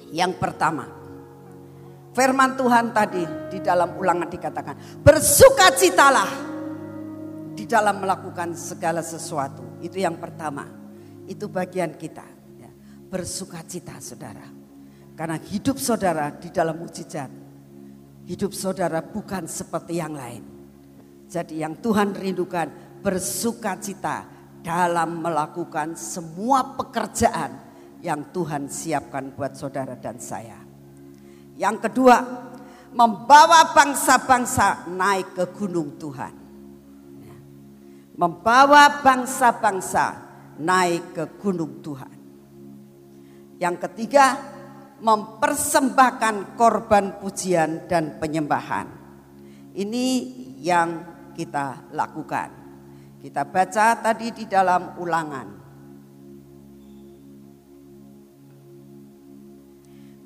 Yang 0.09 0.41
pertama, 0.41 0.89
firman 2.17 2.57
Tuhan 2.57 2.89
tadi 2.89 3.21
di 3.53 3.59
dalam 3.61 3.93
ulangan 3.93 4.25
dikatakan, 4.25 5.05
bersukacitalah 5.05 6.31
di 7.53 7.69
dalam 7.69 8.01
melakukan 8.01 8.57
segala 8.57 9.05
sesuatu. 9.05 9.77
Itu 9.85 10.01
yang 10.01 10.17
pertama. 10.17 10.65
Itu 11.29 11.45
bagian 11.45 11.93
kita. 11.93 12.25
Ya. 12.57 12.71
Bersukacita 13.05 14.01
saudara. 14.01 14.58
Karena 15.19 15.35
hidup 15.35 15.75
saudara 15.75 16.31
di 16.31 16.47
dalam 16.47 16.79
mujizat. 16.79 17.27
Hidup 18.23 18.55
saudara 18.55 19.03
bukan 19.03 19.51
seperti 19.51 19.99
yang 19.99 20.15
lain. 20.15 20.39
Jadi 21.27 21.59
yang 21.59 21.75
Tuhan 21.75 22.15
rindukan 22.15 22.71
bersukacita 23.03 24.23
dalam 24.63 25.19
melakukan 25.19 25.99
semua 25.99 26.71
pekerjaan 26.71 27.51
yang 27.99 28.31
Tuhan 28.31 28.71
siapkan 28.71 29.35
buat 29.35 29.59
saudara 29.59 29.99
dan 29.99 30.23
saya. 30.23 30.55
Yang 31.59 31.91
kedua, 31.91 32.17
membawa 32.95 33.75
bangsa-bangsa 33.75 34.87
naik 34.87 35.35
ke 35.35 35.45
gunung 35.51 35.99
Tuhan. 35.99 36.33
Ya. 37.27 37.35
Membawa 38.15 39.03
bangsa-bangsa 39.03 40.05
naik 40.63 41.11
ke 41.11 41.23
gunung 41.43 41.83
Tuhan. 41.83 42.15
Yang 43.59 43.75
ketiga, 43.83 44.58
mempersembahkan 44.99 46.59
korban 46.59 47.19
pujian 47.19 47.87
dan 47.87 48.19
penyembahan. 48.19 48.87
Ini 49.75 50.05
yang 50.59 50.89
kita 51.33 51.91
lakukan. 51.95 52.49
Kita 53.19 53.43
baca 53.47 53.99
tadi 53.99 54.31
di 54.31 54.45
dalam 54.47 54.95
ulangan 54.99 55.59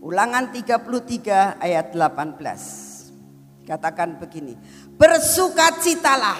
Ulangan 0.03 0.51
33 0.51 1.63
ayat 1.63 1.95
18. 1.95 3.63
Katakan 3.63 4.19
begini. 4.19 4.51
Bersukacitalah 4.99 6.35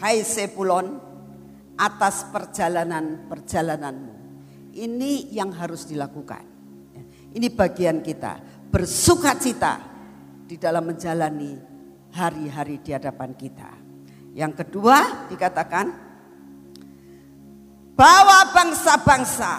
hai 0.00 0.24
Sepulon 0.24 0.96
atas 1.76 2.24
perjalanan-perjalananmu. 2.32 4.14
Ini 4.72 5.28
yang 5.36 5.52
harus 5.52 5.84
dilakukan. 5.84 6.53
Ini 7.34 7.50
bagian 7.50 7.98
kita. 7.98 8.38
Bersukacita 8.70 9.82
di 10.46 10.54
dalam 10.54 10.86
menjalani 10.86 11.58
hari-hari 12.14 12.78
di 12.78 12.94
hadapan 12.94 13.34
kita. 13.34 13.70
Yang 14.34 14.66
kedua 14.66 15.26
dikatakan 15.30 15.86
bawa 17.94 18.50
bangsa-bangsa 18.50 19.52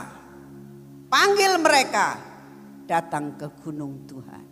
panggil 1.07 1.59
mereka 1.59 2.19
datang 2.87 3.35
ke 3.35 3.47
gunung 3.59 4.07
Tuhan. 4.07 4.45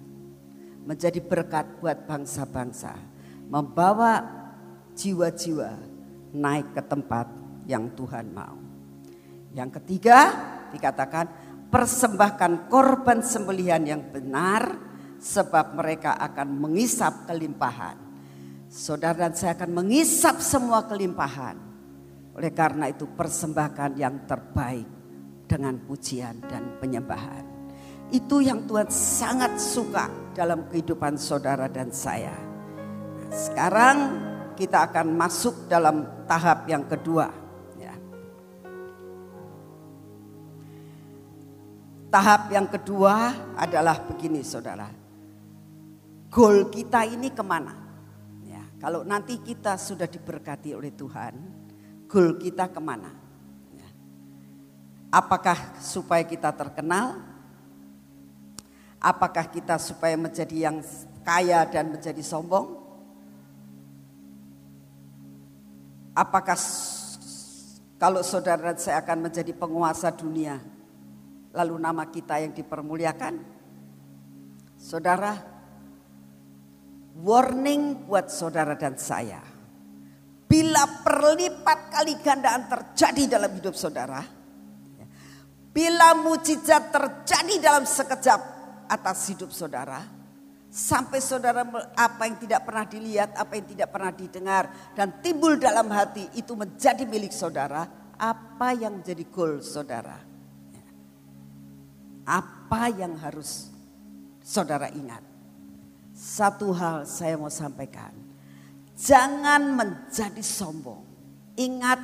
Menjadi 0.84 1.24
berkat 1.24 1.80
buat 1.80 2.04
bangsa-bangsa. 2.04 2.92
Membawa 3.48 4.20
jiwa-jiwa 5.00 5.72
naik 6.36 6.76
ke 6.76 6.82
tempat 6.84 7.28
yang 7.68 7.88
Tuhan 7.96 8.36
mau. 8.36 8.60
Yang 9.54 9.80
ketiga 9.80 10.20
dikatakan 10.74 11.43
persembahkan 11.74 12.70
korban 12.70 13.26
sembelihan 13.26 13.82
yang 13.82 14.14
benar 14.14 14.78
sebab 15.18 15.74
mereka 15.74 16.22
akan 16.22 16.62
mengisap 16.62 17.26
kelimpahan. 17.26 17.98
Saudara 18.70 19.26
dan 19.26 19.34
saya 19.34 19.58
akan 19.58 19.82
mengisap 19.82 20.38
semua 20.38 20.86
kelimpahan. 20.86 21.58
Oleh 22.38 22.54
karena 22.54 22.94
itu 22.94 23.10
persembahkan 23.10 23.98
yang 23.98 24.30
terbaik 24.30 24.86
dengan 25.50 25.82
pujian 25.82 26.46
dan 26.46 26.78
penyembahan. 26.78 27.46
Itu 28.14 28.46
yang 28.46 28.70
Tuhan 28.70 28.94
sangat 28.94 29.58
suka 29.58 30.34
dalam 30.38 30.70
kehidupan 30.70 31.18
saudara 31.18 31.66
dan 31.66 31.90
saya. 31.90 32.38
Nah, 33.18 33.30
sekarang 33.34 33.98
kita 34.54 34.94
akan 34.94 35.18
masuk 35.18 35.66
dalam 35.66 36.26
tahap 36.30 36.70
yang 36.70 36.86
kedua. 36.86 37.43
Tahap 42.14 42.54
yang 42.54 42.70
kedua 42.70 43.34
adalah 43.58 43.98
begini 44.06 44.46
saudara. 44.46 44.86
Goal 46.30 46.70
kita 46.70 47.10
ini 47.10 47.34
ke 47.34 47.42
mana? 47.42 47.74
Ya, 48.46 48.62
kalau 48.78 49.02
nanti 49.02 49.42
kita 49.42 49.82
sudah 49.82 50.06
diberkati 50.06 50.78
oleh 50.78 50.94
Tuhan, 50.94 51.34
goal 52.06 52.38
kita 52.38 52.70
ke 52.70 52.78
mana? 52.78 53.10
Ya. 53.74 53.90
Apakah 55.10 55.58
supaya 55.82 56.22
kita 56.22 56.54
terkenal? 56.54 57.18
Apakah 59.02 59.50
kita 59.50 59.82
supaya 59.82 60.14
menjadi 60.14 60.70
yang 60.70 60.86
kaya 61.26 61.66
dan 61.66 61.98
menjadi 61.98 62.22
sombong? 62.22 62.78
Apakah 66.14 66.62
kalau 67.98 68.22
saudara 68.22 68.78
saya 68.78 69.02
akan 69.02 69.34
menjadi 69.34 69.50
penguasa 69.58 70.14
dunia, 70.14 70.62
lalu 71.54 71.76
nama 71.78 72.10
kita 72.10 72.42
yang 72.42 72.52
dipermuliakan? 72.52 73.34
Saudara, 74.76 75.38
warning 77.22 78.04
buat 78.10 78.28
saudara 78.28 78.76
dan 78.76 78.98
saya. 79.00 79.40
Bila 80.50 80.86
perlipat 81.02 81.80
kali 81.94 82.14
gandaan 82.22 82.70
terjadi 82.70 83.40
dalam 83.40 83.54
hidup 83.58 83.74
saudara, 83.74 84.22
bila 85.74 86.14
mujizat 86.20 86.94
terjadi 86.94 87.56
dalam 87.58 87.86
sekejap 87.88 88.42
atas 88.86 89.34
hidup 89.34 89.50
saudara, 89.50 90.24
Sampai 90.74 91.22
saudara 91.22 91.62
apa 91.94 92.26
yang 92.26 92.42
tidak 92.42 92.66
pernah 92.66 92.82
dilihat, 92.90 93.38
apa 93.38 93.62
yang 93.62 93.70
tidak 93.70 93.94
pernah 93.94 94.10
didengar 94.10 94.64
dan 94.98 95.22
timbul 95.22 95.54
dalam 95.62 95.86
hati 95.94 96.34
itu 96.34 96.58
menjadi 96.58 97.06
milik 97.06 97.30
saudara. 97.30 97.86
Apa 98.18 98.74
yang 98.74 98.98
menjadi 98.98 99.22
goal 99.30 99.62
saudara? 99.62 100.33
Apa 102.24 102.90
yang 102.92 103.20
harus 103.20 103.72
saudara 104.40 104.88
ingat? 104.92 105.22
Satu 106.14 106.72
hal 106.72 107.04
saya 107.04 107.36
mau 107.36 107.52
sampaikan. 107.52 108.16
Jangan 108.96 109.74
menjadi 109.74 110.44
sombong. 110.44 111.04
Ingat 111.60 112.00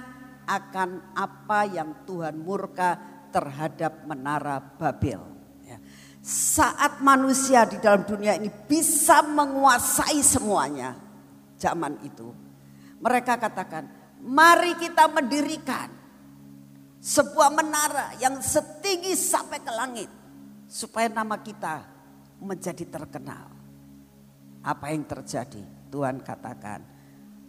akan 0.49 1.15
apa 1.15 1.69
yang 1.69 2.03
Tuhan 2.09 2.41
murka 2.41 2.97
terhadap 3.29 4.09
menara 4.09 4.57
Babel 4.57 5.39
saat 6.29 6.99
manusia 6.99 7.63
di 7.63 7.79
dalam 7.79 8.03
dunia 8.03 8.35
ini 8.35 8.51
bisa 8.51 9.23
menguasai 9.23 10.19
semuanya 10.19 10.93
zaman 11.55 11.95
itu. 12.03 12.29
Mereka 12.99 13.39
katakan, 13.39 13.87
mari 14.21 14.75
kita 14.75 15.07
mendirikan 15.07 15.87
sebuah 16.99 17.49
menara 17.55 18.15
yang 18.19 18.37
setinggi 18.43 19.15
sampai 19.15 19.59
ke 19.63 19.71
langit. 19.71 20.09
Supaya 20.69 21.09
nama 21.09 21.41
kita 21.41 21.81
menjadi 22.43 22.85
terkenal. 22.85 23.49
Apa 24.61 24.93
yang 24.93 25.07
terjadi? 25.07 25.63
Tuhan 25.89 26.21
katakan, 26.21 26.85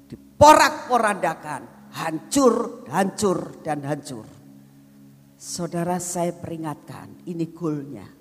diporak-porandakan, 0.09 1.93
hancur, 1.93 2.87
hancur, 2.89 3.61
dan 3.61 3.85
hancur. 3.85 4.25
Saudara 5.37 6.01
saya 6.01 6.33
peringatkan, 6.33 7.29
ini 7.29 7.53
goalnya 7.53 8.21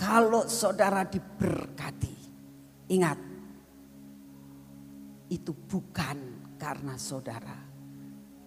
kalau 0.00 0.48
saudara 0.48 1.04
diberkati, 1.04 2.16
ingat 2.88 3.20
itu 5.28 5.52
bukan 5.52 6.16
karena 6.56 6.96
saudara, 6.96 7.52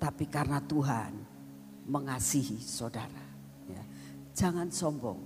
tapi 0.03 0.27
karena 0.27 0.59
Tuhan 0.59 1.15
mengasihi 1.87 2.59
saudara. 2.59 3.23
Ya. 3.71 3.83
Jangan 4.35 4.67
sombong. 4.67 5.23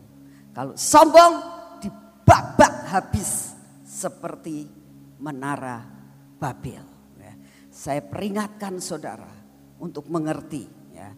Kalau 0.53 0.77
sombong 0.77 1.33
dibabak 1.81 2.85
habis 2.93 3.57
seperti 3.81 4.69
menara 5.17 5.81
Babel. 6.37 6.85
Ya. 7.17 7.33
Saya 7.73 8.05
peringatkan 8.05 8.77
saudara 8.77 9.33
untuk 9.81 10.05
mengerti 10.13 10.69
ya, 10.93 11.09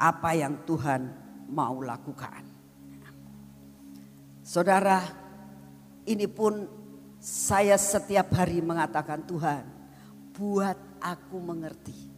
apa 0.00 0.32
yang 0.32 0.64
Tuhan 0.64 1.12
mau 1.52 1.76
lakukan. 1.84 2.40
Saudara, 4.40 5.04
ini 6.08 6.24
pun 6.24 6.64
saya 7.20 7.76
setiap 7.76 8.32
hari 8.32 8.64
mengatakan 8.64 9.28
Tuhan, 9.28 9.64
buat 10.32 10.76
aku 11.04 11.36
mengerti. 11.36 12.11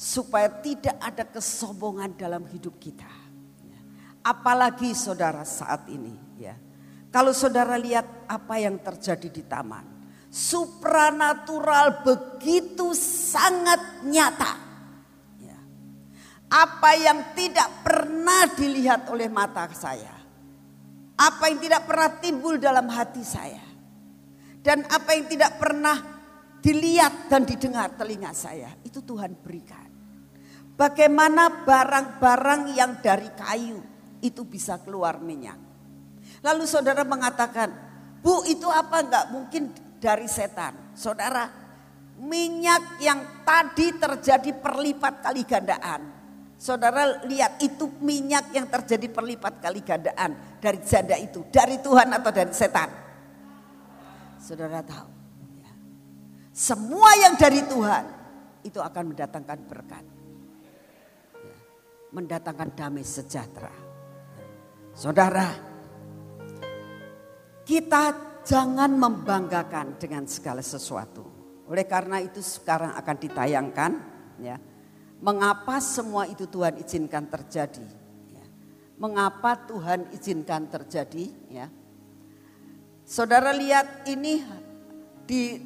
Ya. 0.00 0.02
Supaya 0.02 0.48
tidak 0.48 0.96
ada 0.96 1.28
kesombongan 1.28 2.16
dalam 2.16 2.48
hidup 2.48 2.80
kita. 2.80 3.08
Apalagi 4.24 4.96
saudara 4.96 5.44
saat 5.44 5.88
ini 5.92 6.16
ya. 6.40 6.56
Kalau 7.12 7.36
saudara 7.36 7.76
lihat 7.76 8.24
apa 8.24 8.56
yang 8.56 8.80
terjadi 8.80 9.28
di 9.28 9.42
taman. 9.44 10.00
Supranatural 10.30 12.06
begitu 12.06 12.96
sangat 12.96 14.04
nyata. 14.08 14.52
Ya. 15.44 15.58
Apa 16.48 16.96
yang 16.96 17.36
tidak 17.36 17.84
pernah 17.84 18.48
dilihat 18.56 19.04
oleh 19.12 19.28
mata 19.28 19.68
saya 19.76 20.20
apa 21.20 21.52
yang 21.52 21.60
tidak 21.60 21.84
pernah 21.84 22.10
timbul 22.16 22.56
dalam 22.56 22.88
hati 22.88 23.20
saya. 23.20 23.60
Dan 24.60 24.88
apa 24.88 25.12
yang 25.12 25.28
tidak 25.28 25.60
pernah 25.60 25.96
dilihat 26.64 27.28
dan 27.28 27.44
didengar 27.44 27.92
telinga 27.96 28.32
saya. 28.32 28.72
Itu 28.80 29.04
Tuhan 29.04 29.36
berikan. 29.36 29.79
Bagaimana 30.80 31.68
barang-barang 31.68 32.72
yang 32.72 33.04
dari 33.04 33.28
kayu 33.36 33.84
itu 34.24 34.48
bisa 34.48 34.80
keluar 34.80 35.20
minyak. 35.20 35.60
Lalu 36.40 36.64
saudara 36.64 37.04
mengatakan, 37.04 37.68
Bu 38.24 38.48
itu 38.48 38.64
apa 38.72 39.04
enggak 39.04 39.28
mungkin 39.28 39.76
dari 40.00 40.24
setan. 40.24 40.96
Saudara, 40.96 41.52
minyak 42.16 42.96
yang 43.04 43.44
tadi 43.44 43.92
terjadi 43.92 44.56
perlipat 44.56 45.20
kali 45.20 45.44
gandaan 45.44 46.20
Saudara 46.60 47.24
lihat 47.24 47.56
itu 47.64 47.88
minyak 48.04 48.52
yang 48.52 48.68
terjadi 48.68 49.08
perlipat 49.08 49.64
kali 49.64 49.80
gandaan 49.80 50.60
dari 50.60 50.76
janda 50.84 51.16
itu. 51.16 51.40
Dari 51.48 51.80
Tuhan 51.80 52.12
atau 52.12 52.28
dari 52.28 52.52
setan? 52.52 52.92
Saudara 54.36 54.84
tahu. 54.84 55.08
Ya. 55.56 55.72
Semua 56.52 57.16
yang 57.16 57.40
dari 57.40 57.64
Tuhan 57.64 58.04
itu 58.60 58.76
akan 58.76 59.04
mendatangkan 59.08 59.58
berkat. 59.72 60.04
Mendatangkan 62.10 62.74
damai 62.74 63.06
sejahtera. 63.06 63.70
Saudara, 64.90 65.46
kita 67.62 68.02
jangan 68.42 68.90
membanggakan 68.90 69.94
dengan 69.98 70.26
segala 70.26 70.60
sesuatu. 70.60 71.22
Oleh 71.70 71.86
karena 71.86 72.18
itu 72.18 72.42
sekarang 72.42 72.98
akan 72.98 73.16
ditayangkan 73.22 73.92
ya 74.42 74.58
Mengapa 75.20 75.84
semua 75.84 76.24
itu 76.24 76.48
Tuhan 76.48 76.80
izinkan 76.80 77.28
terjadi? 77.28 77.84
Ya. 78.32 78.44
Mengapa 78.96 79.52
Tuhan 79.68 80.08
izinkan 80.16 80.64
terjadi? 80.72 81.28
Ya. 81.52 81.68
Saudara 83.04 83.52
lihat 83.52 84.08
ini 84.08 84.40
di 85.28 85.60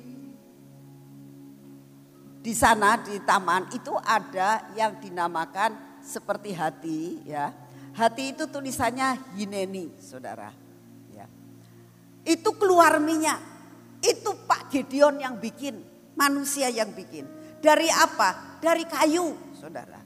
di 2.42 2.52
sana 2.52 2.98
di 2.98 3.14
taman 3.22 3.70
itu 3.70 3.94
ada 4.02 4.74
yang 4.74 4.98
dinamakan 4.98 5.70
seperti 6.04 6.52
hati 6.52 7.24
ya. 7.24 7.50
Hati 7.94 8.34
itu 8.34 8.44
tulisannya 8.50 9.38
hineni, 9.38 9.94
Saudara. 10.02 10.50
Ya. 11.14 11.30
Itu 12.26 12.52
keluar 12.58 12.98
minyak. 12.98 13.38
Itu 14.04 14.36
Pak 14.44 14.68
Gedeon 14.68 15.22
yang 15.22 15.40
bikin, 15.40 15.80
manusia 16.18 16.68
yang 16.68 16.92
bikin. 16.92 17.24
Dari 17.64 17.88
apa? 17.88 18.60
Dari 18.60 18.84
kayu 18.84 19.56
saudara. 19.56 19.96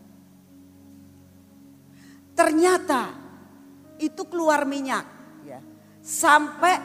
Ternyata 2.38 3.02
itu 3.98 4.22
keluar 4.30 4.62
minyak. 4.62 5.02
Ya. 5.42 5.58
Sampai 5.98 6.78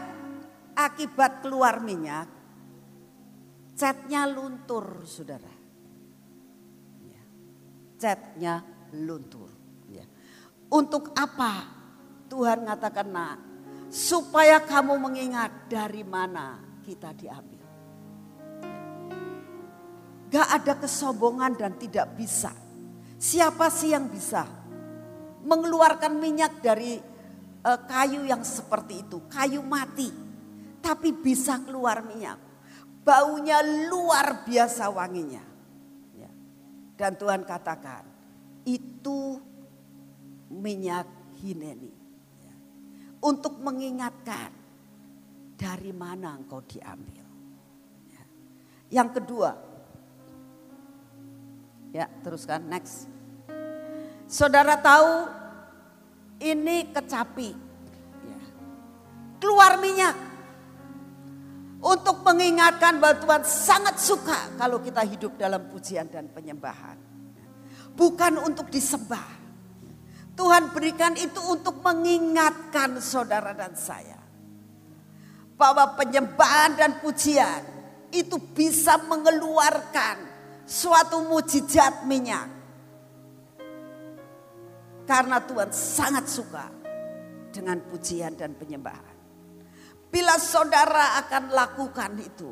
akibat 0.73 1.45
keluar 1.45 1.77
minyak, 1.85 2.26
catnya 3.77 4.26
luntur 4.26 5.06
saudara. 5.06 5.53
Ya. 7.06 7.23
Catnya 8.02 8.73
luntur. 8.94 9.49
Ya. 9.90 10.06
Untuk 10.70 11.14
apa 11.18 11.65
Tuhan 12.30 12.65
ngatakan 12.65 13.10
nak, 13.10 13.38
supaya 13.94 14.61
kamu 14.61 14.98
mengingat 14.98 15.70
dari 15.70 16.02
mana 16.02 16.57
kita 16.82 17.14
diambil. 17.14 17.61
Gak 20.34 20.49
ada 20.49 20.74
kesombongan 20.82 21.53
dan 21.53 21.78
tidak 21.78 22.18
bisa. 22.18 22.49
Siapa 23.22 23.70
sih 23.70 23.94
yang 23.94 24.10
bisa 24.10 24.49
mengeluarkan 25.45 26.18
minyak 26.18 26.57
dari 26.57 26.98
uh, 27.61 27.80
kayu 27.86 28.26
yang 28.26 28.41
seperti 28.41 29.06
itu, 29.06 29.22
kayu 29.30 29.61
mati, 29.61 30.10
tapi 30.82 31.14
bisa 31.14 31.61
keluar 31.61 32.02
minyak. 32.02 32.41
Baunya 33.03 33.61
luar 33.91 34.48
biasa 34.48 34.90
wanginya. 34.90 35.44
Ya. 36.18 36.32
Dan 36.98 37.20
Tuhan 37.20 37.45
katakan, 37.45 38.12
itu 38.65 39.40
minyak 40.52 41.07
hineni. 41.40 41.91
Untuk 43.23 43.56
mengingatkan 43.64 44.52
dari 45.56 45.95
mana 45.95 46.35
engkau 46.35 46.60
diambil. 46.68 47.23
Ya. 48.11 48.23
Yang 48.99 49.10
kedua, 49.15 49.56
Ya, 51.94 52.10
teruskan 52.26 52.65
next. 52.65 53.06
Saudara 54.26 54.81
tahu 54.81 55.30
ini 56.41 56.90
kecapi. 56.90 57.53
Ya. 58.26 58.41
Keluar 59.38 59.77
minyak. 59.77 60.18
Untuk 61.85 62.26
mengingatkan 62.26 62.98
bahwa 62.98 63.22
Tuhan 63.22 63.44
sangat 63.45 64.02
suka 64.02 64.57
kalau 64.57 64.81
kita 64.81 65.06
hidup 65.06 65.38
dalam 65.38 65.69
pujian 65.69 66.10
dan 66.10 66.26
penyembahan. 66.34 66.98
Bukan 67.94 68.41
untuk 68.41 68.74
disembah. 68.74 69.45
Tuhan 70.34 70.74
berikan 70.74 71.14
itu 71.14 71.38
untuk 71.45 71.78
mengingatkan 71.86 72.98
saudara 72.98 73.53
dan 73.53 73.78
saya. 73.78 74.18
Bahwa 75.53 75.94
penyembahan 75.94 76.74
dan 76.74 76.98
pujian 76.98 77.61
itu 78.10 78.41
bisa 78.53 78.98
mengeluarkan 79.06 80.18
suatu 80.65 81.22
mujizat 81.30 82.10
minyak. 82.10 82.49
Karena 85.06 85.38
Tuhan 85.44 85.70
sangat 85.70 86.26
suka 86.26 86.65
dengan 87.53 87.78
pujian 87.86 88.34
dan 88.34 88.57
penyembahan. 88.57 89.14
Bila 90.10 90.38
saudara 90.41 91.22
akan 91.26 91.44
lakukan 91.53 92.11
itu, 92.18 92.49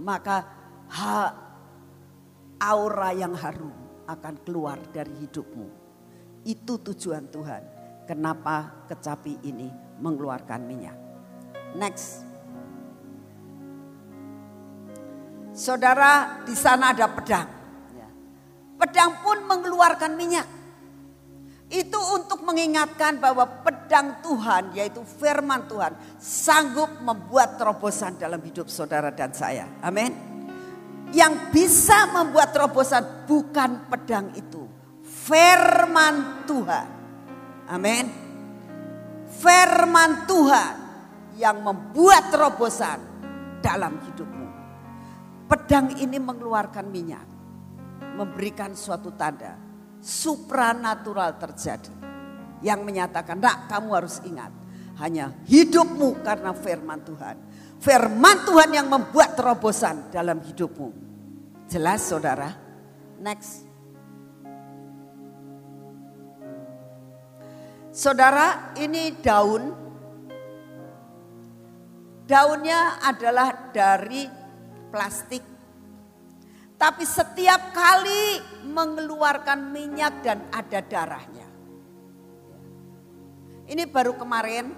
maka 0.00 0.44
ha, 0.88 1.16
aura 2.60 3.10
yang 3.12 3.32
harum 3.36 3.77
akan 4.08 4.34
keluar 4.42 4.80
dari 4.88 5.12
hidupmu. 5.12 5.68
Itu 6.48 6.80
tujuan 6.80 7.28
Tuhan. 7.28 7.62
Kenapa 8.08 8.88
kecapi 8.88 9.44
ini 9.44 9.68
mengeluarkan 10.00 10.64
minyak. 10.64 10.96
Next. 11.76 12.24
Saudara 15.52 16.40
di 16.48 16.56
sana 16.56 16.96
ada 16.96 17.04
pedang. 17.12 17.48
Ya. 17.92 18.08
Pedang 18.80 19.20
pun 19.20 19.44
mengeluarkan 19.44 20.16
minyak. 20.16 20.48
Itu 21.68 22.00
untuk 22.16 22.48
mengingatkan 22.48 23.20
bahwa 23.20 23.44
pedang 23.60 24.24
Tuhan 24.24 24.72
yaitu 24.72 25.04
firman 25.04 25.68
Tuhan 25.68 25.92
sanggup 26.16 26.88
membuat 27.04 27.60
terobosan 27.60 28.16
dalam 28.16 28.40
hidup 28.40 28.72
saudara 28.72 29.12
dan 29.12 29.36
saya. 29.36 29.68
Amin. 29.84 30.27
Yang 31.12 31.34
bisa 31.54 32.08
membuat 32.12 32.52
terobosan 32.52 33.24
bukan 33.24 33.88
pedang 33.88 34.32
itu. 34.36 34.68
Firman 35.04 36.44
Tuhan. 36.44 36.88
Amin. 37.68 38.06
Firman 39.28 40.24
Tuhan 40.24 40.74
yang 41.38 41.62
membuat 41.62 42.32
terobosan 42.32 42.98
dalam 43.62 44.00
hidupmu. 44.04 44.48
Pedang 45.48 45.96
ini 45.96 46.20
mengeluarkan 46.20 46.86
minyak. 46.88 47.26
Memberikan 48.18 48.74
suatu 48.76 49.14
tanda. 49.16 49.56
Supranatural 50.02 51.38
terjadi. 51.40 51.94
Yang 52.60 52.80
menyatakan, 52.82 53.38
nak 53.38 53.70
kamu 53.70 53.88
harus 53.94 54.18
ingat. 54.26 54.50
Hanya 54.98 55.30
hidupmu 55.46 56.26
karena 56.26 56.50
firman 56.50 57.00
Tuhan. 57.06 57.36
Firman 57.78 58.42
Tuhan 58.42 58.74
yang 58.74 58.90
membuat 58.90 59.38
terobosan 59.38 60.10
dalam 60.10 60.42
hidupmu. 60.42 60.90
Jelas 61.70 62.02
saudara? 62.02 62.50
Next. 63.22 63.62
Saudara, 67.94 68.74
ini 68.78 69.14
daun. 69.22 69.74
Daunnya 72.26 72.98
adalah 73.02 73.70
dari 73.70 74.26
plastik. 74.90 75.42
Tapi 76.78 77.02
setiap 77.02 77.74
kali 77.74 78.38
mengeluarkan 78.70 79.70
minyak 79.74 80.22
dan 80.22 80.46
ada 80.54 80.78
darahnya. 80.82 81.48
Ini 83.66 83.82
baru 83.90 84.14
kemarin 84.14 84.70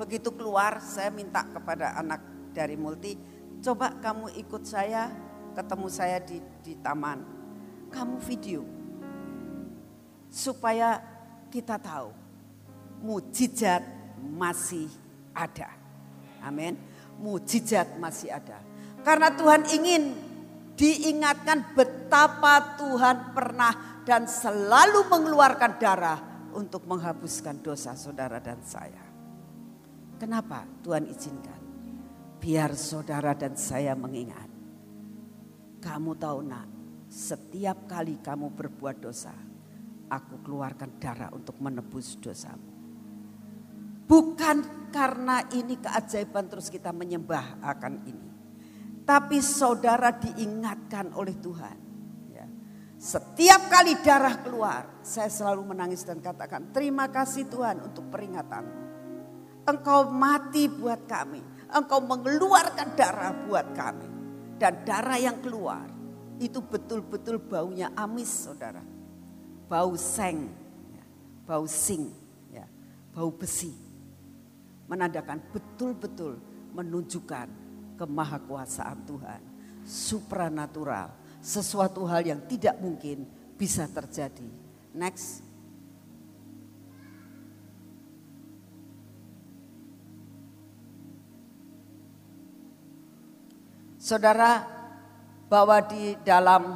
begitu 0.00 0.32
keluar 0.32 0.80
saya 0.80 1.12
minta 1.12 1.44
kepada 1.44 1.92
anak 2.00 2.31
dari 2.52 2.76
multi. 2.76 3.16
Coba 3.64 3.98
kamu 3.98 4.36
ikut 4.38 4.62
saya 4.68 5.08
ketemu 5.52 5.86
saya 5.88 6.18
di, 6.20 6.38
di 6.64 6.76
taman. 6.80 7.18
Kamu 7.92 8.16
video. 8.20 8.64
Supaya 10.32 11.00
kita 11.52 11.76
tahu 11.76 12.08
mujizat 13.04 13.84
masih 14.20 14.88
ada. 15.36 15.68
Amin. 16.40 16.76
Mujizat 17.20 18.00
masih 18.00 18.32
ada. 18.32 18.60
Karena 19.04 19.28
Tuhan 19.34 19.68
ingin 19.68 20.02
diingatkan 20.78 21.76
betapa 21.76 22.80
Tuhan 22.80 23.36
pernah 23.36 24.02
dan 24.02 24.26
selalu 24.26 25.06
mengeluarkan 25.10 25.72
darah 25.78 26.18
untuk 26.56 26.88
menghapuskan 26.88 27.60
dosa 27.60 27.94
saudara 27.94 28.40
dan 28.42 28.58
saya. 28.64 29.04
Kenapa 30.18 30.64
Tuhan 30.86 31.06
izinkan? 31.10 31.61
Biar 32.42 32.74
saudara 32.74 33.38
dan 33.38 33.54
saya 33.54 33.94
mengingat. 33.94 34.50
Kamu 35.78 36.18
tahu 36.18 36.42
nak, 36.42 36.66
setiap 37.06 37.86
kali 37.86 38.18
kamu 38.18 38.50
berbuat 38.50 38.98
dosa, 38.98 39.30
aku 40.10 40.42
keluarkan 40.42 40.98
darah 40.98 41.30
untuk 41.30 41.62
menebus 41.62 42.18
dosamu. 42.18 42.66
Bukan 44.10 44.90
karena 44.90 45.46
ini 45.54 45.78
keajaiban 45.78 46.50
terus 46.50 46.66
kita 46.66 46.90
menyembah 46.90 47.62
akan 47.62 48.10
ini. 48.10 48.30
Tapi 49.06 49.38
saudara 49.38 50.10
diingatkan 50.10 51.14
oleh 51.14 51.38
Tuhan. 51.38 51.76
Ya. 52.34 52.46
Setiap 52.98 53.70
kali 53.70 54.02
darah 54.02 54.42
keluar, 54.42 54.98
saya 55.06 55.30
selalu 55.30 55.62
menangis 55.78 56.02
dan 56.02 56.18
katakan, 56.18 56.74
terima 56.74 57.06
kasih 57.06 57.46
Tuhan 57.46 57.86
untuk 57.86 58.10
peringatan. 58.10 58.66
Engkau 59.62 60.10
mati 60.10 60.66
buat 60.66 61.06
kami. 61.06 61.51
Engkau 61.72 62.04
mengeluarkan 62.04 62.92
darah 62.92 63.32
buat 63.48 63.72
kami. 63.72 64.08
Dan 64.60 64.84
darah 64.86 65.18
yang 65.18 65.42
keluar, 65.42 65.88
itu 66.38 66.62
betul-betul 66.62 67.42
baunya 67.42 67.90
amis 67.98 68.46
saudara. 68.46 68.84
Bau 69.66 69.96
seng, 69.96 70.52
ya. 70.92 71.04
bau 71.48 71.64
sing, 71.66 72.12
ya. 72.52 72.68
bau 73.10 73.32
besi. 73.32 73.72
Menandakan 74.86 75.40
betul-betul 75.50 76.36
menunjukkan 76.76 77.48
kemahakuasaan 77.96 78.98
Tuhan. 79.08 79.40
Supranatural. 79.82 81.10
Sesuatu 81.42 82.06
hal 82.06 82.22
yang 82.22 82.40
tidak 82.46 82.78
mungkin 82.78 83.26
bisa 83.58 83.90
terjadi. 83.90 84.46
Next. 84.94 85.51
Saudara, 94.02 94.66
bahwa 95.46 95.78
di 95.86 96.18
dalam 96.26 96.74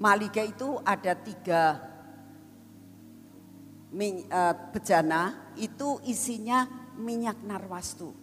Malika 0.00 0.40
itu 0.40 0.80
ada 0.80 1.12
tiga 1.12 1.76
eh, 3.92 4.54
bejana, 4.72 5.52
itu 5.60 6.00
isinya 6.08 6.64
minyak 6.96 7.44
narwastu. 7.44 8.16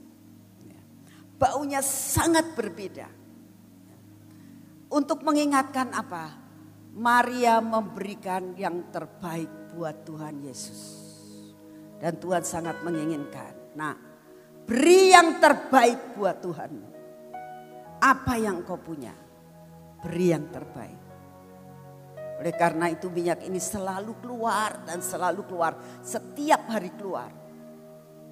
Baunya 1.37 1.85
sangat 1.85 2.57
berbeda. 2.57 3.05
Untuk 4.89 5.21
mengingatkan 5.21 5.93
apa? 5.93 6.41
Maria 6.95 7.61
memberikan 7.61 8.57
yang 8.57 8.87
terbaik 8.89 9.75
buat 9.77 10.07
Tuhan 10.07 10.41
Yesus. 10.41 10.81
Dan 12.01 12.17
Tuhan 12.17 12.41
sangat 12.41 12.81
menginginkan. 12.81 13.77
Nah, 13.77 13.93
beri 14.65 15.11
yang 15.11 15.37
terbaik 15.43 16.15
buat 16.15 16.39
Tuhanmu. 16.39 16.94
Apa 18.05 18.37
yang 18.37 18.61
kau 18.61 18.77
punya, 18.77 19.17
beri 20.05 20.29
yang 20.29 20.45
terbaik. 20.53 21.01
Oleh 22.37 22.53
karena 22.53 22.91
itu 22.93 23.09
minyak 23.09 23.41
ini 23.47 23.57
selalu 23.57 24.19
keluar 24.21 24.85
dan 24.85 25.01
selalu 25.01 25.41
keluar. 25.49 25.73
Setiap 26.05 26.69
hari 26.69 26.93
keluar. 26.93 27.31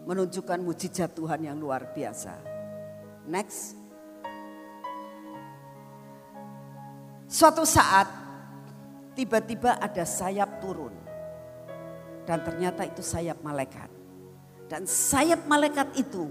Menunjukkan 0.04 0.60
mujizat 0.60 1.16
Tuhan 1.16 1.48
yang 1.48 1.58
luar 1.58 1.90
biasa. 1.96 2.36
Next. 3.26 3.80
Suatu 7.26 7.64
saat 7.64 8.12
tiba-tiba 9.16 9.80
ada 9.80 10.04
sayap 10.04 10.60
turun. 10.60 10.94
Dan 12.28 12.44
ternyata 12.44 12.84
itu 12.84 13.00
sayap 13.00 13.40
malaikat. 13.42 13.90
Dan 14.68 14.84
sayap 14.84 15.48
malaikat 15.48 15.96
itu 15.96 16.28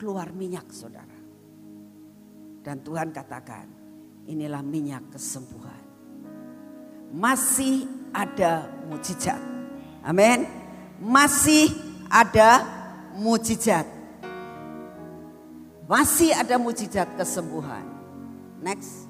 keluar 0.00 0.32
minyak 0.32 0.66
saudara. 0.72 1.07
Dan 2.68 2.84
Tuhan 2.84 3.16
katakan 3.16 3.64
inilah 4.28 4.60
minyak 4.60 5.16
kesembuhan 5.16 5.88
masih 7.12 7.88
ada 8.12 8.68
mujizat. 8.88 9.40
Amin. 10.04 10.44
Masih 11.00 11.72
ada 12.08 12.64
mujizat. 13.16 13.86
Masih 15.88 16.36
ada 16.36 16.60
mujizat 16.60 17.08
kesembuhan. 17.16 17.84
Next. 18.60 19.08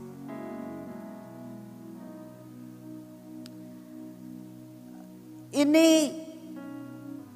Ini 5.50 5.88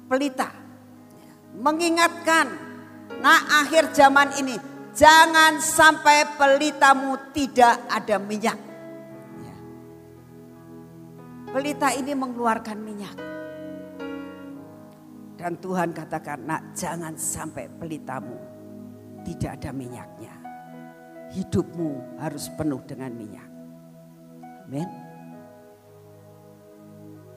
pelita. 0.07 0.47
Mengingatkan, 1.53 2.49
nah 3.21 3.61
akhir 3.61 3.93
zaman 3.93 4.31
ini 4.41 4.57
jangan 4.93 5.59
sampai 5.59 6.37
pelitamu 6.37 7.17
tidak 7.33 7.85
ada 7.89 8.17
minyak. 8.21 8.59
Pelita 11.53 11.93
ini 11.93 12.17
mengeluarkan 12.17 12.77
minyak. 12.81 13.13
Dan 15.37 15.61
Tuhan 15.61 15.93
katakan, 15.93 16.49
nak 16.49 16.73
jangan 16.73 17.13
sampai 17.13 17.69
pelitamu 17.69 18.33
tidak 19.21 19.61
ada 19.61 19.69
minyaknya. 19.69 20.33
Hidupmu 21.29 22.17
harus 22.17 22.49
penuh 22.57 22.81
dengan 22.89 23.13
minyak. 23.13 23.49
Amin. 24.65 24.89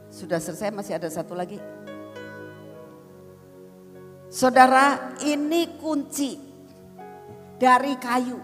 Sudah 0.09 0.41
selesai 0.41 0.73
masih 0.73 0.97
ada 0.97 1.13
satu 1.13 1.37
lagi. 1.37 1.61
Saudara 4.33 5.13
ini 5.29 5.77
kunci 5.77 6.46
dari 7.57 7.97
kayu. 7.99 8.39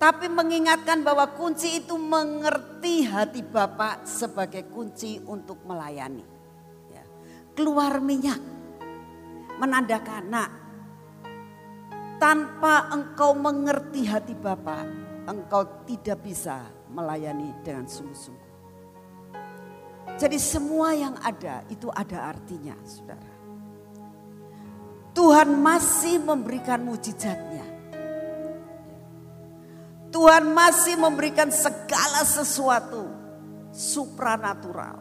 Tapi 0.00 0.32
mengingatkan 0.32 1.04
bahwa 1.04 1.28
kunci 1.36 1.84
itu 1.84 2.00
mengerti 2.00 3.04
hati 3.04 3.44
Bapak 3.44 4.08
sebagai 4.08 4.64
kunci 4.72 5.20
untuk 5.28 5.60
melayani. 5.68 6.24
Ya. 6.88 7.04
Keluar 7.52 8.00
minyak. 8.00 8.40
Menandakan, 9.60 10.24
nak 10.32 10.60
tanpa 12.20 12.92
engkau 12.92 13.32
mengerti 13.32 14.04
hati 14.04 14.36
Bapak, 14.36 14.84
engkau 15.24 15.88
tidak 15.88 16.20
bisa 16.20 16.68
melayani 16.92 17.56
dengan 17.64 17.88
sungguh-sungguh. 17.88 18.50
Jadi 20.20 20.36
semua 20.36 20.92
yang 20.92 21.16
ada 21.24 21.64
itu 21.72 21.88
ada 21.88 22.28
artinya 22.28 22.76
saudara. 22.84 23.32
Tuhan 25.16 25.48
masih 25.58 26.20
memberikan 26.20 26.84
mujizatnya 26.84 27.59
Tuhan 30.10 30.50
masih 30.50 30.98
memberikan 30.98 31.48
segala 31.54 32.26
sesuatu 32.26 33.06
supranatural. 33.70 34.98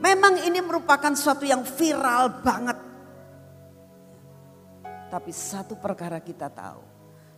Memang 0.00 0.40
ini 0.44 0.60
merupakan 0.60 1.12
suatu 1.12 1.44
yang 1.44 1.64
viral 1.64 2.44
banget. 2.44 2.76
Tapi 5.12 5.32
satu 5.32 5.76
perkara 5.76 6.20
kita 6.20 6.48
tahu, 6.48 6.82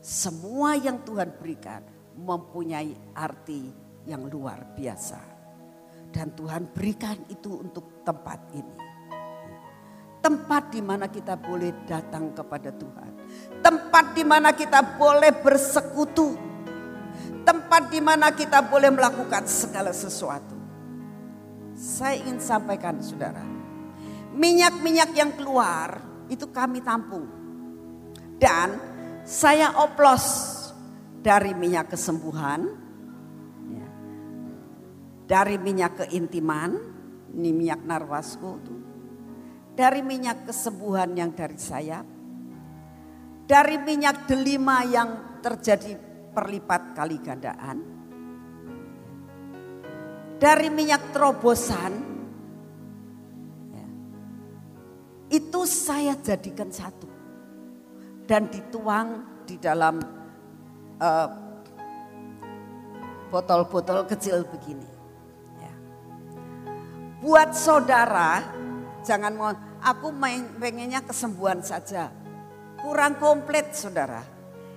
semua 0.03 0.79
yang 0.79 1.03
Tuhan 1.03 1.35
berikan 1.35 1.83
mempunyai 2.15 2.95
arti 3.15 3.71
yang 4.07 4.27
luar 4.31 4.75
biasa. 4.75 5.21
Dan 6.15 6.33
Tuhan 6.33 6.71
berikan 6.71 7.27
itu 7.29 7.61
untuk 7.61 8.07
tempat 8.07 8.55
ini. 8.55 8.86
Tempat 10.27 10.75
di 10.75 10.83
mana 10.83 11.07
kita 11.07 11.39
boleh 11.39 11.87
datang 11.87 12.35
kepada 12.35 12.75
Tuhan. 12.75 13.11
Tempat 13.63 14.11
di 14.11 14.27
mana 14.27 14.51
kita 14.59 14.99
boleh 14.99 15.31
bersekutu, 15.39 16.35
tempat 17.47 17.95
di 17.95 18.03
mana 18.03 18.35
kita 18.35 18.59
boleh 18.67 18.91
melakukan 18.91 19.47
segala 19.47 19.95
sesuatu. 19.95 20.59
Saya 21.79 22.19
ingin 22.19 22.43
sampaikan 22.43 22.99
saudara, 22.99 23.47
minyak-minyak 24.35 25.15
yang 25.15 25.31
keluar 25.39 26.03
itu 26.27 26.51
kami 26.51 26.83
tampung. 26.83 27.31
Dan 28.35 28.83
saya 29.23 29.79
oplos 29.79 30.27
dari 31.23 31.55
minyak 31.55 31.95
kesembuhan, 31.95 32.67
ya, 33.71 33.89
dari 35.31 35.55
minyak 35.55 36.03
keintiman, 36.03 36.75
ini 37.31 37.51
minyak 37.55 37.87
narwasku 37.87 38.51
tuh, 38.67 38.86
dari 39.77 40.01
minyak 40.01 40.49
kesembuhan 40.49 41.13
yang 41.13 41.37
dari 41.37 41.61
saya, 41.61 42.01
dari 43.45 43.77
minyak 43.77 44.25
delima 44.25 44.81
yang 44.89 45.39
terjadi 45.45 45.95
perlipat 46.33 46.97
kali 46.97 47.21
gandaan, 47.21 47.79
dari 50.41 50.69
minyak 50.73 51.13
terobosan, 51.13 51.93
ya, 53.77 53.89
itu 55.37 55.61
saya 55.69 56.17
jadikan 56.19 56.73
satu. 56.73 57.09
Dan 58.27 58.51
dituang 58.51 59.23
di 59.47 59.55
dalam 59.55 60.03
uh, 60.99 61.29
botol-botol 63.31 64.03
kecil 64.11 64.43
begini. 64.51 64.91
Ya. 65.63 65.75
Buat 67.23 67.55
saudara, 67.55 68.43
jangan 69.07 69.33
mau, 69.39 69.55
aku 69.87 70.11
main 70.11 70.43
pengennya 70.59 70.99
kesembuhan 71.07 71.63
saja 71.63 72.11
kurang 72.83 73.23
komplit 73.23 73.71
saudara. 73.71 74.27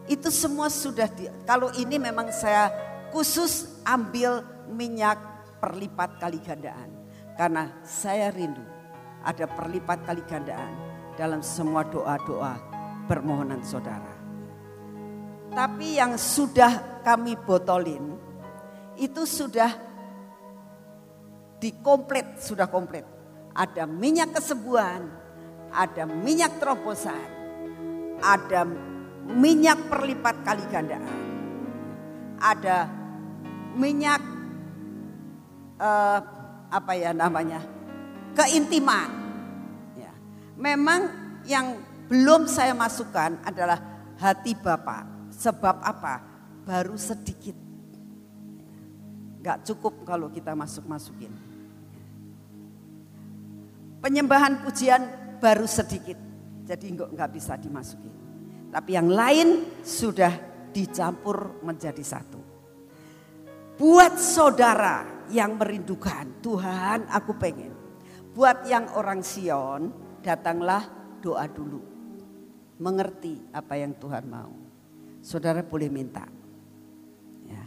Itu 0.05 0.29
semua 0.29 0.69
sudah 0.69 1.09
di, 1.09 1.25
kalau 1.45 1.73
ini 1.73 1.97
memang 1.97 2.29
saya 2.29 2.69
khusus 3.09 3.81
ambil 3.85 4.45
minyak 4.69 5.17
perlipat 5.57 6.21
kali 6.21 6.37
gandaan. 6.41 6.93
Karena 7.33 7.69
saya 7.81 8.29
rindu 8.29 8.61
ada 9.25 9.45
perlipat 9.49 10.05
kali 10.05 10.21
gandaan 10.25 10.73
dalam 11.17 11.41
semua 11.41 11.85
doa-doa 11.85 12.57
permohonan 13.05 13.61
saudara. 13.65 14.13
Tapi 15.49 15.97
yang 15.97 16.17
sudah 16.17 17.01
kami 17.01 17.33
botolin 17.37 18.17
itu 18.97 19.23
sudah 19.25 19.71
dikomplit, 21.57 22.41
sudah 22.41 22.69
komplit. 22.69 23.18
Ada 23.53 23.83
minyak 23.89 24.37
kesembuhan, 24.37 25.09
ada 25.73 26.03
minyak 26.05 26.57
terobosan, 26.61 27.27
ada 28.21 28.65
minyak 29.27 29.89
perlipat 29.89 30.35
kali 30.45 30.63
gandaan. 30.71 31.17
Ada 32.39 32.87
minyak 33.75 34.21
uh, 35.81 36.19
apa 36.69 36.93
ya 36.95 37.11
namanya? 37.11 37.79
keintiman. 38.39 39.09
Ya. 39.97 40.11
Memang 40.55 41.01
yang 41.43 41.79
belum 42.07 42.47
saya 42.47 42.71
masukkan 42.71 43.35
adalah 43.43 43.79
hati 44.15 44.55
Bapak. 44.55 45.33
Sebab 45.33 45.83
apa? 45.83 46.23
Baru 46.63 46.95
sedikit. 46.99 47.55
Gak 49.39 49.63
cukup 49.67 50.03
kalau 50.03 50.27
kita 50.27 50.51
masuk-masukin. 50.51 51.31
Penyembahan 53.99 54.63
pujian 54.63 55.01
baru 55.43 55.67
sedikit. 55.67 56.15
Jadi 56.63 56.85
enggak, 56.95 57.09
enggak 57.11 57.31
bisa 57.35 57.53
dimasuki. 57.59 58.11
Tapi 58.69 58.91
yang 58.93 59.09
lain 59.09 59.81
sudah 59.81 60.31
dicampur 60.69 61.59
menjadi 61.65 62.03
satu. 62.05 62.39
Buat 63.79 64.19
saudara 64.19 65.25
yang 65.31 65.55
merindukan, 65.55 66.43
Tuhan 66.43 67.07
aku 67.09 67.35
pengen. 67.39 67.71
Buat 68.35 68.67
yang 68.67 68.91
orang 68.93 69.23
Sion, 69.23 69.89
datanglah 70.21 70.85
doa 71.23 71.47
dulu. 71.47 71.81
Mengerti 72.79 73.39
apa 73.51 73.75
yang 73.75 73.95
Tuhan 73.97 74.23
mau. 74.27 74.53
Saudara 75.19 75.59
boleh 75.63 75.91
minta. 75.91 76.23
Ya. 77.43 77.63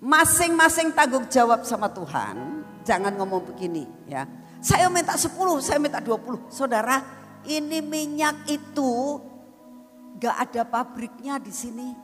Masing-masing 0.00 0.92
tanggung 0.92 1.24
jawab 1.32 1.64
sama 1.64 1.88
Tuhan. 1.88 2.64
Jangan 2.84 3.16
ngomong 3.16 3.52
begini 3.52 3.84
ya. 4.04 4.28
Saya 4.66 4.90
minta 4.90 5.14
10, 5.14 5.62
saya 5.62 5.78
minta 5.78 6.02
20. 6.02 6.50
Saudara, 6.50 6.98
ini 7.46 7.78
minyak 7.78 8.50
itu 8.50 9.22
gak 10.18 10.50
ada 10.50 10.66
pabriknya 10.66 11.38
di 11.38 11.54
sini. 11.54 11.94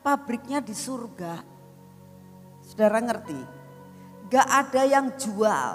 Pabriknya 0.00 0.64
di 0.64 0.72
surga. 0.72 1.44
Saudara 2.64 3.04
ngerti? 3.04 3.36
Gak 4.32 4.48
ada 4.48 4.82
yang 4.88 5.12
jual. 5.20 5.72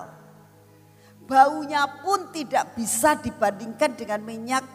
Baunya 1.29 1.85
pun 2.01 2.33
tidak 2.33 2.73
bisa 2.73 3.21
dibandingkan 3.21 3.93
dengan 3.93 4.25
minyak 4.25 4.65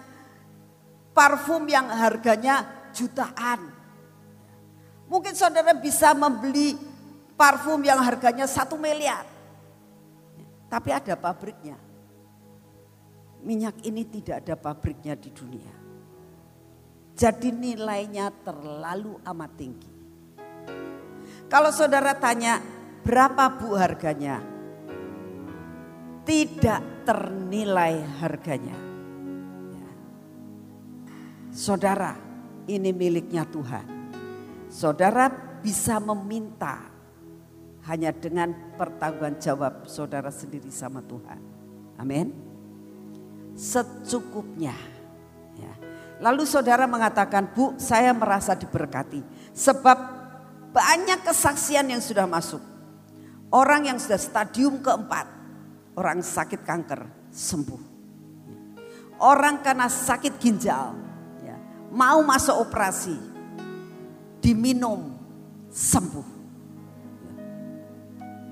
parfum 1.11 1.67
yang 1.67 1.91
harganya 1.91 2.63
jutaan. 2.95 3.75
Mungkin 5.11 5.35
saudara 5.35 5.75
bisa 5.75 6.15
membeli 6.15 6.79
parfum 7.35 7.83
yang 7.83 7.99
harganya 7.99 8.47
satu 8.47 8.79
miliar. 8.79 9.36
Tapi 10.67 10.91
ada 10.91 11.15
pabriknya. 11.15 11.79
Minyak 13.47 13.79
ini 13.87 14.03
tidak 14.11 14.43
ada 14.43 14.55
pabriknya 14.59 15.15
di 15.15 15.31
dunia. 15.31 15.75
Jadi 17.17 17.49
nilainya 17.49 18.29
terlalu 18.45 19.17
amat 19.25 19.53
tinggi. 19.57 19.93
Kalau 21.47 21.71
saudara 21.71 22.13
tanya 22.19 22.59
berapa 23.07 23.55
bu 23.55 23.79
harganya? 23.79 24.43
Tidak 26.27 27.07
ternilai 27.07 28.03
harganya. 28.19 28.77
Ya. 29.71 29.91
Saudara, 31.55 32.19
ini 32.67 32.91
miliknya 32.91 33.47
Tuhan. 33.47 33.87
Saudara 34.67 35.31
bisa 35.63 36.03
meminta 36.03 36.96
hanya 37.87 38.11
dengan 38.11 38.51
pertanggungan 38.75 39.39
jawab 39.39 39.87
saudara 39.87 40.31
sendiri 40.35 40.71
sama 40.75 40.99
Tuhan. 41.07 41.39
Amin. 42.03 42.35
Secukupnya. 43.55 44.75
Ya. 45.55 45.73
Lalu 46.19 46.43
saudara 46.45 46.91
mengatakan, 46.91 47.55
Bu 47.55 47.79
saya 47.79 48.11
merasa 48.11 48.59
diberkati. 48.59 49.23
Sebab 49.55 49.99
banyak 50.75 51.23
kesaksian 51.23 51.87
yang 51.87 52.03
sudah 52.03 52.27
masuk. 52.27 52.61
Orang 53.55 53.87
yang 53.87 54.03
sudah 54.03 54.19
stadium 54.19 54.83
keempat. 54.83 55.31
Orang 55.95 56.21
sakit 56.27 56.67
kanker 56.67 57.31
sembuh. 57.31 57.83
Orang 59.23 59.63
karena 59.63 59.89
sakit 59.89 60.37
ginjal. 60.43 60.93
Ya, 61.41 61.57
mau 61.95 62.21
masuk 62.27 62.67
operasi. 62.67 63.17
Diminum 64.43 65.17
sembuh 65.73 66.36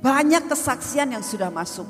banyak 0.04 0.52
kesaksian 0.52 1.16
yang 1.16 1.24
sudah 1.24 1.48
masuk. 1.48 1.88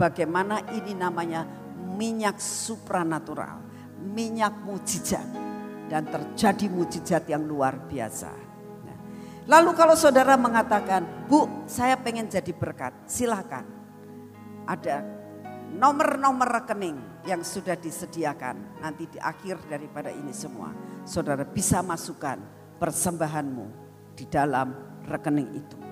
Bagaimana 0.00 0.64
ini 0.72 0.96
namanya 0.96 1.44
minyak 1.76 2.40
supranatural, 2.40 3.60
minyak 4.00 4.56
mujizat. 4.64 5.44
Dan 5.86 6.08
terjadi 6.10 6.66
mujizat 6.66 7.30
yang 7.30 7.46
luar 7.46 7.78
biasa. 7.78 8.32
Nah, 8.82 8.98
lalu 9.46 9.70
kalau 9.76 9.94
saudara 9.94 10.34
mengatakan, 10.34 11.28
Bu 11.30 11.46
saya 11.68 11.94
pengen 11.94 12.26
jadi 12.26 12.50
berkat, 12.50 12.90
silahkan. 13.06 13.62
Ada 14.66 15.04
nomor-nomor 15.78 16.50
rekening 16.50 17.22
yang 17.22 17.46
sudah 17.46 17.78
disediakan. 17.78 18.82
Nanti 18.82 19.06
di 19.06 19.18
akhir 19.22 19.70
daripada 19.70 20.10
ini 20.10 20.34
semua. 20.34 20.74
Saudara 21.06 21.46
bisa 21.46 21.86
masukkan 21.86 22.40
persembahanmu 22.82 23.66
di 24.18 24.26
dalam 24.26 24.74
rekening 25.06 25.50
itu. 25.54 25.86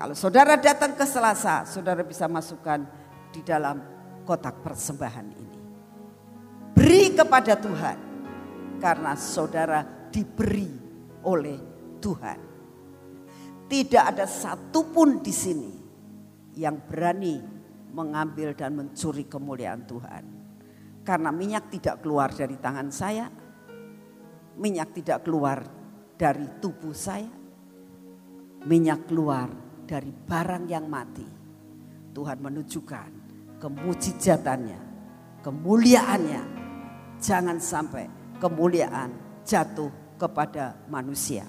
Kalau 0.00 0.16
saudara 0.16 0.56
datang 0.56 0.96
ke 0.96 1.04
Selasa, 1.04 1.68
saudara 1.68 2.00
bisa 2.00 2.24
masukkan 2.24 2.80
di 3.28 3.44
dalam 3.44 3.84
kotak 4.24 4.64
persembahan 4.64 5.28
ini. 5.28 5.60
Beri 6.72 7.12
kepada 7.12 7.52
Tuhan 7.60 7.98
karena 8.80 9.12
saudara 9.12 9.84
diberi 10.08 10.72
oleh 11.20 11.60
Tuhan. 12.00 12.40
Tidak 13.68 14.00
ada 14.00 14.24
satupun 14.24 15.20
di 15.20 15.36
sini 15.36 15.72
yang 16.56 16.80
berani 16.80 17.36
mengambil 17.92 18.56
dan 18.56 18.80
mencuri 18.80 19.28
kemuliaan 19.28 19.84
Tuhan. 19.84 20.24
Karena 21.04 21.28
minyak 21.28 21.68
tidak 21.76 22.00
keluar 22.00 22.32
dari 22.32 22.56
tangan 22.56 22.88
saya, 22.88 23.28
minyak 24.56 24.96
tidak 24.96 25.28
keluar 25.28 25.60
dari 26.16 26.56
tubuh 26.56 26.96
saya, 26.96 27.28
minyak 28.64 29.04
keluar 29.04 29.69
dari 29.90 30.14
barang 30.14 30.70
yang 30.70 30.86
mati. 30.86 31.26
Tuhan 32.14 32.38
menunjukkan 32.38 33.10
kemujizatannya, 33.58 34.80
kemuliaannya. 35.42 36.42
Jangan 37.18 37.58
sampai 37.58 38.06
kemuliaan 38.38 39.42
jatuh 39.42 39.90
kepada 40.14 40.78
manusia. 40.86 41.42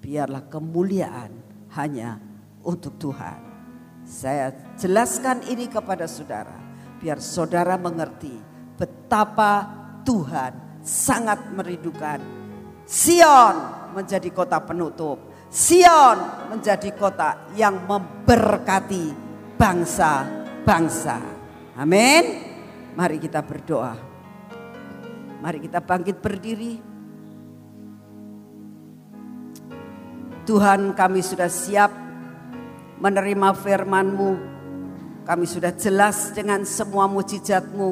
Biarlah 0.00 0.48
kemuliaan 0.48 1.30
hanya 1.76 2.16
untuk 2.64 2.96
Tuhan. 2.96 3.44
Saya 4.08 4.48
jelaskan 4.80 5.44
ini 5.44 5.68
kepada 5.68 6.08
saudara. 6.08 6.56
Biar 6.98 7.20
saudara 7.20 7.76
mengerti 7.76 8.32
betapa 8.80 9.68
Tuhan 10.02 10.80
sangat 10.80 11.52
merindukan 11.52 12.18
Sion 12.88 13.56
menjadi 13.92 14.32
kota 14.32 14.56
penutup 14.64 15.27
Sion 15.48 16.18
menjadi 16.52 16.92
kota 16.92 17.48
yang 17.56 17.88
memberkati 17.88 19.12
bangsa-bangsa. 19.56 21.16
Amin. 21.80 22.24
Mari 22.92 23.16
kita 23.16 23.40
berdoa. 23.40 23.96
Mari 25.40 25.58
kita 25.64 25.80
bangkit 25.80 26.20
berdiri. 26.20 26.74
Tuhan 30.44 30.92
kami 30.96 31.20
sudah 31.24 31.48
siap 31.48 31.92
menerima 33.00 33.48
firman-Mu. 33.56 34.32
Kami 35.24 35.44
sudah 35.44 35.72
jelas 35.76 36.32
dengan 36.32 36.64
semua 36.64 37.04
mujizat-Mu. 37.04 37.90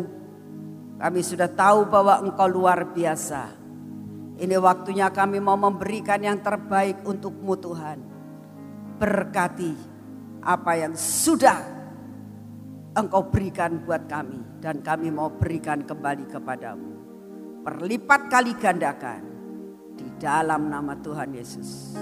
Kami 0.96 1.20
sudah 1.20 1.48
tahu 1.52 1.84
bahwa 1.88 2.20
Engkau 2.24 2.48
luar 2.48 2.88
biasa. 2.96 3.65
Ini 4.36 4.60
waktunya 4.60 5.08
kami 5.08 5.40
mau 5.40 5.56
memberikan 5.56 6.20
yang 6.20 6.44
terbaik 6.44 7.00
untukmu 7.08 7.56
Tuhan. 7.56 7.98
Berkati 9.00 9.72
apa 10.44 10.72
yang 10.76 10.92
sudah 10.92 11.56
engkau 12.92 13.32
berikan 13.32 13.80
buat 13.80 14.04
kami. 14.04 14.60
Dan 14.60 14.84
kami 14.84 15.08
mau 15.08 15.32
berikan 15.32 15.80
kembali 15.88 16.28
kepadamu. 16.28 16.92
Perlipat 17.64 18.28
kali 18.28 18.52
gandakan. 18.60 19.22
Di 19.96 20.04
dalam 20.20 20.68
nama 20.68 20.92
Tuhan 21.00 21.32
Yesus. 21.32 21.96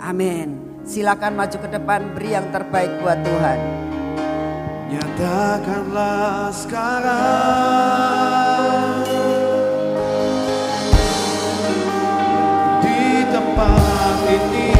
Amin. 0.00 0.80
Silakan 0.88 1.36
maju 1.36 1.56
ke 1.60 1.68
depan 1.68 2.16
beri 2.16 2.32
yang 2.32 2.48
terbaik 2.48 2.96
buat 3.04 3.20
Tuhan. 3.20 3.60
Nyatakanlah 4.88 6.48
sekarang 6.48 7.98
tempat 14.28 14.52
ini 14.52 14.77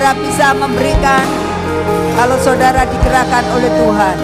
saudara 0.00 0.16
bisa 0.24 0.56
memberikan 0.56 1.28
kalau 2.16 2.40
saudara 2.40 2.88
digerakkan 2.88 3.44
oleh 3.52 3.68
Tuhan. 3.68 4.16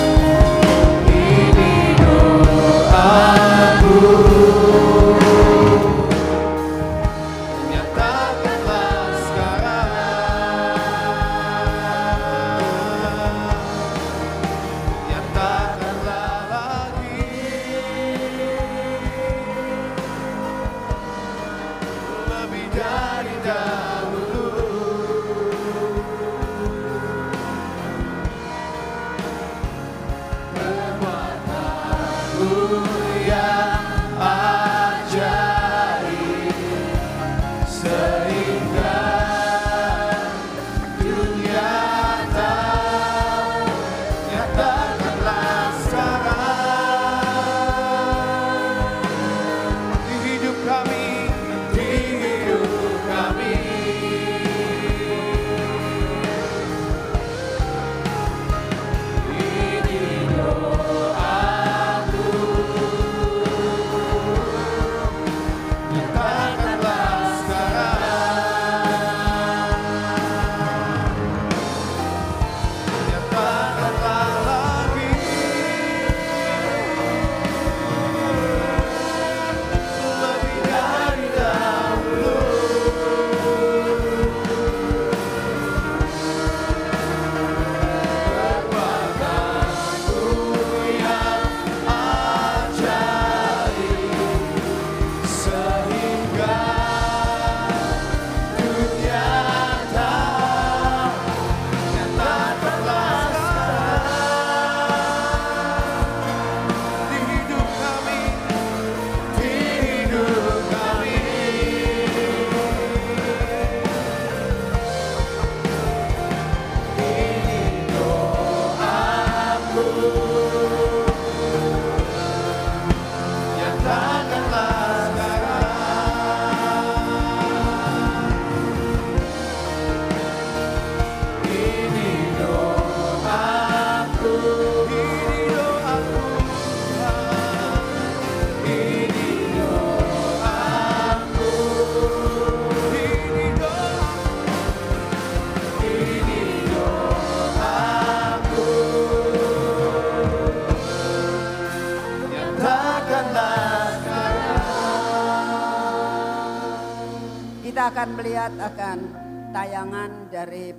Ini 1.12 1.92
doaku. 2.00 3.45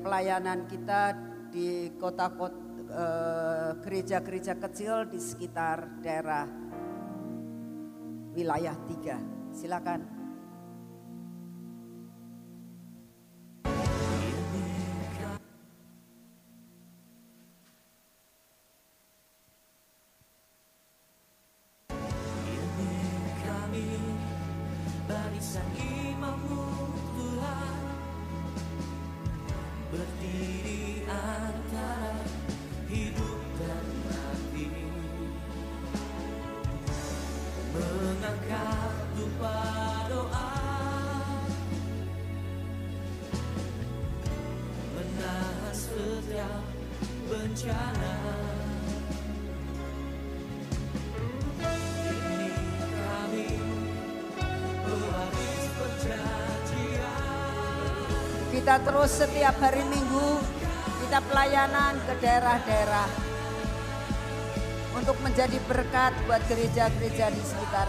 Pelayanan 0.07 0.63
kita 0.71 1.11
di 1.51 1.91
kota-kota 1.99 2.55
eh, 2.87 3.71
gereja-gereja 3.83 4.55
kecil 4.55 5.11
di 5.11 5.19
sekitar 5.19 5.99
daerah 5.99 6.47
wilayah 8.31 8.79
tiga. 8.87 9.19
Silakan. 9.51 10.06
Kita 58.67 58.83
terus 58.83 59.15
setiap 59.15 59.55
hari 59.63 59.79
Minggu 59.87 60.43
kita 60.99 61.23
pelayanan 61.31 62.03
ke 62.03 62.19
daerah-daerah 62.19 63.07
untuk 64.91 65.15
menjadi 65.23 65.55
berkat 65.71 66.11
buat 66.27 66.43
gereja-gereja 66.51 67.31
di 67.31 67.43
sekitar 67.47 67.87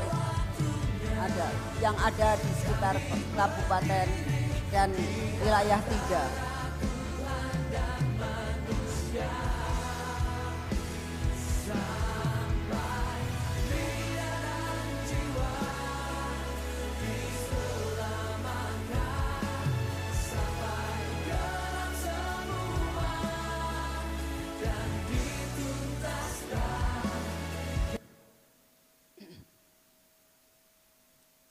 ada 1.18 1.46
yang 1.82 1.98
ada 1.98 2.38
di 2.38 2.50
sekitar 2.62 2.94
kabupaten 3.34 4.06
dan 4.70 4.94
wilayah 5.42 5.82
tiga. 5.82 6.47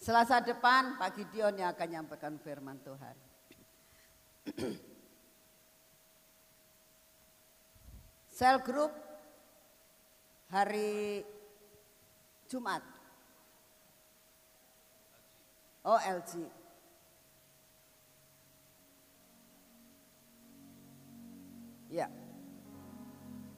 Selasa 0.07 0.39
depan 0.39 0.95
Pak 0.95 1.19
Gideon 1.19 1.59
yang 1.59 1.75
akan 1.75 1.83
menyampaikan 1.83 2.39
firman 2.39 2.79
Tuhan. 2.79 3.11
Sel 8.31 8.63
group 8.63 8.87
hari 10.47 11.27
Jumat. 12.47 12.87
Oh 15.83 15.99
LG. 15.99 16.47
Ya. 21.91 22.07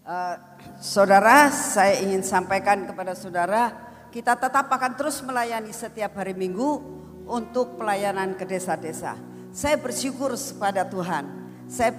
Uh, 0.02 0.34
saudara, 0.82 1.54
saya 1.54 2.02
ingin 2.02 2.26
sampaikan 2.26 2.90
kepada 2.90 3.14
saudara 3.14 3.89
kita 4.10 4.34
tetap 4.34 4.66
akan 4.70 4.94
terus 4.98 5.22
melayani 5.22 5.70
setiap 5.70 6.18
hari 6.18 6.34
Minggu 6.34 6.82
untuk 7.30 7.78
pelayanan 7.78 8.34
ke 8.34 8.46
desa-desa. 8.46 9.14
Saya 9.54 9.78
bersyukur 9.78 10.34
kepada 10.34 10.86
Tuhan. 10.86 11.26
Saya 11.70 11.94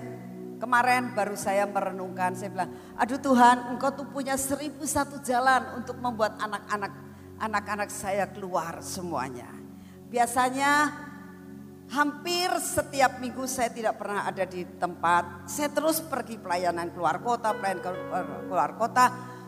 kemarin 0.58 1.14
baru 1.14 1.38
saya 1.38 1.70
merenungkan, 1.70 2.34
saya 2.34 2.50
bilang, 2.50 2.70
aduh 2.98 3.18
Tuhan, 3.22 3.70
Engkau 3.74 3.94
tuh 3.94 4.06
punya 4.10 4.34
seribu 4.34 4.82
satu 4.82 5.22
jalan 5.22 5.78
untuk 5.78 5.98
membuat 6.02 6.34
anak-anak 6.42 6.92
anak-anak 7.40 7.88
saya 7.88 8.28
keluar 8.28 8.84
semuanya. 8.84 9.48
Biasanya 10.10 10.92
hampir 11.88 12.52
setiap 12.60 13.16
minggu 13.22 13.48
saya 13.48 13.72
tidak 13.72 13.96
pernah 13.96 14.28
ada 14.28 14.44
di 14.44 14.66
tempat. 14.76 15.48
Saya 15.48 15.72
terus 15.72 16.04
pergi 16.04 16.36
pelayanan 16.36 16.92
keluar 16.92 17.22
kota, 17.24 17.56
pelayanan 17.56 17.80
keluar 18.44 18.76
kota 18.76 19.38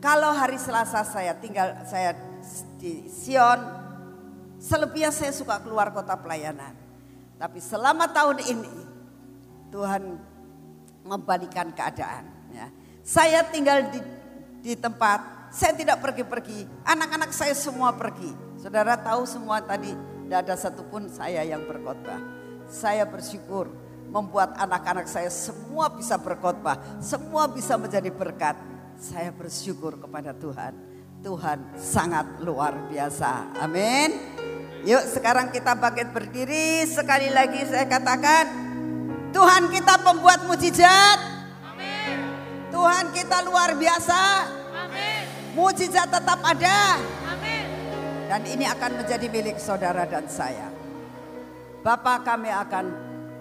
kalau 0.00 0.32
hari 0.32 0.56
Selasa 0.56 1.04
saya 1.04 1.36
tinggal 1.36 1.76
saya 1.84 2.16
di 2.80 3.04
Sion, 3.06 3.60
selebihnya 4.56 5.12
saya 5.12 5.30
suka 5.30 5.60
keluar 5.60 5.92
kota 5.92 6.16
pelayanan. 6.16 6.72
Tapi 7.36 7.60
selama 7.60 8.08
tahun 8.08 8.40
ini 8.44 8.74
Tuhan 9.68 10.16
membalikan 11.04 11.72
keadaan. 11.72 12.24
Ya. 12.52 12.68
Saya 13.04 13.44
tinggal 13.48 13.92
di, 13.92 14.00
di 14.60 14.72
tempat 14.76 15.52
saya 15.52 15.76
tidak 15.76 16.00
pergi-pergi. 16.00 16.64
Anak-anak 16.84 17.32
saya 17.36 17.52
semua 17.52 17.92
pergi. 17.92 18.32
Saudara 18.60 18.96
tahu 18.96 19.24
semua 19.24 19.60
tadi, 19.64 19.92
tidak 20.24 20.38
ada 20.46 20.54
satupun 20.56 21.08
saya 21.08 21.44
yang 21.44 21.64
berkhotbah. 21.64 22.20
Saya 22.70 23.02
bersyukur 23.02 23.66
membuat 24.10 24.54
anak-anak 24.58 25.06
saya 25.06 25.30
semua 25.30 25.90
bisa 25.90 26.18
berkhotbah, 26.18 26.78
semua 27.02 27.50
bisa 27.50 27.74
menjadi 27.78 28.10
berkat. 28.10 28.54
Saya 29.00 29.32
bersyukur 29.32 29.96
kepada 29.96 30.36
Tuhan. 30.36 30.76
Tuhan 31.24 31.72
sangat 31.80 32.44
luar 32.44 32.76
biasa. 32.92 33.56
Amin. 33.56 34.12
Yuk 34.84 35.08
sekarang 35.08 35.48
kita 35.48 35.72
bangkit 35.72 36.12
berdiri. 36.12 36.84
Sekali 36.84 37.32
lagi 37.32 37.64
saya 37.64 37.88
katakan, 37.88 38.44
Tuhan 39.32 39.72
kita 39.72 40.04
pembuat 40.04 40.44
mujizat. 40.44 41.18
Amin. 41.64 42.16
Tuhan 42.68 43.08
kita 43.16 43.40
luar 43.48 43.72
biasa. 43.80 44.20
Amin. 44.68 45.24
Mujizat 45.56 46.08
tetap 46.12 46.40
ada. 46.44 47.00
Amin. 47.32 47.66
Dan 48.28 48.40
ini 48.52 48.68
akan 48.68 49.00
menjadi 49.00 49.26
milik 49.32 49.56
saudara 49.56 50.04
dan 50.04 50.28
saya. 50.28 50.68
Bapak 51.80 52.28
kami 52.28 52.52
akan 52.52 52.84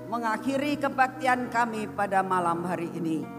mengakhiri 0.07 0.79
kebaktian 0.79 1.51
kami 1.51 1.91
pada 1.91 2.23
malam 2.23 2.63
hari 2.63 2.87
ini. 2.95 3.38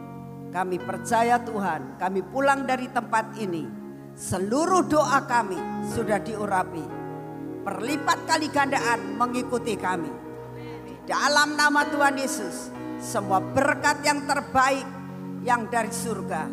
Kami 0.50 0.82
percaya 0.82 1.38
Tuhan, 1.38 1.94
kami 1.94 2.26
pulang 2.26 2.66
dari 2.66 2.90
tempat 2.90 3.38
ini. 3.38 3.70
Seluruh 4.18 4.82
doa 4.82 5.22
kami 5.22 5.86
sudah 5.94 6.18
diurapi. 6.18 6.82
Perlipat 7.62 8.18
kali 8.26 8.50
gandaan 8.50 9.14
mengikuti 9.14 9.78
kami. 9.78 10.10
Di 10.58 10.94
dalam 11.06 11.54
nama 11.54 11.86
Tuhan 11.86 12.18
Yesus, 12.18 12.74
semua 12.98 13.38
berkat 13.38 14.02
yang 14.02 14.26
terbaik 14.26 14.86
yang 15.46 15.70
dari 15.70 15.94
surga. 15.94 16.50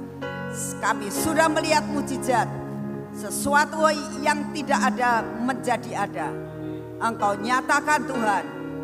Kami 0.78 1.10
sudah 1.10 1.50
melihat 1.50 1.82
mujizat, 1.90 2.46
sesuatu 3.18 3.82
yang 4.22 4.54
tidak 4.54 4.94
ada 4.94 5.26
menjadi 5.26 6.06
ada. 6.06 6.30
Engkau 7.02 7.34
nyatakan 7.34 8.06
Tuhan 8.06 8.44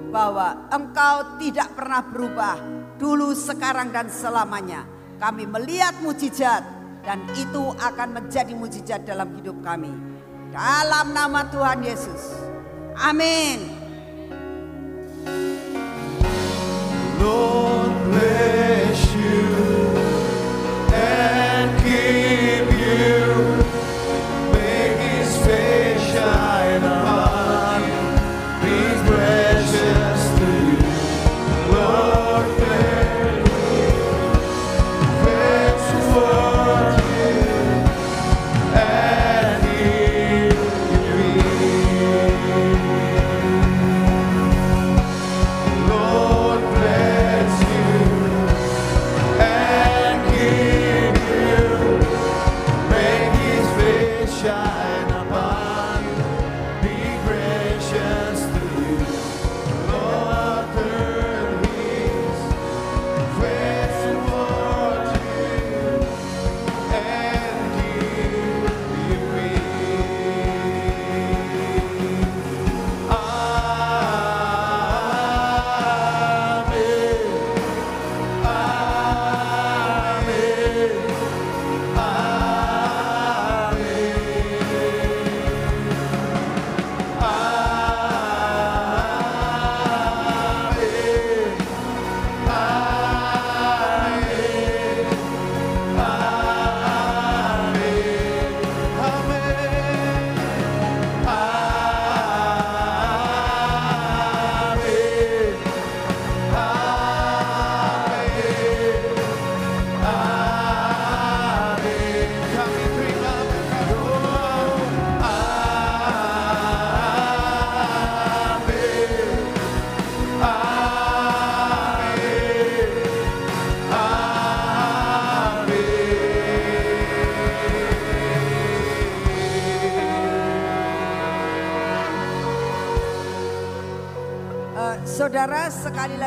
bahwa 0.09 0.73
engkau 0.73 1.37
tidak 1.37 1.69
pernah 1.77 2.01
berubah 2.01 2.57
dulu, 2.97 3.37
sekarang 3.37 3.93
dan 3.93 4.09
selamanya. 4.09 5.02
Kami 5.21 5.43
melihat 5.49 5.97
mujizat 6.01 6.63
dan 7.03 7.19
itu 7.35 7.63
akan 7.77 8.21
menjadi 8.21 8.53
mujizat 8.55 9.03
dalam 9.03 9.33
hidup 9.35 9.59
kami. 9.61 9.91
Dalam 10.53 11.11
nama 11.11 11.45
Tuhan 11.49 11.81
Yesus. 11.83 12.37
Amin. 12.95 13.83
Lord 17.19 17.93
bless 18.11 18.72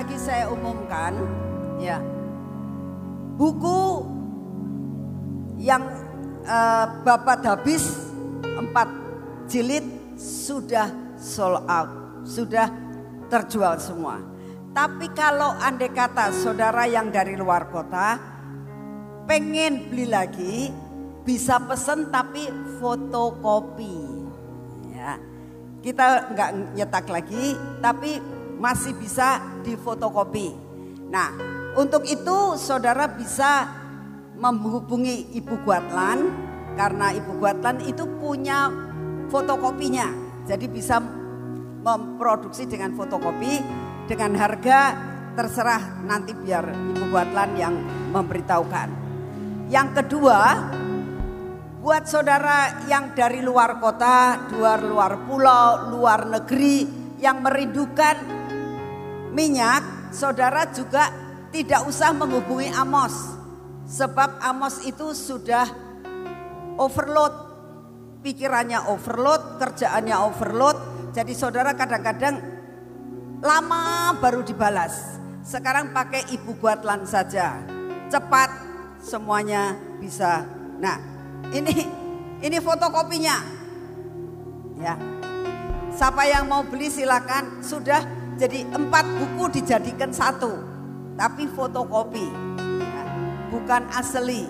lagi 0.07 0.23
saya 0.23 0.47
umumkan 0.55 1.19
ya. 1.83 1.99
Buku 3.35 4.07
yang 5.59 5.83
eh, 6.47 6.87
Bapak 7.03 7.43
habis 7.43 8.07
empat 8.39 8.87
jilid 9.51 9.83
sudah 10.15 10.95
sold 11.19 11.67
out 11.67 12.23
sudah 12.23 12.71
terjual 13.27 13.83
semua. 13.83 14.23
Tapi 14.71 15.11
kalau 15.11 15.59
andai 15.59 15.91
kata 15.91 16.31
saudara 16.31 16.87
yang 16.87 17.11
dari 17.11 17.35
luar 17.35 17.67
kota 17.67 18.15
pengen 19.27 19.91
beli 19.91 20.07
lagi 20.07 20.71
bisa 21.27 21.59
pesen 21.67 22.15
tapi 22.15 22.47
fotokopi 22.79 23.99
ya. 24.95 25.19
Kita 25.83 26.31
nggak 26.31 26.79
nyetak 26.79 27.11
lagi 27.11 27.59
tapi 27.83 28.36
masih 28.57 28.97
bisa 28.97 29.41
difotokopi. 29.63 30.53
Nah, 31.13 31.31
untuk 31.77 32.09
itu 32.09 32.57
saudara 32.57 33.07
bisa 33.07 33.69
menghubungi 34.37 35.33
Ibu 35.37 35.65
Guatlan 35.65 36.19
karena 36.77 37.13
Ibu 37.17 37.41
Guatlan 37.41 37.85
itu 37.85 38.05
punya 38.21 38.69
fotokopinya. 39.33 40.09
Jadi 40.47 40.67
bisa 40.71 41.01
memproduksi 41.87 42.67
dengan 42.67 42.95
fotokopi 42.95 43.63
dengan 44.07 44.35
harga 44.39 44.95
terserah 45.37 46.03
nanti 46.05 46.33
biar 46.33 46.65
Ibu 46.97 47.13
Guatlan 47.13 47.51
yang 47.61 47.75
memberitahukan. 48.13 48.89
Yang 49.67 49.89
kedua, 50.01 50.41
buat 51.83 52.07
saudara 52.07 52.87
yang 52.87 53.15
dari 53.15 53.43
luar 53.43 53.79
kota, 53.83 54.49
luar 54.55 54.81
luar 54.83 55.13
pulau, 55.27 55.91
luar 55.91 56.27
negeri 56.27 56.87
yang 57.19 57.43
merindukan 57.43 58.36
minyak, 59.37 60.09
saudara 60.17 60.65
juga 60.73 61.13
tidak 61.53 61.85
usah 61.85 62.17
menghubungi 62.17 62.73
Amos. 62.73 63.37
Sebab 63.85 64.41
Amos 64.41 64.81
itu 64.89 65.13
sudah 65.13 65.69
overload. 66.81 67.45
Pikirannya 68.25 68.89
overload, 68.91 69.61
kerjaannya 69.61 70.17
overload. 70.25 70.77
Jadi 71.13 71.37
saudara 71.37 71.77
kadang-kadang 71.77 72.41
lama 73.45 74.17
baru 74.19 74.41
dibalas. 74.43 75.21
Sekarang 75.47 75.95
pakai 75.95 76.35
ibu 76.35 76.59
guatlan 76.59 77.07
saja. 77.07 77.63
Cepat 78.11 78.51
semuanya 78.99 79.79
bisa. 80.03 80.43
Nah, 80.83 80.99
ini 81.55 81.87
ini 82.43 82.59
fotokopinya. 82.59 83.37
Ya. 84.83 84.99
Siapa 85.95 86.27
yang 86.27 86.51
mau 86.51 86.67
beli 86.67 86.91
silakan. 86.91 87.63
Sudah 87.63 88.03
jadi 88.37 88.69
empat 88.69 89.05
buku 89.17 89.45
dijadikan 89.61 90.13
satu, 90.13 90.53
tapi 91.17 91.49
fotokopi, 91.49 92.27
ya, 92.81 93.03
bukan 93.53 93.83
asli. 93.93 94.45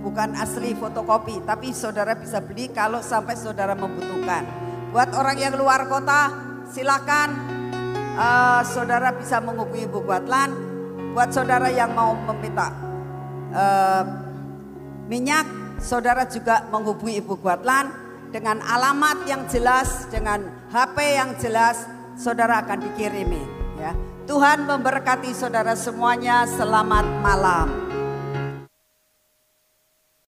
bukan 0.00 0.32
asli 0.32 0.72
fotokopi, 0.72 1.44
tapi 1.44 1.76
saudara 1.76 2.16
bisa 2.16 2.40
beli 2.40 2.72
kalau 2.72 3.04
sampai 3.04 3.36
saudara 3.36 3.76
membutuhkan. 3.76 4.48
Buat 4.96 5.12
orang 5.12 5.36
yang 5.36 5.60
luar 5.60 5.84
kota, 5.92 6.32
silakan 6.72 7.28
eh, 8.16 8.60
saudara 8.64 9.12
bisa 9.12 9.44
menghubungi 9.44 9.84
Bu 9.92 10.00
Kuatlan. 10.00 10.56
Buat 11.12 11.36
saudara 11.36 11.68
yang 11.68 11.92
mau 11.92 12.16
meminta 12.16 12.72
eh, 13.52 14.04
minyak, 15.04 15.76
saudara 15.80 16.28
juga 16.28 16.68
menghubungi 16.68 17.18
Ibu 17.18 17.40
Kuatlan 17.40 17.90
dengan 18.30 18.62
alamat 18.62 19.26
yang 19.26 19.48
jelas, 19.50 20.06
dengan 20.12 20.46
HP 20.70 20.96
yang 21.18 21.34
jelas, 21.40 21.82
saudara 22.20 22.60
akan 22.60 22.92
dikirimi. 22.92 23.40
Ya, 23.80 23.96
Tuhan 24.28 24.68
memberkati 24.68 25.32
saudara 25.32 25.72
semuanya. 25.72 26.44
Selamat 26.44 27.08
malam. 27.24 27.72